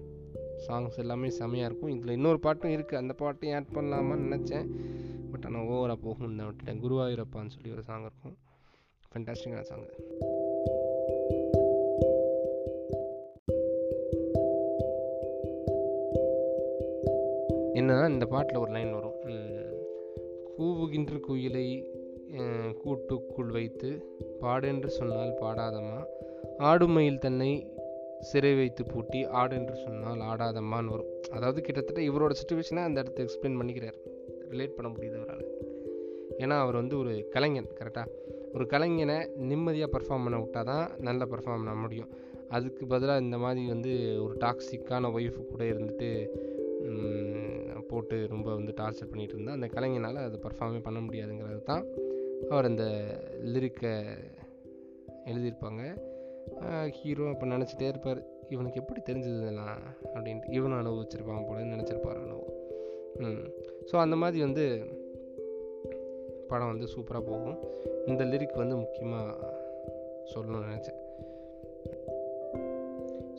[0.67, 1.93] சாங்ஸ் எல்லாமே செமையாக இருக்கும்.
[1.97, 4.67] இதில் இன்னொரு பாட்டும் இருக்குது அந்த பாட்டையும் ஆட் பண்ணலாமான்னு நினச்சேன்.
[5.33, 6.83] பட் ஆனால் ஓவராக போகும்னு தான் விட்டுட்டேன்.
[6.85, 8.37] குருவாயூரப்பான்னு சொல்லி ஒரு சாங் இருக்கும்.
[9.11, 9.87] ஃபென்டாஸ்டிக்கான சாங்
[17.79, 19.17] என்னன்னா இந்த பாட்டில் ஒரு லைன் வரும்.
[20.57, 21.67] கூவுகின்ற குயிலை
[22.81, 23.91] கூட்டுக்குள் வைத்து
[24.41, 26.01] பாடென்று சொன்னால் பாடாதம்மா.
[26.71, 27.51] ஆடுமையில் தன்னை
[28.31, 31.13] சிறை வைத்து பூட்டி ஆடென்று சொன்னால் ஆடாதம்மான்னு வரும்.
[31.37, 33.99] அதாவது கிட்டத்தட்ட இவரோட சுச்சுவேஷனை அந்த இடத்த எக்ஸ்பிளைன் பண்ணிக்கிறார்.
[34.53, 35.47] ரிலேட் பண்ண முடியுது அவரால்.
[36.43, 38.15] ஏன்னா அவர் வந்து ஒரு கலைஞன் கரெக்டாக
[38.55, 39.17] ஒரு கலைஞனை
[39.51, 42.11] நிம்மதியாக பர்ஃபார்ம் பண்ண விட்டால் தான் நல்லா பர்ஃபார்ம் பண்ண முடியும்.
[42.57, 43.93] அதுக்கு பதிலாக இந்த மாதிரி வந்து
[44.25, 46.11] ஒரு டாக்ஸிக்கான ஒய்ஃப் கூட இருந்துட்டு
[47.91, 51.85] போட்டு ரொம்ப வந்து டார்ச்சர் பண்ணிகிட்டு இருந்தால் அந்த கலைஞனால் அதை பர்ஃபார்மே பண்ண முடியாதுங்கிறது தான்
[52.51, 52.85] அவர் அந்த
[53.55, 53.93] லிரிக்கை
[55.31, 55.83] எழுதியிருப்பாங்க.
[56.99, 58.21] ஹீரோ அப்போ நினச்சிட்டே இருப்பார்.
[58.55, 59.81] இவனுக்கு எப்படி தெரிஞ்சது இதெல்லாம்?
[60.15, 62.55] அப்படின்ட்டு இவனும் அனுபவிச்சிருப்பான் போலன்னு நினச்சிருப்பார் அனுபவம்
[63.91, 64.65] ஸோ அந்த மாதிரி வந்து
[66.49, 67.59] படம் வந்து சூப்பராக போகும்.
[68.07, 69.53] இந்த லிரிக் வந்து முக்கியமாக
[70.33, 70.99] சொல்லணும்னு நினச்சேன்.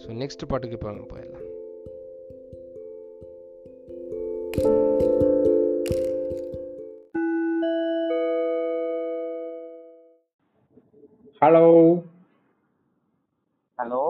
[0.01, 1.45] ஸோ நெக்ஸ்ட் பாட்டுக்கு இப்போ நம்ம போயிடலாம்.
[11.41, 11.65] ஹலோ
[13.79, 14.03] ஹலோ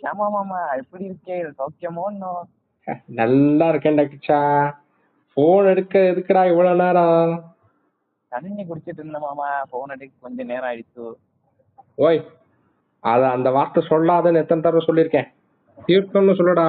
[0.00, 1.38] ஷியாமா மாமா எப்படி இருக்கே?
[1.58, 2.42] சௌக்கியமோ இன்னும்
[3.20, 4.40] நல்லா இருக்கேன் டாக்டர்ச்சா
[5.38, 7.32] ஃபோன் எடுக்க எதுக்குடா இவ்வளோ நேரம்
[8.32, 9.48] தண்ணி குடிச்சிட்டு இருந்தேன் மாமா.
[9.72, 11.04] போன் எடுக்க கொஞ்சம் நேரம் ஆயிடுச்சு.
[12.06, 12.18] ஓய்
[13.04, 15.28] அத அந்த வார்த்தை சொல்லாதன்னு எத்தனை தடவை சொல்லியிருக்கேன்.
[15.88, 16.66] தீர்த்தம்னு சொல்லுடா.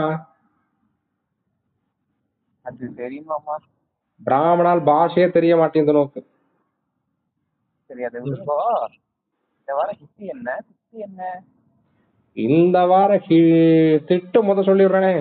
[2.65, 3.55] அது சரி மாமா.
[4.21, 6.21] பிராமணால் பாஷையே தெரிய மாட்டேங்குது நோக்கு.
[7.89, 10.49] சரி அதை இந்த வாரம் ஹிஸ்டி என்ன?
[10.69, 11.23] ஹிஸ்டி என்ன?
[12.37, 13.11] இந்த வார
[14.09, 15.13] திட்டு முத சொல்லிடுறேனே.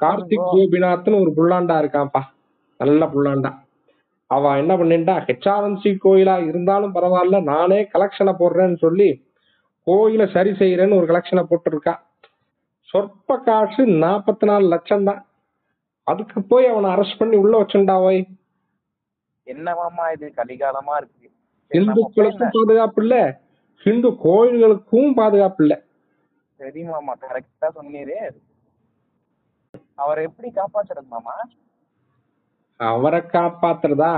[0.00, 2.22] கார்த்திக் கோபிநாத்னு ஒரு புல்லாண்டா இருக்கான்ப்பா.
[2.80, 3.50] நல்ல புல்லாண்டா.
[4.30, 9.08] அவன் என்ன பண்ணிட்டா ஹெச்ஆர்என்சி கோயிலா இருந்தாலும் பரவாயில்ல நானே கலெக்ஷனை போடுறேன்னு சொல்லி
[9.86, 11.94] கோயிலை சரி செய்யறேன்னு ஒரு கலெக்ஷனை போட்டிருக்கா.
[12.88, 15.20] சொற்ப காசு நாற்பத்தி நாலு லட்சம் தான்
[16.06, 18.20] அதுக்கு போய் அவனை அரெஸ்ட் பண்ணி உள்ள வச்சுண்டா ஓய்
[19.46, 20.26] என்ன மாமா இது?
[20.36, 21.26] கலிகாலமா இருக்கு.
[21.70, 23.14] இந்துக்களுக்கும் பாதுகாப்பு இல்ல.
[23.86, 25.74] ஹிந்து கோயில்களுக்கும் பாதுகாப்பு இல்ல.
[26.60, 28.16] சரி மாமா கரெக்டா சொன்னீரு.
[30.00, 31.34] அவரை எப்படி காப்பாத்துறது மாமா?
[32.80, 34.12] அவரை காப்பாத்துறதா?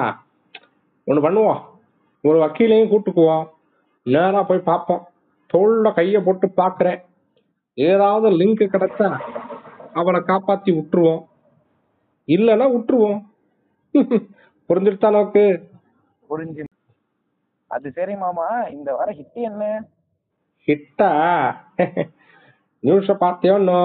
[1.07, 1.61] ஒண்ணு பண்ணுவோம்.
[2.25, 3.47] ஒரு வக்கீலையும் கூட்டுக்குவோம்.
[4.07, 5.03] நேரா போய் பார்ப்போம்.
[5.55, 7.01] தோல்ல கைய போட்டு பாக்குறேன்
[7.79, 9.09] ஏதாவது லிங்க் கிடைச்சா
[9.93, 11.23] அவனை காப்பாத்தி விட்டுருவோம்.
[12.29, 13.21] இல்லைன்னா விட்டுருவோம்.
[14.69, 15.45] புரிஞ்சுட்டா நோக்கு
[16.31, 16.63] புரிஞ்சு.
[17.71, 18.47] அது சரி மாமா.
[18.69, 19.65] இந்த வாரம் ஹிட் என்ன?
[20.69, 21.11] ஹிட்டா?
[22.83, 23.81] நியூஸ பார்த்தியோன்னோ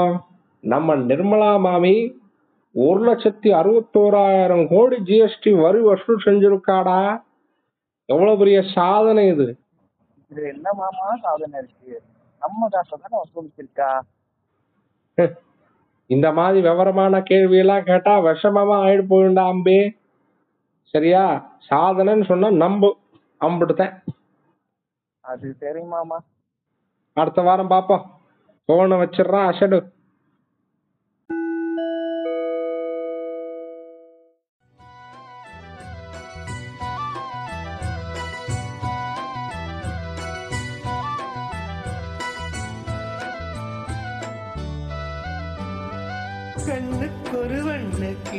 [0.64, 1.96] நம்ம நிர்மலா மாமி
[2.76, 7.24] ஒரு லட்சத்தி அறுபத்தோராயிரம் கோடி ஜிஎஸ்டி வரி வசூல் செஞ்சிருக்காடா?
[8.06, 9.58] எவ்வளவு பெரிய சாதனை இது?
[10.32, 12.02] இது என்ன மாமா சாதனை இருக்கு?
[12.42, 13.90] நம்ம காசை தானே வசூலிச்சிருக்கா?
[16.10, 19.80] இந்த மாதிரி விவரமான கேள்வி எல்லாம் கேட்டா விஷமமா ஆயிடு போயிண்டா அம்பி.
[20.94, 21.24] சரியா?
[21.70, 22.98] சாதனைன்னு சொன்னா நம்பு.
[23.42, 23.96] அம்பிட்டுத்தேன்.
[25.20, 26.18] அது சரி மாமா.
[27.14, 28.06] அடுத்த வாரம் பாப்போம்
[28.66, 29.80] போனை வச்சிடுறான் அசடு.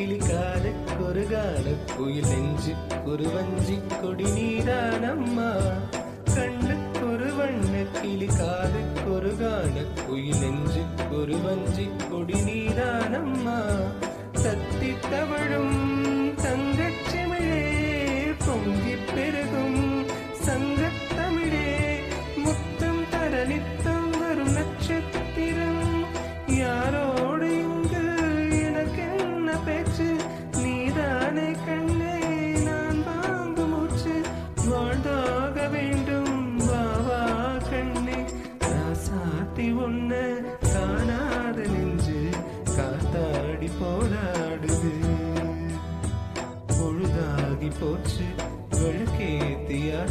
[0.08, 2.72] வண்ண கிளி காலுக்கொரு கால குயில் நெஞ்சு
[3.06, 5.48] குருவஞ்சி வஞ்சி கொடி நீதானம்மா
[6.30, 13.58] கண்ணுக்கொரு வண்ண கிளி காலுக்கொரு கால குயில் நெஞ்சு குருவஞ்சி வஞ்சி கொடி நீதானம்மா
[14.38, 15.97] தத்தி தவழும்
[47.80, 48.14] पोछ
[48.74, 49.30] गढ़ के
[49.68, 50.06] दिया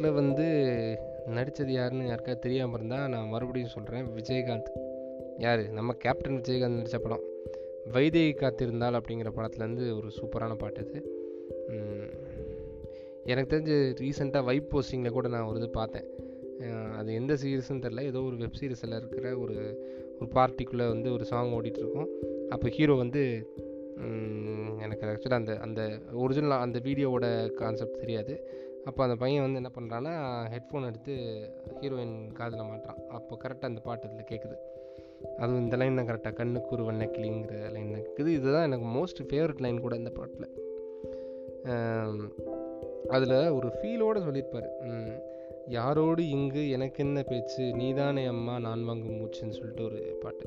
[0.00, 0.46] படத்தில் வந்து
[1.26, 4.70] நடித்தது யாருன்னு யாருக்கா தெரியாமல் இருந்தால் நான் மறுபடியும் சொல்கிறேன் விஜயகாந்த்.
[5.38, 5.62] யார்?
[5.70, 7.24] நம்ம கேப்டன் விஜயகாந்த் நடித்த படம்.
[7.92, 11.00] வைதேகி காத்திருந்தால் அப்படிங்கிற படத்துலேருந்து ஒரு சூப்பரான பாட்டு இது
[13.24, 16.08] எனக்கு தெரிஞ்சு ரீசெண்டாக வைப் போஸ்டிங்கில் கூட நான் ஒரு இது பார்த்தேன்.
[16.96, 19.56] அது எந்த சீரீஸ்னு தெரில ஏதோ ஒரு வெப் சீரிஸில் இருக்கிற ஒரு
[20.20, 22.10] ஒரு பார்ட்டிக்குள்ளே வந்து ஒரு சாங் ஓடிட்டுருக்கோம்
[22.48, 23.22] அப்போ ஹீரோ வந்து
[24.80, 25.80] எனக்கு ஆக்சுவலாக அந்த அந்த
[26.14, 28.34] ஒரிஜினல் அந்த வீடியோவோட கான்செப்ட் தெரியாது.
[28.88, 30.12] அப்போ அந்த பையன் வந்து என்ன பண்ணுறான்னா
[30.54, 31.14] ஹெட்ஃபோன் எடுத்து
[31.80, 33.00] ஹீரோயின் காதில் மாட்டுறான்.
[33.08, 34.56] அப்போ கரெக்டாக அந்த பாட்டு இதில் கேட்குது
[35.38, 39.84] அதுவும் இந்த லைன் தான் கரெக்டாக கண்ணுக்கு ஒரு லைன் தான் இருக்குது இதுதான் எனக்கு மோஸ்ட் ஃபேவரட் லைன்
[39.86, 40.48] கூட இந்த பாட்டில்.
[43.16, 44.70] அதில் ஒரு ஃபீலோடு சொல்லியிருப்பார்.
[45.76, 47.64] யாரோடு இங்கு எனக்கு என்ன பேச்சு?
[47.80, 50.46] நீதானே அம்மா நான் வாங்கும் மூச்சுன்னு சொல்லிட்டு ஒரு பாட்டு.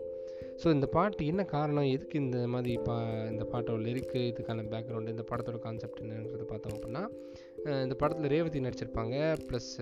[0.64, 1.92] ஸோ இந்த பாட்டு என்ன காரணம்?
[1.96, 2.96] எதுக்கு இந்த மாதிரி பா
[3.32, 7.04] இந்த பாட்டோட லிரிக்கு இதுக்கான பேக்ரவுண்டு இந்த படத்தோட கான்செப்ட் என்னன்றது பார்த்தோம் அப்படின்னா
[7.66, 9.38] இந்த படத்தில் ரேவதி நடிச்சிருப்பாங்க.
[9.47, 9.82] ப்ளஸ்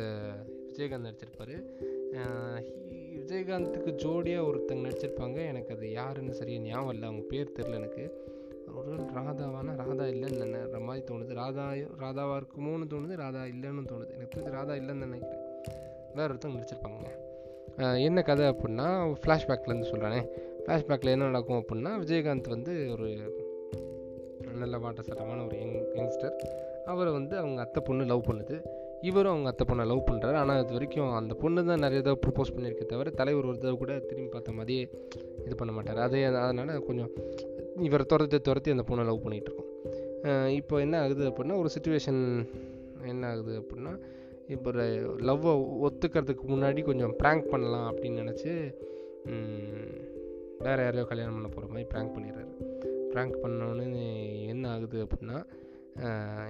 [0.67, 1.63] விஜயகாந்த் நடிச்சிருப்பார்.
[2.11, 5.47] அஹ் விஜயகாந்துக்கு ஜோடியாக ஒருத்தங்க நடிச்சிருப்பாங்க.
[5.47, 7.07] எனக்கு அது யாருன்னு சரியாக ஞாபகம் இல்லை.
[7.07, 8.29] அவங்க பேர் தெரில எனக்கு.
[8.75, 9.75] ஒரு ராதாவானா?
[9.75, 11.33] ராதா இல்லைன்னு நினைற மாதிரி தோணுது.
[11.33, 13.15] ராதா ராதாவாக இருக்குமோன்னு தோணுது.
[13.15, 14.13] ராதா இல்லைன்னு தோணுது.
[14.13, 15.49] எனக்கு தெரிஞ்சு ராதா இல்லைன்னு நினைக்கிறேன்.
[16.15, 17.19] வேற ஒருத்தவங்க நடிச்சிருப்பாங்க
[18.01, 20.27] என்ன கதை அப்படின்னா ஃப்ளாஷ்பேக்லேருந்து சொல்கிறானே
[20.65, 23.15] ஃப்ளாஷ்பேக்கில் என்ன நடக்கும் அப்படின்னா விஜயகாந்த் வந்து ஒரு
[24.57, 26.69] நல்ல வாட்டசட்டமான ஒரு யங் யங்ஸ்டர்.
[26.91, 28.55] அவரை வந்து அவங்க அத்தை பொண்ணு லவ் பண்ணுது.
[29.09, 32.53] இவரும் அவங்க அத்தை பொண்ணை லவ் பண்ணுறாரு ஆனால் இது வரைக்கும் அந்த பொண்ணு தான் நிறைய தடவை ப்ரப்போஸ்
[32.55, 34.83] பண்ணியிருக்கே தவிர தலைவர் ஒரு தடவை கூட திரும்பி பார்த்த மாதிரியே
[35.45, 36.01] இது பண்ண மாட்டார்.
[36.07, 37.11] அதே அதனால் கொஞ்சம்
[37.87, 39.69] இவரை துரத்தி துரத்தி அந்த பொண்ணை லவ் பண்ணிகிட்ருக்கோம்
[40.59, 42.21] இப்போ என்ன ஆகுது அப்படின்னா ஒரு சுச்சுவேஷன்
[43.13, 43.93] என்ன ஆகுது அப்படின்னா
[44.55, 44.71] இப்போ
[45.29, 45.51] லவ்வை
[45.87, 48.51] ஒத்துக்கிறதுக்கு முன்னாடி கொஞ்சம் ப்ராங்க் பண்ணலாம் அப்படின்னு நினச்சி
[50.65, 52.51] வேறு யாரையோ கல்யாணம் பண்ண போகிற மாதிரி ப்ராங்க் பண்ணிடுறாரு.
[53.13, 53.87] ப்ராங்க் பண்ணோன்னு
[54.53, 55.37] என்ன ஆகுது அப்படின்னா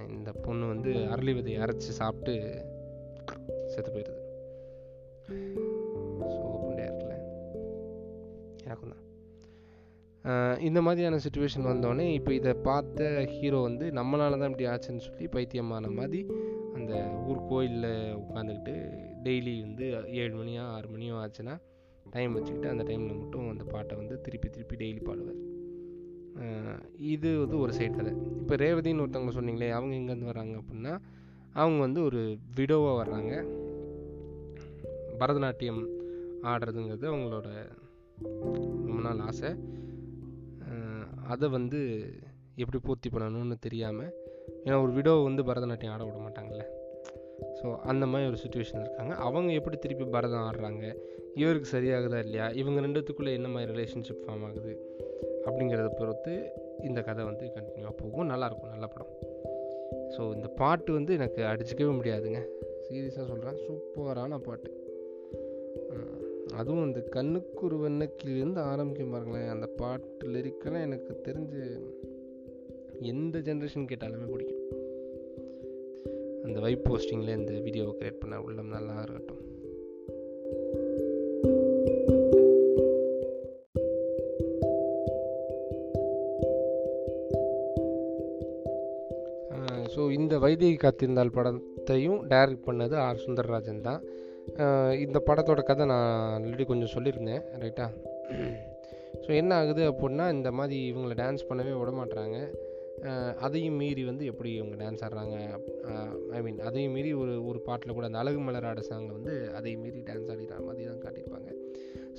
[0.08, 2.34] இந்த பொண்ணு வந்து அரளி விதையை அரைச்சி சாப்பிட்டு
[3.72, 4.20] செத்து போயிடுது.
[6.20, 6.40] ஸோ
[6.78, 7.14] இருக்குல்ல.
[8.64, 9.00] எனக்கும் தான்.
[10.58, 15.90] இந்த மாதிரியான சுச்சுவேஷன் வந்தோடனே இப்போ இதை பார்த்த ஹீரோ வந்து நம்மளால தான் இப்படி ஆச்சுன்னு சொல்லி பைத்தியமான
[15.94, 16.26] மாதிரி
[16.74, 16.92] அந்த
[17.26, 18.74] ஊர் கோயிலில் உட்காந்துக்கிட்டு
[19.24, 21.56] டெய்லி வந்து ஏழு மணியோ ஆறு மணியோ ஆச்சுன்னா
[22.10, 25.51] டைம் வச்சுக்கிட்டு அந்த டைமில் மட்டும் அந்த பாட்டை வந்து திருப்பி திருப்பி டெய்லி பாடுவார்.
[27.12, 28.12] இது வந்து ஒரு சைடு கதை.
[28.40, 30.94] இப்போ ரேவதின்னு ஒருத்தவங்க சொன்னீங்களே அவங்க எங்கேருந்து வராங்க அப்படின்னா
[31.62, 32.20] அவங்க வந்து ஒரு
[32.58, 33.32] விடோவாக வர்றாங்க.
[35.20, 35.82] பரதநாட்டியம்
[36.50, 37.48] ஆடுறதுங்கிறது அவங்களோட
[38.86, 39.50] ரொம்ப நாள் ஆசை.
[41.32, 41.80] அதை வந்து
[42.62, 44.12] எப்படி பூர்த்தி பண்ணணும்னு தெரியாமல்
[44.64, 46.64] ஏன்னா ஒரு விடோவை வந்து பரதநாட்டியம் ஆட விட மாட்டாங்கல்ல.
[47.58, 49.12] ஸோ அந்த மாதிரி ஒரு சுச்சுவேஷன் இருக்காங்க.
[49.26, 50.84] அவங்க எப்படி திருப்பி பரதம் ஆடுறாங்க?
[51.42, 52.46] இவருக்கு சரியாகுதா இல்லையா?
[52.60, 54.72] இவங்க ரெண்டுத்துக்குள்ளே என்ன மாதிரி ரிலேஷன்ஷிப் ஃபார்ம் ஆகுது?
[55.46, 56.50] அப்படிங்கிறத பொறுத்து
[56.82, 58.30] இந்த கதை வந்து கண்டினியூவாக போகும்.
[58.30, 59.12] நல்லாயிருக்கும் நல்ல படம்.
[60.16, 62.40] ஸோ இந்த பாட்டு வந்து எனக்கு அடிச்சுக்கவே முடியாதுங்க.
[62.86, 64.70] சீரியஸாக சொல்கிறேன் சூப்பரான பாட்டு.
[66.54, 69.48] அதுவும் இந்த கண்ணுக்குரு வண்ணக்கிலிருந்து ஆரம்பிக்கும் பாருங்களேன்.
[69.48, 71.62] அந்த பாட்டு லிரிக்கெல்லாம் எனக்கு தெரிஞ்சு
[73.00, 74.60] எந்த ஜென்ரேஷன் கேட்டாலுமே பிடிக்கும்.
[76.44, 79.51] அந்த வைப் போஸ்டிங்கில் இந்த வீடியோவை கிரியேட் பண்ண உள்ளம் நல்லா இருக்கட்டும்.
[90.32, 93.18] இந்த வைதிகி காத்திருந்தால் படத்தையும் டைரக்ட் பண்ணது ஆர்.
[93.24, 93.98] சுந்தரராஜன் தான்.
[94.98, 96.06] இந்த படத்தோட கதை நான்
[96.36, 97.86] ஆல்ரெடி கொஞ்சம் சொல்லியிருந்தேன் ரைட்டா
[99.24, 102.38] ஸோ என்ன ஆகுது அப்படின்னா இந்த மாதிரி இவங்களை டான்ஸ் பண்ணவே விட மாட்டுறாங்க
[103.46, 105.36] அதையும் மீறி வந்து எப்படி இவங்க டான்ஸ் ஆடுறாங்க?
[106.36, 109.82] ஐ மீன் அதையும் மீறி ஒரு ஒரு பாட்டில் கூட அந்த அழகு மலர் ஆட சாங்கில் வந்து அதையும்
[109.84, 111.48] மீறி டான்ஸ் ஆடிக்கிற மாதிரி தான் காட்டியிருப்பாங்க.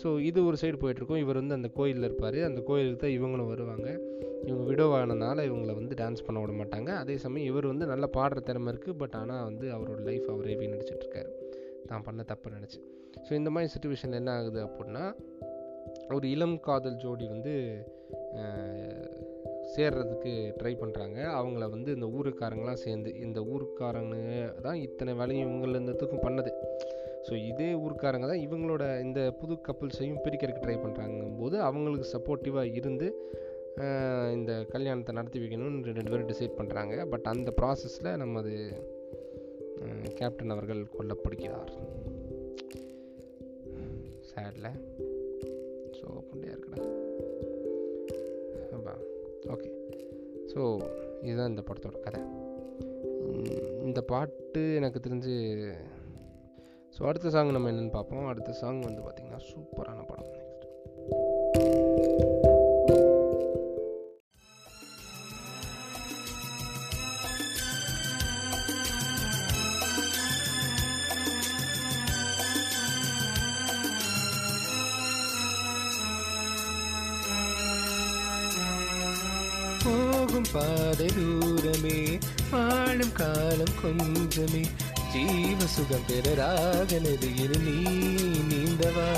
[0.02, 1.22] ஸோ இது ஒரு சைடு போயிட்டுருக்கும்.
[1.24, 2.40] இவர் வந்து அந்த கோயிலில் இருப்பார்.
[2.50, 3.90] அந்த கோயிலுக்கு தான் இவங்களும் வருவாங்க.
[4.48, 6.90] இவங்க விடோவானனால இவங்களை வந்து டான்ஸ் பண்ண விட மாட்டாங்க.
[7.04, 11.32] அதே சமயம் இவர் வந்து நல்லா பாடுற திறமை இருக்குது பட் ஆனால் வந்து அவரோட லைஃப் அவரே வீணடிச்சிட்ருக்காரு
[11.92, 12.80] தான் பண்ண தப்பு நினச்சி.
[13.26, 15.06] ஸோ இந்த மாதிரி சுச்சுவேஷன் என்ன ஆகுது அப்படின்னா
[16.16, 17.54] ஒரு இளம் காதல் ஜோடி வந்து
[19.72, 24.16] சேர்றதுக்கு ட்ரை பண்ணுறாங்க அவங்கள வந்து இந்த ஊருக்காரங்களாம் சேர்ந்து இந்த ஊருக்காரங்க
[24.62, 25.80] தான் இத்தனை வேலையும் இவங்கள
[26.24, 26.52] பண்ணது.
[27.28, 33.32] ஸோ இதே ஊருக்காரங்க தான் இவங்களோட இந்த புது கப்புள்ஸையும் பிரிக்கிறதுக்கு ட்ரை பண்ணுறாங்கும் போது அவங்களுக்கு சப்போர்ட்டிவாக இருந்து
[34.34, 38.52] இந்த கல்யாணத்தை நடத்தி வைக்கணும்னு ரெண்டு பேரும் டிசைட் பண்ணுறாங்க பட் அந்த ப்ராசஸில் நமது
[40.14, 41.72] கேப்டன் அவர்கள் கொல்லப்படுகிறார்.
[44.32, 44.70] சேடில்
[45.98, 47.03] ஸோ அப்படியா இருக்குடா.
[49.48, 49.70] ஓகே.
[50.54, 50.82] ஸோ
[51.22, 52.22] இதுதான் இந்த படத்தோட கதை.
[53.82, 55.74] இந்த பாட்டு எனக்கு தெரிஞ்சு
[56.98, 58.28] ஸோ அடுத்த சாங் நம்ம என்னென்னு பார்ப்போம்.
[58.28, 60.26] அடுத்த சாங் வந்து பார்த்திங்கன்னா சூப்பரான படம்.
[60.26, 61.43] நெக்ஸ்ட்
[80.54, 82.20] பாத தூரமே
[82.52, 84.64] வாழும் காலம் கொஞ்சமே
[85.14, 87.76] ஜீவ சுகம் பெறராக நதியில் நீ
[88.50, 89.10] நீந்தவா?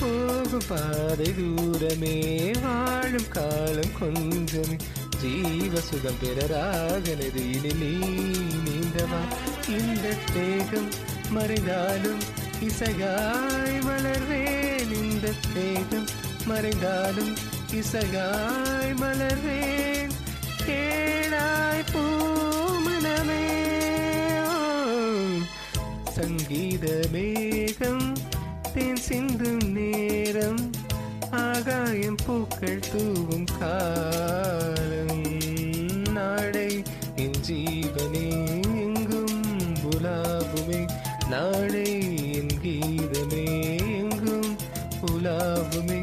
[0.00, 2.14] போகும் பாதை தூரமே
[2.62, 4.76] வாழும் காலம் கொஞ்சமே
[5.22, 7.92] ஜீவ சுகம் பெறராக நதியில் நீ
[8.66, 9.22] நீந்தவா?
[9.68, 10.90] இந்த தேகம்
[11.30, 12.20] மறைந்தாலும்
[12.60, 14.90] இசையாய் வளர்வேன்.
[15.02, 16.08] இந்த தேகம்
[16.46, 17.32] மறைந்தாலும்
[17.72, 19.97] இசையாய் மலர்வேன்
[20.68, 23.44] கேளாய் பூமணமே
[26.16, 28.06] சங்கீத மேகம்
[28.74, 30.62] தேன் சிந்தும் நேரம்
[31.30, 35.24] ஆகாயம் பூக்கள் தூவும் காலம்.
[36.12, 36.70] நாடை
[37.16, 38.26] என் ஜீவனே
[38.84, 39.40] எங்கும்
[39.82, 40.80] புலாவுமே
[41.28, 41.88] நாடை
[42.32, 43.46] என் கீதமே
[44.00, 44.50] எங்கும்
[45.12, 46.00] உலாவுமே.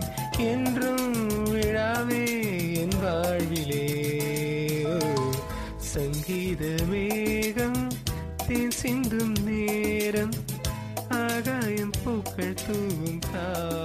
[12.68, 13.85] பூக்கள் தூவும் காலம்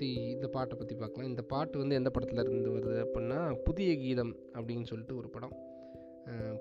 [0.00, 1.30] பற்றி இந்த பாட்டை பற்றி பார்க்கலாம்.
[1.30, 5.52] இந்த பாட்டு வந்து எந்த படத்தில் இருந்து வருது அப்படின்னா புதிய கீதம் அப்படின்னு சொல்லிட்டு ஒரு படம்.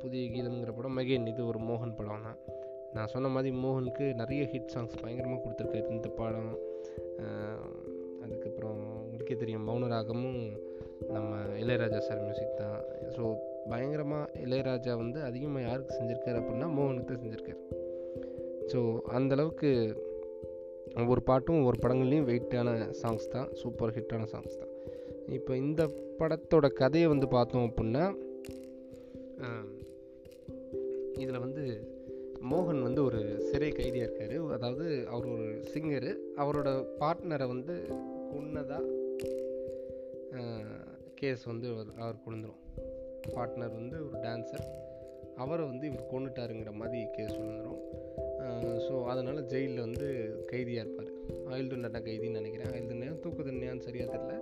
[0.01, 1.27] புதிய கீதம்ங்கிற படம் மகேன்.
[1.31, 2.39] இது ஒரு மோகன் படம் தான்.
[2.95, 6.51] நான் சொன்ன மாதிரி மோகனுக்கு நிறைய ஹிட் சாங்ஸ் பயங்கரமாக கொடுத்துருக்காரு இந்த படம்.
[8.23, 10.41] அதுக்கப்புறம் உங்களுக்கே தெரியும் மௌனராகமும்
[11.15, 12.77] நம்ம இளையராஜா சார் மியூசிக் தான்.
[13.15, 13.23] ஸோ
[13.71, 17.61] பயங்கரமாக இளையராஜா வந்து அதிகமாக யாருக்கு செஞ்சுருக்காரு அப்படின்னா மோகனுக்கு தான் செஞ்சுருக்காரு.
[18.73, 18.81] ஸோ
[19.17, 19.71] அந்தளவுக்கு
[21.03, 22.69] ஒவ்வொரு பாட்டும் ஒவ்வொரு படங்கள்லேயும் வெயிட்டான
[23.01, 24.73] சாங்ஸ் தான் சூப்பர் ஹிட்டான சாங்ஸ் தான்.
[25.37, 25.81] இப்போ இந்த
[26.19, 28.05] படத்தோட கதையை வந்து பார்த்தோம் அப்படின்னா
[31.23, 31.63] இதில் வந்து
[32.51, 33.19] மோகன் வந்து ஒரு
[33.49, 34.35] சிறை கைதியாக இருக்கார்.
[34.57, 36.11] அதாவது அவர் ஒரு சிங்கரு
[36.43, 36.69] அவரோட
[37.01, 37.75] பார்ட்னரை வந்து
[38.31, 38.85] கொன்னதாக
[41.21, 42.19] கேஸ் வந்து அவர் அவர்
[43.35, 44.65] பார்ட்னர் வந்து ஒரு டான்ஸர்
[45.43, 47.81] அவரை வந்து இவர் கொண்டுட்டாருங்கிற மாதிரி கேஸ் விழுந்துடும்
[48.85, 50.07] ஸோ அதனால் ஜெயிலில் வந்து
[50.51, 51.11] கைதியாக இருப்பார்.
[51.53, 52.71] ஆயுள் தண்டனை கைதின்னு நினைக்கிறேன்.
[52.73, 54.35] ஆயுள் தண்டனை தூக்கு தண்டனையான்னு சரியாக தெரில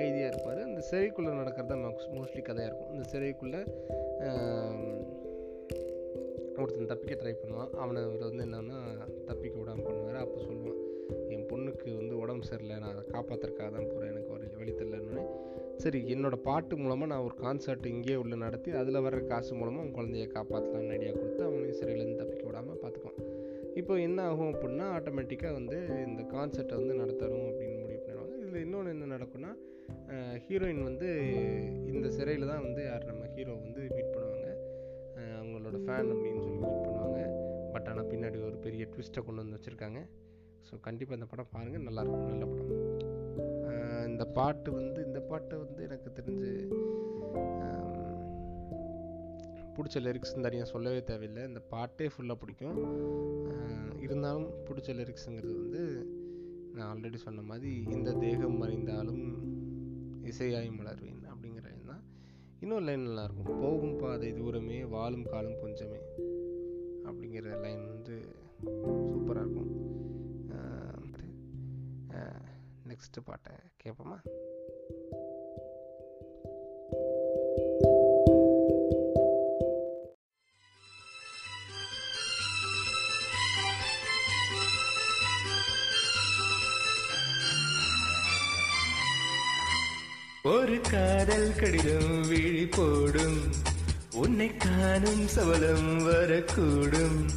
[0.00, 0.60] கைதியாக இருப்பார்.
[0.68, 1.84] அந்த சிறைக்குள்ளே நடக்கிறது தான்
[2.18, 2.92] மோஸ்ட்லி கதையாக இருக்கும்.
[2.96, 3.62] இந்த சிறைக்குள்ளே
[6.62, 7.70] ஒருத்தன் தப்பிக்க ட்ரை பண்ணுவான்.
[7.82, 8.78] அவனை இவர் வந்து என்னென்னா
[9.28, 10.18] தப்பிக்க விடாமல் பண்ணுவார்.
[10.24, 10.80] அப்போ சொல்லுவான்
[11.34, 12.76] என் பொண்ணுக்கு வந்து உடம்பு சரியில்லை.
[12.82, 15.24] நான் அதை காப்பாற்றுறக்காக தான் போகிறேன் எனக்கு ஒரு வழி தெரியலன்னு.
[15.82, 19.96] சரி என்னோடய பாட்டு மூலமாக நான் ஒரு கான்சர்ட் இங்கேயே உள்ள நடத்தி அதில் வர்ற காசு மூலமாக அவன்
[19.98, 22.39] குழந்தைய காப்பாற்றலான்னு ஐடியா கொடுத்து அவனையும் சிறையிலேருந்து தப்பிக்க
[23.78, 28.34] இப்போ என்ன ஆகும் அப்படின்னா ஆட்டோமேட்டிக்காக வந்து இந்த கான்சர்ட்டை வந்து நடத்தணும் அப்படின்னு முடிவு பண்ணிடுவாங்க.
[28.42, 29.52] இதில் இன்னொன்று என்ன நடக்கும்னா
[30.44, 31.08] ஹீரோயின் வந்து
[31.92, 34.48] இந்த சிறையில் தான் வந்து யார் நம்ம ஹீரோ வந்து மீட் பண்ணுவாங்க.
[35.40, 37.20] அவங்களோட ஃபேன் அப்படின்னு சொல்லி மீட் பண்ணுவாங்க.
[37.74, 40.00] பட் ஆனால் பின்னாடி ஒரு பெரிய ட்விஸ்ட்டை கொண்டு வந்து வச்சுருக்காங்க.
[40.68, 42.72] ஸோ கண்டிப்பாக இந்த படம் பாருங்கள் நல்லாயிருக்கும் நல்ல படம்.
[44.10, 46.50] இந்த பாட்டு வந்து இந்த பாட்டு வந்து எனக்கு தெரிஞ்சு
[49.80, 51.44] பிடிச்ச லிரிக்ஸ்ன்னு தனியாக சொல்லவே தேவையில்லை.
[51.48, 52.80] இந்த பாட்டே ஃபுல்லாக பிடிக்கும்.
[54.00, 55.82] இருந்தாலும் பிடிச்ச லிரிக்ஸுங்கிறது வந்து
[56.74, 59.22] நான் ஆல்ரெடி சொன்ன மாதிரி இந்த தேகம் மறைந்தாலும்
[60.24, 62.04] இசையாய் மலர்வேன் அப்படிங்கிற லைன் தான்.
[62.60, 63.60] இன்னொரு லைன் நல்லாயிருக்கும்.
[63.60, 66.00] போகும் பாதை தூரமே வாழும் காலம் கொஞ்சமே
[67.08, 68.16] அப்படிங்கிற லைன் வந்து
[69.10, 69.72] சூப்பராக இருக்கும்.
[72.90, 73.52] நெக்ஸ்ட்டு பாட்டை
[73.82, 74.16] கேட்போமா?
[90.42, 93.52] ஒரு காதல் கடிதம் விழி போடும்.
[94.14, 97.28] உன்னை காணும் சவலம் வரக்கூடும்.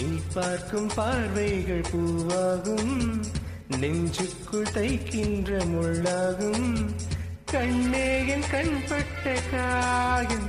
[0.00, 3.22] நீ பார்க்கும் பார்வைகள் பூவாகும்.
[3.68, 6.90] நெஞ்சுக்குள் தைக்கின்ற முள்ளாகும்.
[7.44, 10.48] கண்ணே கண்பட்ட காயம்.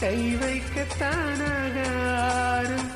[0.00, 1.86] கை வைக்க தானாக
[2.20, 2.90] ஆறும்.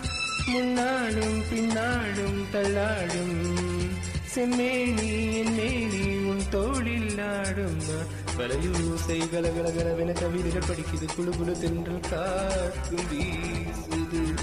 [0.47, 3.64] முன்னாலும் பின்னாலும் தள்ளாடும்.
[4.35, 7.81] செம்மேனி என் மேனி தோளில் ஆடும்
[8.39, 11.15] வலையூசை கலகலகலவென கவிதைகள் படிக்குது.
[11.17, 14.35] குழு குழு தென்றல் காற்றும் வீசுது.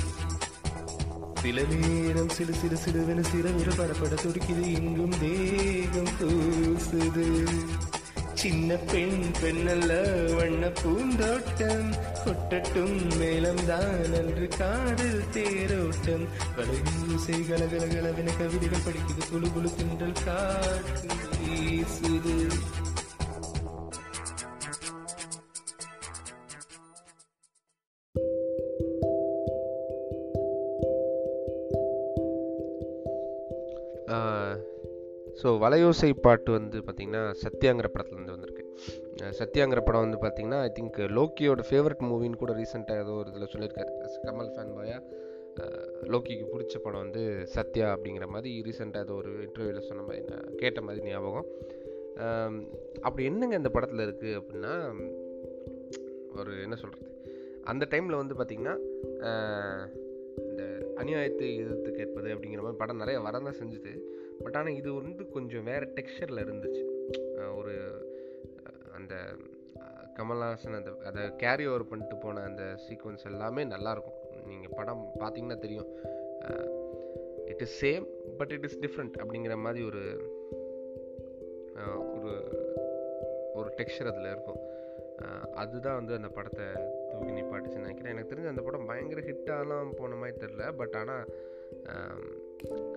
[1.41, 4.65] சில நேரம் சிறு சிறு சிறுவென சிறவிர படப்பட துடிக்குது.
[4.65, 7.47] இங்கும் தேகம் பூசுது.
[8.33, 10.01] சின்ன பெண் பெண்ணல்ல
[10.35, 11.93] வண்ண பூந்தோட்டம்.
[12.25, 16.27] கொட்டட்டும் மேலம்தான் அன்று காதல் தேரோட்டம்.
[16.57, 19.29] வலையூசை கலகலகலவென கவிதைகள் படிக்குது.
[19.31, 22.37] குழு குழு தின்றல் காற்று வீசுது
[35.41, 38.63] ஸோ வலையோசை பாட்டு வந்து பார்த்திங்கன்னா சத்யாங்கிற படத்துலேருந்து வந்திருக்கு.
[39.39, 43.91] சத்யாங்கிற படம் வந்து பார்த்திங்கன்னா ஐ திங்க் லோக்கியோட ஃபேவரட் மூவின்னு கூட ரீசெண்டாக ஏதோ ஒரு இதில் சொல்லியிருக்காரு.
[44.23, 44.97] கமல் ஃபேன் பாயா
[46.11, 47.23] லோக்கிக்கு பிடிச்ச படம் வந்து
[47.55, 51.47] சத்யா அப்படிங்கிற மாதிரி ரீசெண்டாக அது ஒரு இன்டர்வியூவில் சொன்ன மாதிரி நான் கேட்ட மாதிரி ஞாபகம்.
[53.01, 54.73] அப்படி என்னங்க இந்த படத்தில் இருக்குது அப்படின்னா
[56.39, 57.09] ஒரு என்ன சொல்கிறது
[57.71, 58.75] அந்த டைமில் வந்து பார்த்திங்கன்னா
[60.49, 60.63] இந்த
[61.01, 63.93] அநியாயத்தை எதிர்த்து கேட்பது அப்படிங்கிற மாதிரி படம் நிறைய வரதான் செஞ்சுது.
[64.43, 66.83] பட் ஆனால் இது வந்து கொஞ்சம் வேறு டெக்ஸ்டரில் இருந்துச்சு.
[67.59, 67.73] ஒரு
[68.97, 69.15] அந்த
[70.17, 74.12] கமல்ஹாசன் அந்த அதை கேரி ஓவர் பண்ணிட்டு போன அந்த சீக்வன்ஸ் எல்லாமே நல்லாயிருக்கும்
[74.51, 75.89] நீங்கள் படம் பார்த்தீங்கன்னா தெரியும்.
[77.51, 78.05] It is same
[78.39, 80.03] but it is different அப்படிங்கிற மாதிரி ஒரு
[82.15, 82.33] ஒரு
[83.59, 84.61] ஒரு டெக்ஸ்சர் அதில் இருக்கும்.
[85.61, 86.65] அதுதான் வந்து அந்த படத்தை
[87.09, 88.13] தூக்கி நிப்பாட்டுச்சுன்னு நினைக்கிறேன்.
[88.13, 91.25] எனக்கு தெரிஞ்ச அந்த படம் பயங்கர ஹிட்டாலாம் போன மாதிரி தெரில பட் ஆனால்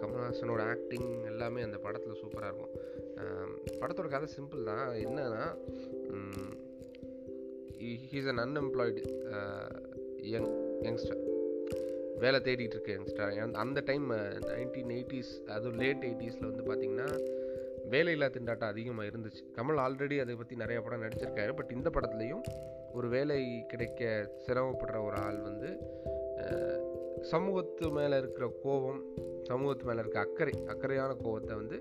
[0.01, 2.74] கமல்ஹாசனோட ஆக்டிங் எல்லாமே அந்த படத்தில் சூப்பராக இருக்கும்.
[3.80, 4.86] படத்தோட கதை சிம்பிள் தான்.
[5.07, 5.44] என்னன்னா
[8.11, 9.03] he's an unemployed
[10.34, 10.51] young
[10.86, 11.22] youngster
[12.23, 14.07] வேலை தேடிட்டு இருக்கேன் அந்த டைம்
[14.51, 17.09] நைன்டீன் எயிட்டிஸ் அதுவும் லேட் எயிட்டிஸில் வந்து பார்த்திங்கன்னா
[17.93, 19.43] வேலையில்லா திண்டாட்டம் அதிகமாக இருந்துச்சு.
[19.57, 21.53] கமல் ஆல்ரெடி அதை பற்றி நிறைய படம் நடிச்சிருக்காரு.
[21.59, 22.45] பட் இந்த படத்துலையும்
[22.99, 23.41] ஒரு வேலை
[23.73, 24.01] கிடைக்க
[24.45, 25.71] சிரமப்படுற ஒரு ஆள் வந்து
[27.33, 29.01] சமூகத்து மேலே இருக்கிற கோபம்
[29.49, 31.77] சமூகத்து மேலே இருக்க அக்கறை அக்கறையான கோபத்தை வந்து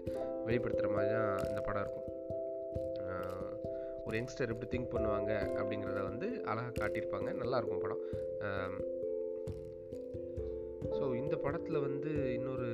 [0.48, 2.10] வெளிப்படுத்துகிற மாதிரி தான் இந்த படம் இருக்கும்.
[4.08, 7.30] ஒரு யங்ஸ்டர் எப்படி திங்க் பண்ணுவாங்க அப்படிங்கிறத வந்து அழகாக காட்டியிருப்பாங்க.
[7.42, 8.04] நல்லாயிருக்கும் படம்.
[11.06, 12.68] ஸோ இந்த படத்தில் வந்து இன்னொரு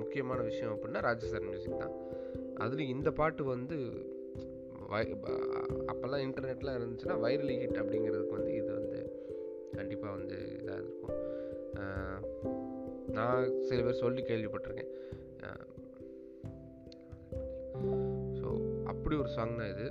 [0.00, 1.94] முக்கியமான விஷயம் அப்படின்னா ராஜஸ்தான் மியூசிக் தான்.
[2.64, 3.76] அதுலேயும் இந்த பாட்டு வந்து
[4.92, 5.00] வை
[5.90, 9.00] அப்போல்லாம் இன்டர்நெட்லாம் இருந்துச்சுன்னா வைரலி ஹிட் அப்படிங்கிறதுக்கு வந்து இது வந்து
[9.78, 11.16] கண்டிப்பாக வந்து இதாக இருக்கும்.
[13.18, 14.92] நான் சில பேர் சொல்லி கேள்விப்பட்டிருக்கேன்.
[18.38, 18.46] ஸோ
[18.92, 19.88] அப்படி ஒரு சாங் தான் இது.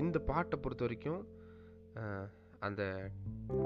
[0.00, 1.20] இந்த பாட்டை பொறுத்த வரைக்கும்
[2.66, 2.82] அந்த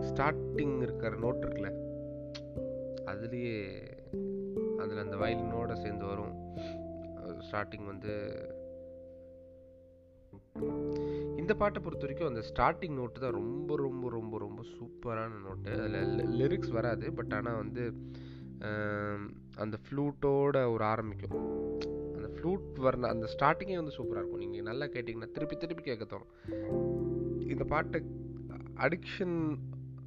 [0.09, 1.71] ஸ்டார்டிங் இருக்கிற நோட் இருக்குல்ல
[3.13, 3.57] அதுலேயே
[4.83, 6.37] அதில் அந்த வயலினோட சேர்ந்து வரும்.
[7.49, 8.13] ஸ்டார்டிங் வந்து
[11.41, 16.33] இந்த பாட்டை பொறுத்த வரைக்கும் அந்த ஸ்டார்டிங் நோட்டு தான் ரொம்ப ரொம்ப ரொம்ப ரொம்ப சூப்பரான நோட்டு அதில்
[16.41, 17.85] லிரிக்ஸ் வராது பட் ஆனால் வந்து
[19.65, 21.37] அந்த ஃப்ளூட்டோட ஒரு ஆரம்பிக்கும்.
[22.45, 24.39] ஃப்ளூட் வர்ண அந்த ஸ்டார்டிங்கே வந்து சூப்பராக இருக்கும்.
[24.39, 26.51] நீங்கள் நல்லா கேட்டிங்கன்னா திருப்பி திருப்பி கேட்க தோணும்.
[27.51, 28.03] இந்த பாட்டு
[28.77, 29.55] அடிக்ஷன்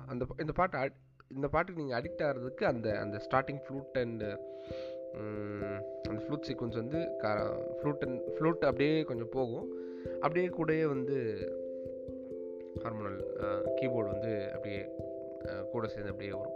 [0.08, 4.38] அந்த இந்த பாட்டு அட்- இந்த பாட்டுக்கு நீங்கள் அடிக்ட் ஆகிறதுக்கு அந்த அந்த ஸ்டார்டிங் ஃப்ளூட் அண்டு
[6.10, 6.98] அந்த ஃப்ளூட் சீக்வன்ஸ் வந்து
[7.84, 9.72] ஃப்ளூட் அண்ட் ஃப்ளூட் அப்படியே கொஞ்சம் போகும்.
[10.14, 11.16] அப்படியே கூடயே வந்து
[12.84, 13.24] ஹார்மோனல்
[13.82, 14.86] கீபோர்டு வந்து அப்படியே
[15.72, 16.56] கூட சேர்ந்து அப்படியே வரும்.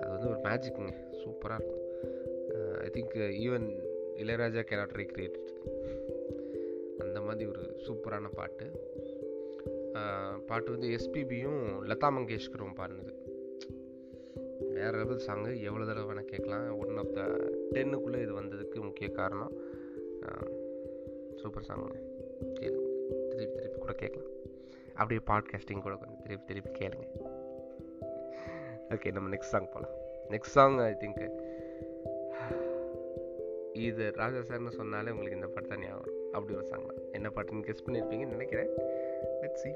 [0.00, 1.88] அது வந்து ஒரு மேஜிக்குங்க சூப்பராக இருக்கும்.
[2.80, 3.89] I think even
[4.20, 5.36] Ilaiyaraaja cannot recreate
[7.04, 8.66] அந்த மாதிரி ஒரு சூப்பரான பாட்டு.
[10.48, 13.12] பாட்டு வந்து எஸ்பிபியும் லதா மங்கேஷ்கரும் பாடினது.
[14.76, 16.66] வேறு லெவல் சாங்கு எவ்வளோ தடவை வேணால் கேட்கலாம்.
[16.82, 17.22] ஒன் ஆஃப் த
[17.74, 19.54] டென்னுக்குள்ளே இது வந்ததுக்கு முக்கிய காரணம்
[21.40, 21.84] சூப்பர் சாங்
[22.58, 22.88] கேளுங்க
[23.30, 24.32] திருப்பி திருப்பி கூட கேட்கலாம்.
[25.00, 27.06] அப்படியே பாட்காஸ்டிங் கூட கொஞ்சம் திருப்பி திருப்பி கேளுங்க.
[28.94, 29.96] ஓகே நம்ம நெக்ஸ்ட் சாங் போகலாம்
[30.34, 31.22] நெக்ஸ்ட் சாங் ஐ திங்க்
[33.72, 36.98] இது ராஜா சார்னு சொன்னாலே உங்களுக்கு இந்த பாட்டு தான் ஞாபகம் அப்படி ஒரு சாங் தான்.
[37.12, 38.68] என்ன பாட்டுன்னு கெஸ் பண்ணியிருப்பீங்கன்னு நினைக்கிறேன்.
[39.40, 39.74] லெட் சி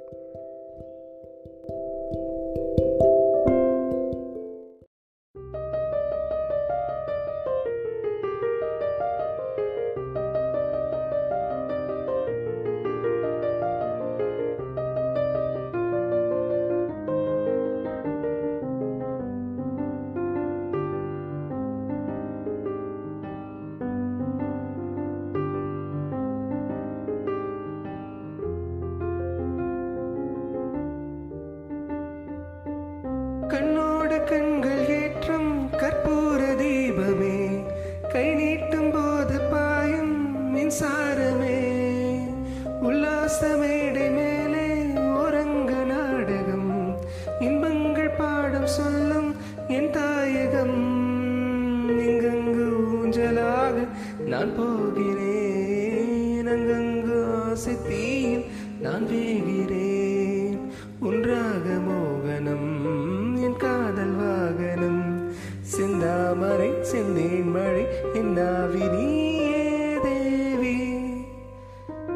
[54.84, 56.46] போகிறேன்.
[56.46, 58.44] அங்கங்கு ஆசை தீயில்
[58.80, 60.58] நான் வேகிறேன்.
[61.00, 65.32] ஒன்றாக மோகனம் என் காதல் வாகனம்.
[65.76, 71.00] சிந்தாமரை சிந்தேன் மழை என்னாவினியே தேவி.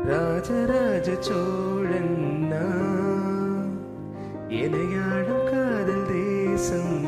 [0.04, 3.78] ராஜராஜ சோழன் நான்.
[4.48, 7.07] இணையாடும் காதல் தேசம்.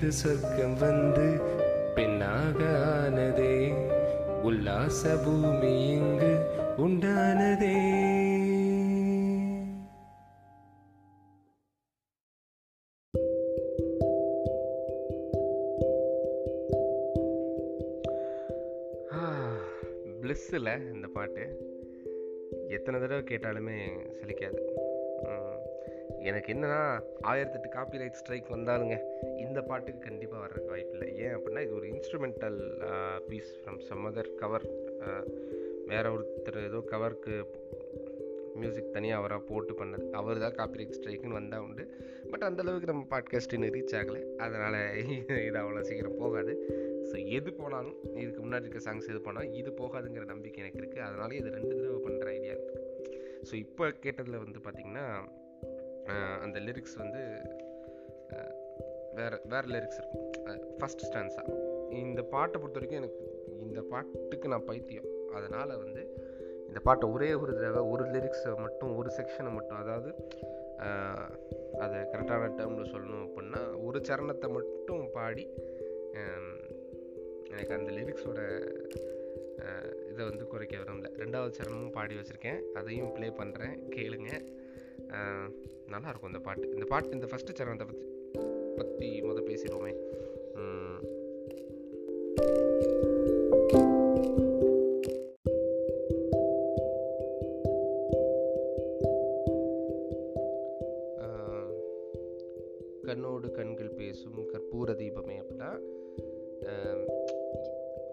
[0.00, 1.26] மீது சொர்க்கம் வந்து
[1.94, 3.72] பெண்ணாக ஆனதே
[4.42, 6.32] உல்லாச பூமி இங்கு
[6.78, 7.76] உண்டானதே.
[20.20, 21.44] பிளிஸ்ஸில் இந்த பாட்டு.
[22.68, 23.78] எத்தனை தடவை கேட்டாலுமே
[24.20, 24.62] சலிக்காது.
[26.22, 26.80] எனக்கு என்னன்னா
[27.22, 28.96] ஆயிரத்தெட்டு காப்பி ரைட் ஸ்ட்ரைக் வந்தாலுங்க
[29.36, 32.58] இந்த பாட்டுக்கு கண்டிப்பாக வர்றதுக்கு வாய்ப்பில்லை ஏன் அப்படின்னா இது ஒரு instrumental
[33.28, 34.66] piece from some other cover
[35.86, 37.34] வேற ஒருத்தர் ஏதோ கவருக்கு
[38.60, 40.04] மியூசிக் தனியாக அவராக போட்டு பண்ணது.
[40.10, 41.84] அவர் தான் காப்பிரைட் ஸ்ட்ரைக்குன்னு வந்தால் உண்டு.
[42.30, 44.22] பட் அந்தளவுக்கு நம்ம பாட்காஸ்ட் இன்னும் ரீச் ஆகலை.
[44.36, 44.78] அதனால்
[45.48, 46.54] இது அவ்வளோ சீக்கிரம் போகாது.
[47.10, 51.34] ஸோ எது போனாலும் இதுக்கு முன்னாடி இருக்க சாங்ஸ் எது போனாலும் இது போகாதுங்கிற நம்பிக்கை எனக்கு இருக்குது அதனால
[51.34, 52.84] இது ரெண்டு தடவை பண்ணுற ஐடியா இருக்குது
[53.50, 55.06] ஸோ இப்போ கேட்டதில் வந்து பார்த்திங்கன்னா
[56.44, 57.22] அந்த லிரிக்ஸ் வந்து
[59.18, 60.26] வேறு வேற லிரிக்ஸ் இருக்கும்.
[60.78, 61.42] ஃபஸ்ட் ஸ்டான்ஸா
[62.02, 63.22] இந்த பாட்டை பொறுத்த வரைக்கும் எனக்கு
[63.64, 65.08] இந்த பாட்டுக்கு நான் பைத்தியம்.
[65.38, 66.02] அதனால் வந்து
[66.68, 70.10] இந்த பாட்டை ஒரே ஒரு தடவை ஒரு லிரிக்ஸை மட்டும் ஒரு செக்ஷனை மட்டும் அதாவது
[71.84, 75.44] அதை கரெக்டான டேர்மில் சொல்லணும் அப்படின்னா ஒரு சரணத்தை மட்டும் பாடி
[77.50, 78.40] எனக்கு அந்த லிரிக்ஸோட
[80.10, 81.08] இதை வந்து குறைக்க விரும்பல.
[81.22, 82.60] ரெண்டாவது சரணமும் பாடி வச்சுருக்கேன்.
[82.78, 84.30] அதையும் ப்ளே பண்ணுறேன் கேளுங்க.
[85.06, 86.70] நல்லாயிருக்கும் இந்த பாட்டு.
[86.72, 88.16] இந்த பாட்டு இந்த ஃபஸ்ட்டு சரணத்தை பற்றி
[88.76, 90.06] பற்றி முதல் பேசிடுவோமே.
[103.04, 105.78] கண்ணோடு கண்கள் பேசும் கற்பூர தீபமே அப்படின்னா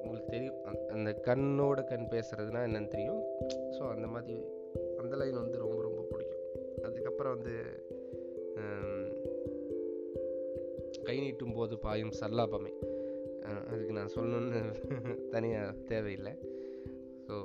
[0.01, 0.55] உங்களுக்கு தெரியும்.
[0.87, 3.21] அந்த- கண்ணோட கண் பேசுறதுனா என்னன்னு தெரியும்.
[3.69, 4.45] ஸோ அந்த மாதிரி
[4.97, 6.04] அந்த லைன் வந்து ரொம்ப ரொம்ப
[6.87, 7.55] அதுக்கப்புறம் வந்து
[11.07, 12.71] கை நீட்டும் போது பாயும் சல்லாபமே.
[13.71, 14.59] அதுக்கு நான் சொல்லணும்னு
[15.33, 16.33] தனியாக தேவையில்லை.
[17.27, 17.35] ஸோ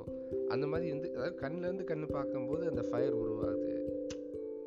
[0.48, 3.68] அந்த மாதிரி வந்து அதாவது கண்ணிலேருந்து கண் பார்க்கும்போது அந்த ஃபயர் உருவாகுது.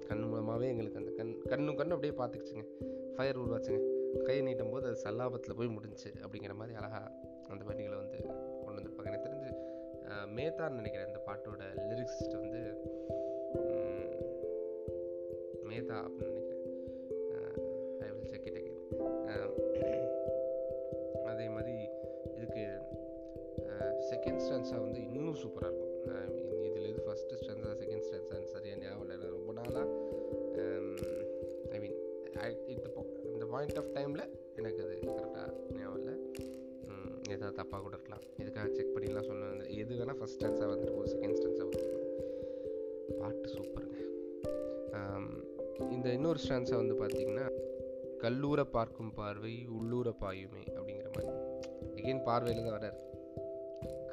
[0.08, 2.66] கண் மூலமாகவே எங்களுக்கு அந்த கண் கண்ணும் கண்ணும் அப்படியே பார்த்துக்குச்சுங்க.
[3.16, 3.82] ஃபயர் உருவாச்சுங்க.
[4.24, 7.12] கையை நீட்டும் போது அது சல்லாபத்தில் போய் முடிஞ்சுச்சு அப்படிங்கிற மாதிரி அழகாக
[7.48, 8.20] அந்த வரிகளை வந்து
[8.64, 9.10] கொண்டு வந்திருப்பாங்க.
[9.12, 9.52] எனக்கு தெரிஞ்சு
[10.38, 12.62] மேத்தான்னு நினைக்கிறேன் இந்த பாட்டோட லிரிக்ஸிஸ்ட் வந்து.
[15.74, 16.60] மேத்தா அப்படின்னு நினைக்கிறேன்
[18.02, 18.82] I will check it again
[21.26, 21.76] அதே மாதிரி
[22.36, 22.66] இதுக்கு
[24.12, 25.90] செகண்ட் ஸ்டான்ஸாக வந்து இன்னும் சூப்பராக இருக்கும்
[26.68, 29.88] இதில் இது ஃபஸ்ட்டு ஸ்டான்ஸாக செகண்ட் ஸ்டான்ஸான்னு சரியாக ஞாபகம் இல்லை ரொம்ப நாளாக
[31.72, 31.98] ஐ மீன்
[32.68, 32.88] இந்த
[33.34, 35.48] இந்த பாயிண்ட் ஆஃப் டைமில் எனக்கு அது கரெக்டாக
[35.78, 36.16] ஞாபகம் இல்லை
[37.30, 41.40] ஏதாவது தப்பாக கூட இருக்கலாம் இதுக்காக செக் பண்ணிலாம் சொல்லணும் எது வேணால் ஃபஸ்ட் ஸ்டான்ஸாக வந்துட்டு போகுது செகண்ட்
[41.40, 42.02] ஸ்டான்ஸாக வந்துருக்கும்
[43.22, 44.00] பாட்டு சூப்பருங்க
[46.04, 47.44] இந்த இன்னொரு ஸ்டான்ஸாக வந்து பார்த்தீங்கன்னா
[48.24, 51.30] கல்லூரை பார்க்கும் பார்வை உள்ளூர பாயுமே அப்படிங்கிற மாதிரி.
[52.00, 52.98] எகெயின் பார்வையில் தான் வராரு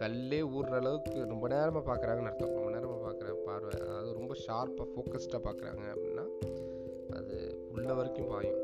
[0.01, 2.55] கல்லே ஊடுற அளவுக்கு ரொம்ப நேரமாக பார்க்குறாங்கன்னு அர்த்தம்.
[2.59, 6.27] ரொம்ப நேரமாக பார்க்குற பார்வை அதாவது ரொம்ப ஷார்ப்பாக ஃபோக்கஸ்டாக பார்க்குறாங்க அப்படின்னா
[7.19, 7.37] அது
[7.73, 8.61] உள்ள வரைக்கும் பாயும்.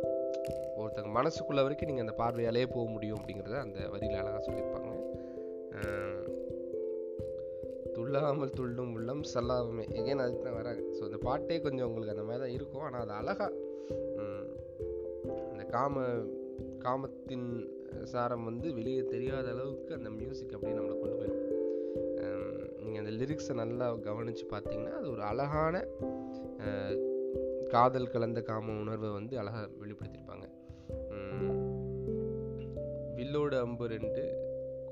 [0.78, 4.95] ஒருத்தங்க மனசுக்குள்ள வரைக்கும் நீங்கள் அந்த பார்வையாலே போக முடியும் அப்படிங்கிறத அந்த வரியில் அழகாக சொல்லியிருப்பாங்க.
[8.06, 12.42] துள்ளாமல் துள்ளும் உள்ளம் சல்லாமே எகேன் அதுக்கு தான் வராங்க ஸோ அந்த பாட்டே கொஞ்சம் உங்களுக்கு அந்த மாதிரி
[12.42, 12.84] தான் இருக்கும்.
[12.86, 13.52] ஆனால் அது அழகாக
[15.52, 16.04] அந்த காம
[16.84, 17.48] காமத்தின்
[18.12, 21.42] சாரம் வந்து வெளியே தெரியாத அளவுக்கு அந்த மியூசிக் அப்படியே நம்மளை கொண்டு போயிடும்.
[22.84, 25.84] நீங்கள் அந்த லிரிக்ஸை நல்லா கவனித்து பார்த்தீங்கன்னா அது ஒரு அழகான
[27.74, 30.46] காதல் கலந்த காம உணர்வை வந்து அழகாக வெளிப்படுத்தியிருப்பாங்க.
[33.20, 34.24] வில்லோட அம்பு ரெண்டு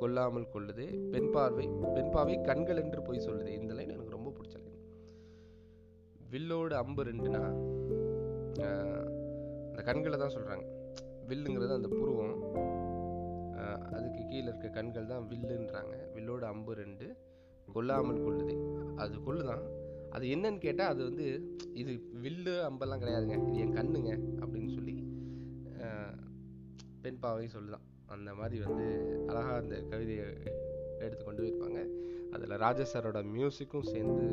[0.04, 1.66] கொல்லாமல் கொள்ளுது பெண் பார்வை
[1.96, 3.50] பெண் பார்வை கண்கள் என்று போய் சொல்லுது.
[3.60, 4.80] இந்த லைன் எனக்கு ரொம்ப பிடிச்ச லைன்
[6.32, 7.42] வில்லோடு அம்பு ரெண்டுனா
[9.68, 10.64] அந்த கண்களை தான் சொல்கிறாங்க
[11.28, 12.34] வில்லுங்கிறது அந்த புருவம்.
[13.96, 15.94] அதுக்கு கீழே இருக்க கண்கள் தான் வில்லுன்றாங்க.
[16.16, 17.06] வில்லோட அம்பு ரெண்டு
[17.76, 18.54] கொல்லாமல் கொள்ளுது
[19.02, 19.64] அது கொள்ளுதான்
[20.16, 21.26] அது என்னன்னு கேட்டால் அது வந்து
[21.82, 21.92] இது
[22.24, 23.38] வில்லு அம்பெல்லாம் கிடையாதுங்க.
[23.48, 24.10] இது என் கண்ணுங்க
[24.42, 24.94] அப்படின்னு சொல்லி
[27.14, 27.84] பெண் பாவை சொல்லுதான்.
[28.14, 28.86] அந்த மாதிரி வந்து
[29.30, 30.24] அழகாக அந்த கவிதையை
[31.04, 31.80] எடுத்து கொண்டு போயிருப்பாங்க.
[32.34, 34.24] அதில் ராஜா சாரோட மியூசிக்கும் சேர்ந்து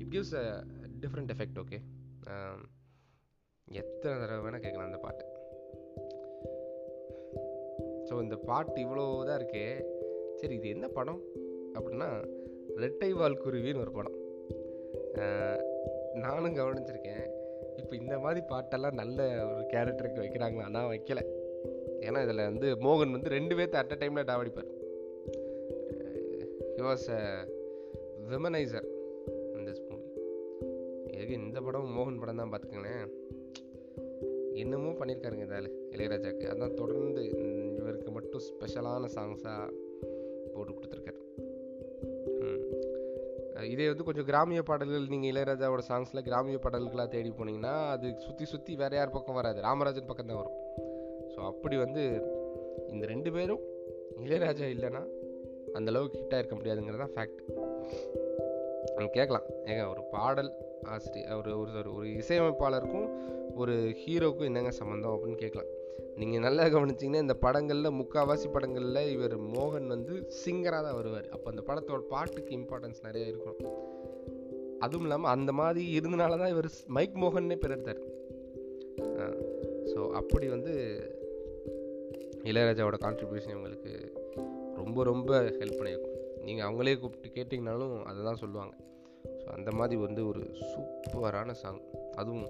[0.00, 0.44] it gives a
[1.02, 1.78] different effect okay
[3.82, 5.24] எத்தனை தடவை வேணால் கேட்கலாம் அந்த பாட்டு.
[8.08, 9.64] ஸோ இந்த பாட்டு இவ்வளோ தான் இருக்கே.
[10.40, 11.22] சரி இது என்ன படம்?
[11.76, 12.10] அப்படின்னா
[12.84, 14.18] ரெட்டை வால் குருவின்னு ஒரு படம்.
[16.26, 17.24] நானும் கவனிச்சிருக்கேன்.
[17.80, 20.68] இப்போ இந்த மாதிரி பாட்டெல்லாம் நல்ல ஒரு கேரக்டருக்கு வைக்கிறாங்களா?
[20.76, 21.20] நான் வைக்கல.
[22.00, 24.70] ஏன்னா இதில் வந்து மோகன் வந்து ரெண்டு பேர்த்து அட் அ டைமில் டாவடிப்பார்
[26.76, 27.22] ஹி வாஸ் அ
[28.32, 28.88] விமனைசர்
[29.58, 30.04] இந்த மூவி
[31.16, 33.06] எதுக்கு இந்த படம் மோகன் படம் தான் பார்த்துக்கங்களேன்.
[34.62, 36.44] என்னமோ பண்ணியிருக்காருங்க இதால் இளையராஜாக்கு.
[36.52, 37.22] அதான் தொடர்ந்து
[37.78, 39.64] இவருக்கு மட்டும் ஸ்பெஷலான சாங்ஸாக
[40.54, 41.20] போட்டு கொடுத்துருக்காரு.
[43.72, 48.74] இதே வந்து கொஞ்சம் கிராமிய பாடல்கள் நீங்கள் இளையராஜாவோட சாங்ஸில் கிராமிய பாடல்களாக தேடி போனீங்கன்னா அது சுற்றி சுற்றி
[48.76, 49.60] வேற யார் பக்கம் வராது.
[49.60, 50.58] ராமராஜன் பக்கம் தான் வரும்.
[51.36, 52.22] ஸோ அப்படி வந்து
[52.88, 53.60] இந்த ரெண்டு பேரும்
[54.24, 55.06] இளையராஜா இல்லைன்னா
[55.72, 57.58] அந்த அளவுக்கு ஹிட்டாக இருக்க முடியாதுங்கிறது தான் ஃபேக்ட்
[58.94, 59.42] நம்ம கேட்கலாம்.
[59.64, 60.52] ஏங்க ஒரு பாடல்
[60.82, 63.08] ஆசிரியர் ஒரு ஒரு ஒரு- இசையமைப்பாளருக்கும்
[63.54, 65.68] ஒரு ஹீரோக்கும் என்னங்க சம்மந்தம் அப்படின்னு கேட்கலாம்.
[66.16, 71.28] நீங்கள் நல்லா கவனிச்சிங்கன்னா இந்த படங்களில் முக்காவாசி படங்களில் இவர் மோகன் வந்து சிங்கராக தான் வருவார்.
[71.28, 73.56] அப்போ அந்த படத்தோட பாட்டுக்கு இம்பார்ட்டன்ஸ் நிறைய இருக்கும்.
[74.78, 78.00] அதுவும் இல்லாமல் அந்த மாதிரி இருந்தனால தான் இவர் மைக் மோகன்னே பேர் எடுத்தார்.
[79.84, 80.74] ஸோ அப்படி வந்து
[82.50, 83.92] இளையராஜாவோட கான்ட்ரிபியூஷன் இவங்களுக்கு
[84.80, 86.16] ரொம்ப ரொம்ப ஹெல்ப் பண்ணியிருக்கும்.
[86.46, 88.74] நீங்கள் அவங்களே கூப்பிட்டு கேட்டிங்கனாலும் அதை தான் சொல்லுவாங்க.
[89.40, 91.80] ஸோ அந்த மாதிரி வந்து ஒரு சூப்பரான சாங்
[92.14, 92.46] அதுவும்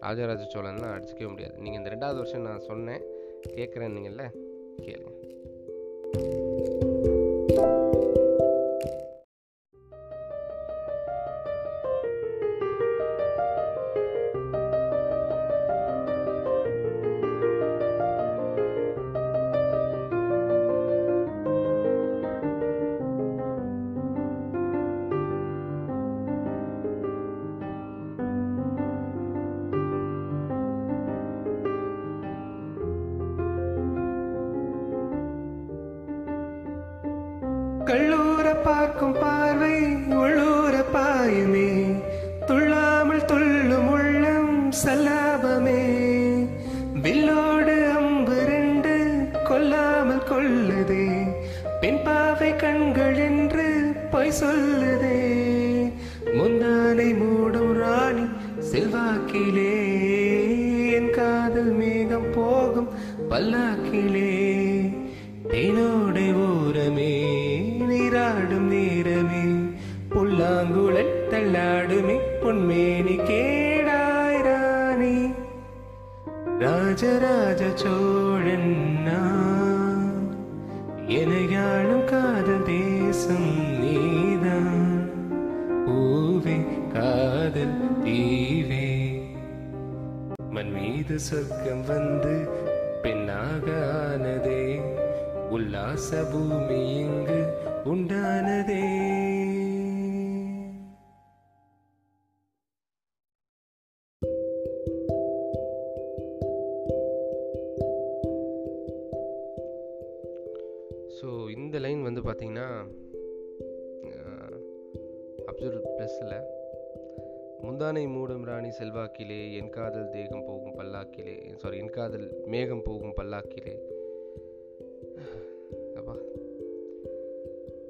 [0.00, 1.56] ராஜராஜ சோழன்லாம் அடிச்சிக்கவே முடியாது.
[1.60, 3.04] நீங்கள் இந்த ரெண்டாவது வருஷம் நான் சொன்னேன்
[3.56, 4.26] கேட்குறேன் நீங்கள்ல
[4.86, 5.14] கேளுங்க.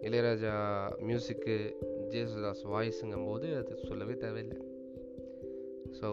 [0.09, 0.53] இளையராஜா
[1.09, 1.55] மியூசிக்கு
[2.13, 4.59] ஜேசுதாஸ் வாய்ஸுங்கும் போது அது சொல்லவே தேவையில்லை.
[5.99, 6.09] ஸோ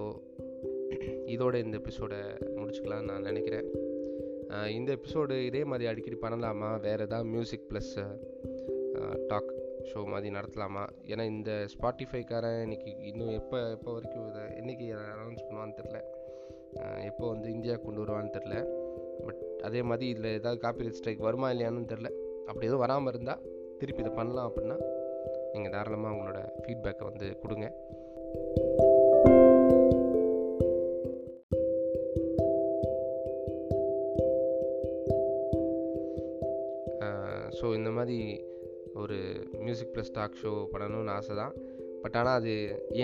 [1.34, 2.20] இதோட இந்த எபிசோடை
[2.58, 3.68] முடிச்சுக்கலாம்னு நான் நினைக்கிறேன்.
[4.78, 6.70] இந்த எபிசோடு இதே மாதிரி அடிக்கடி பண்ணலாமா?
[6.88, 7.94] வேறு ஏதாவது மியூசிக் ப்ளஸ்
[9.32, 9.52] டாக்
[9.90, 10.84] ஷோ மாதிரி நடத்தலாமா?
[11.12, 16.00] ஏன்னா இந்த ஸ்பாட்டிஃபைக்காரன் இன்னைக்கு இன்னும் எப்போ எப்போ வரைக்கும் இதை என்னைக்கு அனௌன்ஸ் பண்ணுவான்னு தெரில
[17.10, 18.56] எப்போ வந்து இந்தியா கொண்டு வருவான்னு தெரில
[19.26, 22.10] பட் அதே மாதிரி இதில் ஏதாவது காப்பிரைட் ஸ்ட்ரைக் வருமா இல்லையான்னு தெரில
[22.48, 23.44] அப்படி எதுவும் வராமல் இருந்தால்
[23.80, 24.78] திருப்பி இதை பண்ணலாம் அப்படின்னா
[25.54, 27.68] நீங்கள் தாராளமாக உங்களோட ஃபீட்பேக்கை வந்து கொடுங்க.
[37.58, 38.18] ஸோ இந்த மாதிரி
[39.02, 39.18] ஒரு
[39.66, 41.54] மியூசிக் ப்ளஸ் டாக் ஷோ பண்ணணும்னு ஆசை தான்
[42.02, 42.54] பட் ஆனால் அது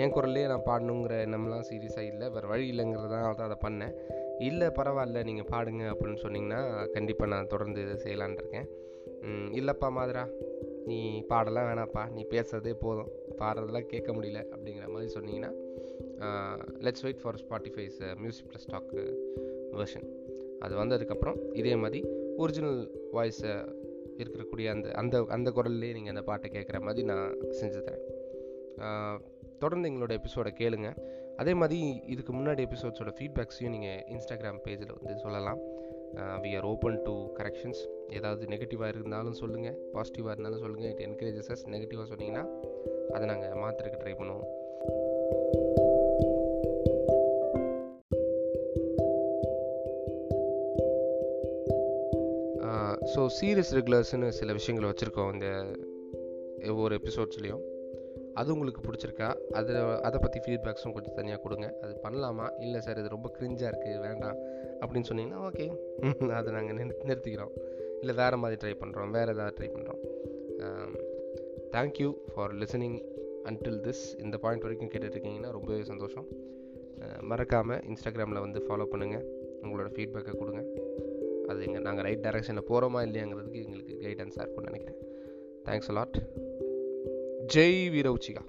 [0.00, 2.26] என் குரல்லே நான் பாடணுங்கிற எண்ணம்லாம் சீரியஸாக இல்லை.
[2.34, 3.94] வேறு வழி இல்லைங்கிறதுனால தான் அதை பண்ணேன்.
[4.38, 8.68] இல்லை பரவாயில்ல நீங்கள் பாடுங்க அப்படின்னு சொன்னீங்கன்னா கண்டிப்பாக நான் தொடர்ந்து இதை செய்யலான் இருக்கேன்.
[9.58, 10.30] இல்லைப்பா மாதிரா
[10.86, 13.10] நீ பாடலாம் வேணாப்பா நீ பேசுறதே போதும்.
[13.38, 15.52] பாடுறதெல்லாம் கேட்க முடியல அப்படிங்கிற மாதிரி சொன்னீங்கன்னா
[16.80, 19.00] let's wait for Spotify's music plus stock
[19.72, 20.06] version
[20.58, 22.04] அது வந்ததுக்கப்புறம் இதே மாதிரி
[22.36, 23.52] ஒரிஜினல் வாய்ஸை
[24.16, 29.20] இருக்கக்கூடிய அந்த அந்த அந்த குரல்லே நீங்கள் அந்த பாட்டை கேட்குற மாதிரி நான் செஞ்சு தரேன்.
[29.58, 30.96] தொடர்ந்து எங்களோட எபிசோடை கேளுங்கள்
[31.36, 35.60] அதே மாதிரி இதுக்கு முன்னாடி எபிசோட்ஸோட ஃபீட்பேக்ஸையும் நீங்கள் இன்ஸ்டாகிராம் பேஜில் வந்து சொல்லலாம்.
[36.44, 42.06] We are open to corrections ஏதாவது நெகட்டிவாக இருந்தாலும் சொல்லுங்கள் பாசிட்டிவாக இருந்தாலும் சொல்லுங்கள் இட் என்கரேஜஸ் நெகட்டிவாக
[42.12, 42.44] சொன்னீங்கன்னா
[43.14, 44.50] அதை நாங்கள் மாற்றுறதுக்கு ட்ரை பண்ணுவோம்.
[53.12, 55.48] ஸோ சீரியஸ் ரெகுலர்ஸ்னு சில விஷயங்கள் வச்சுருக்கோம் இந்த
[56.72, 57.62] ஒவ்வொரு எபிசோட்ஸ்லேயும்
[58.40, 59.28] அது உங்களுக்கு பிடிச்சிருக்கா?
[59.58, 59.74] அதை
[60.08, 61.66] அதை பற்றி ஃபீட்பேக்ஸும் கொஞ்சம் தனியாக கொடுங்க.
[61.84, 62.46] அது பண்ணலாமா?
[62.64, 64.38] இல்லை சார் இது ரொம்ப க்ரிஞ்சாக இருக்குது வேண்டாம்.
[64.82, 65.66] அப்படின்னு சொன்னீங்கன்னா ஓகே
[66.38, 67.52] அதை நாங்கள் நிறு நிறுத்திக்கிறோம்.
[68.02, 70.00] இல்லை வேறு மாதிரி ட்ரை பண்ணுறோம் வேறு ஏதாவது ட்ரை பண்ணுறோம்
[71.74, 72.96] thank you for listening
[73.50, 76.26] until this இந்த பாயிண்ட் வரைக்கும் கேட்டுட்ருக்கீங்கன்னா ரொம்பவே சந்தோஷம்.
[77.30, 79.24] மறக்காமல் இன்ஸ்டாகிராமில் வந்து ஃபாலோ பண்ணுங்கள்
[79.62, 80.62] உங்களோட ஃபீட்பேக்கை கொடுங்க.
[81.50, 85.00] அது எங்கள் நாங்கள் ரைட் டைரக்ஷனில் போகிறோமா இல்லையாங்கிறதுக்கு எங்களுக்கு கைடன்ஸாக இருக்கும்னு நினைக்கிறேன்.
[85.66, 86.18] தேங்க்ஸ் அலாட்
[87.46, 88.42] ஜெய் வீரவுச்சிகா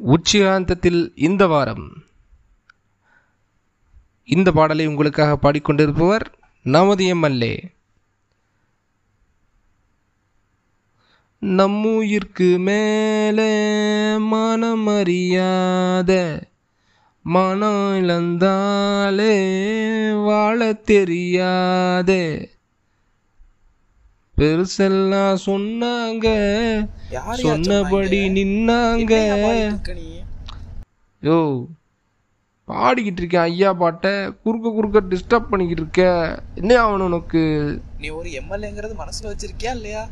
[0.00, 2.04] உச்சிகாந்தத்தில் இந்த வாரம்
[4.24, 7.54] இந்த பாடலை உங்களுக்காக பாடிக்கொண்டிருப்பவர் நமது எம்எல்ஏ
[11.42, 13.52] நம்முயிர்க்கு மேலே
[14.18, 16.42] மனம் அறியாத
[17.24, 19.34] மனம் இழந்தாலே
[20.24, 22.24] வாழ தெரியாதே.
[24.36, 26.26] பெருசெல்லாம் சொன்னாங்க
[27.32, 28.20] சொன்னபடி?
[28.28, 29.14] நின்னாங்க.
[31.22, 31.66] யோ
[32.68, 34.10] பாடிக்கிட்டு இருக்கேன் ஐயா பாட்டை
[34.42, 36.02] குறுக்க குறுக்க டிஸ்டர்ப் பண்ணிக்கிட்டு இருக்க.
[36.54, 37.42] என்ன ஆகணும் உனக்கு?
[37.98, 40.08] நீ ஒரு எம்எல்ஏங்கிறது மனசுல வச்சிருக்கியா இல்லையா?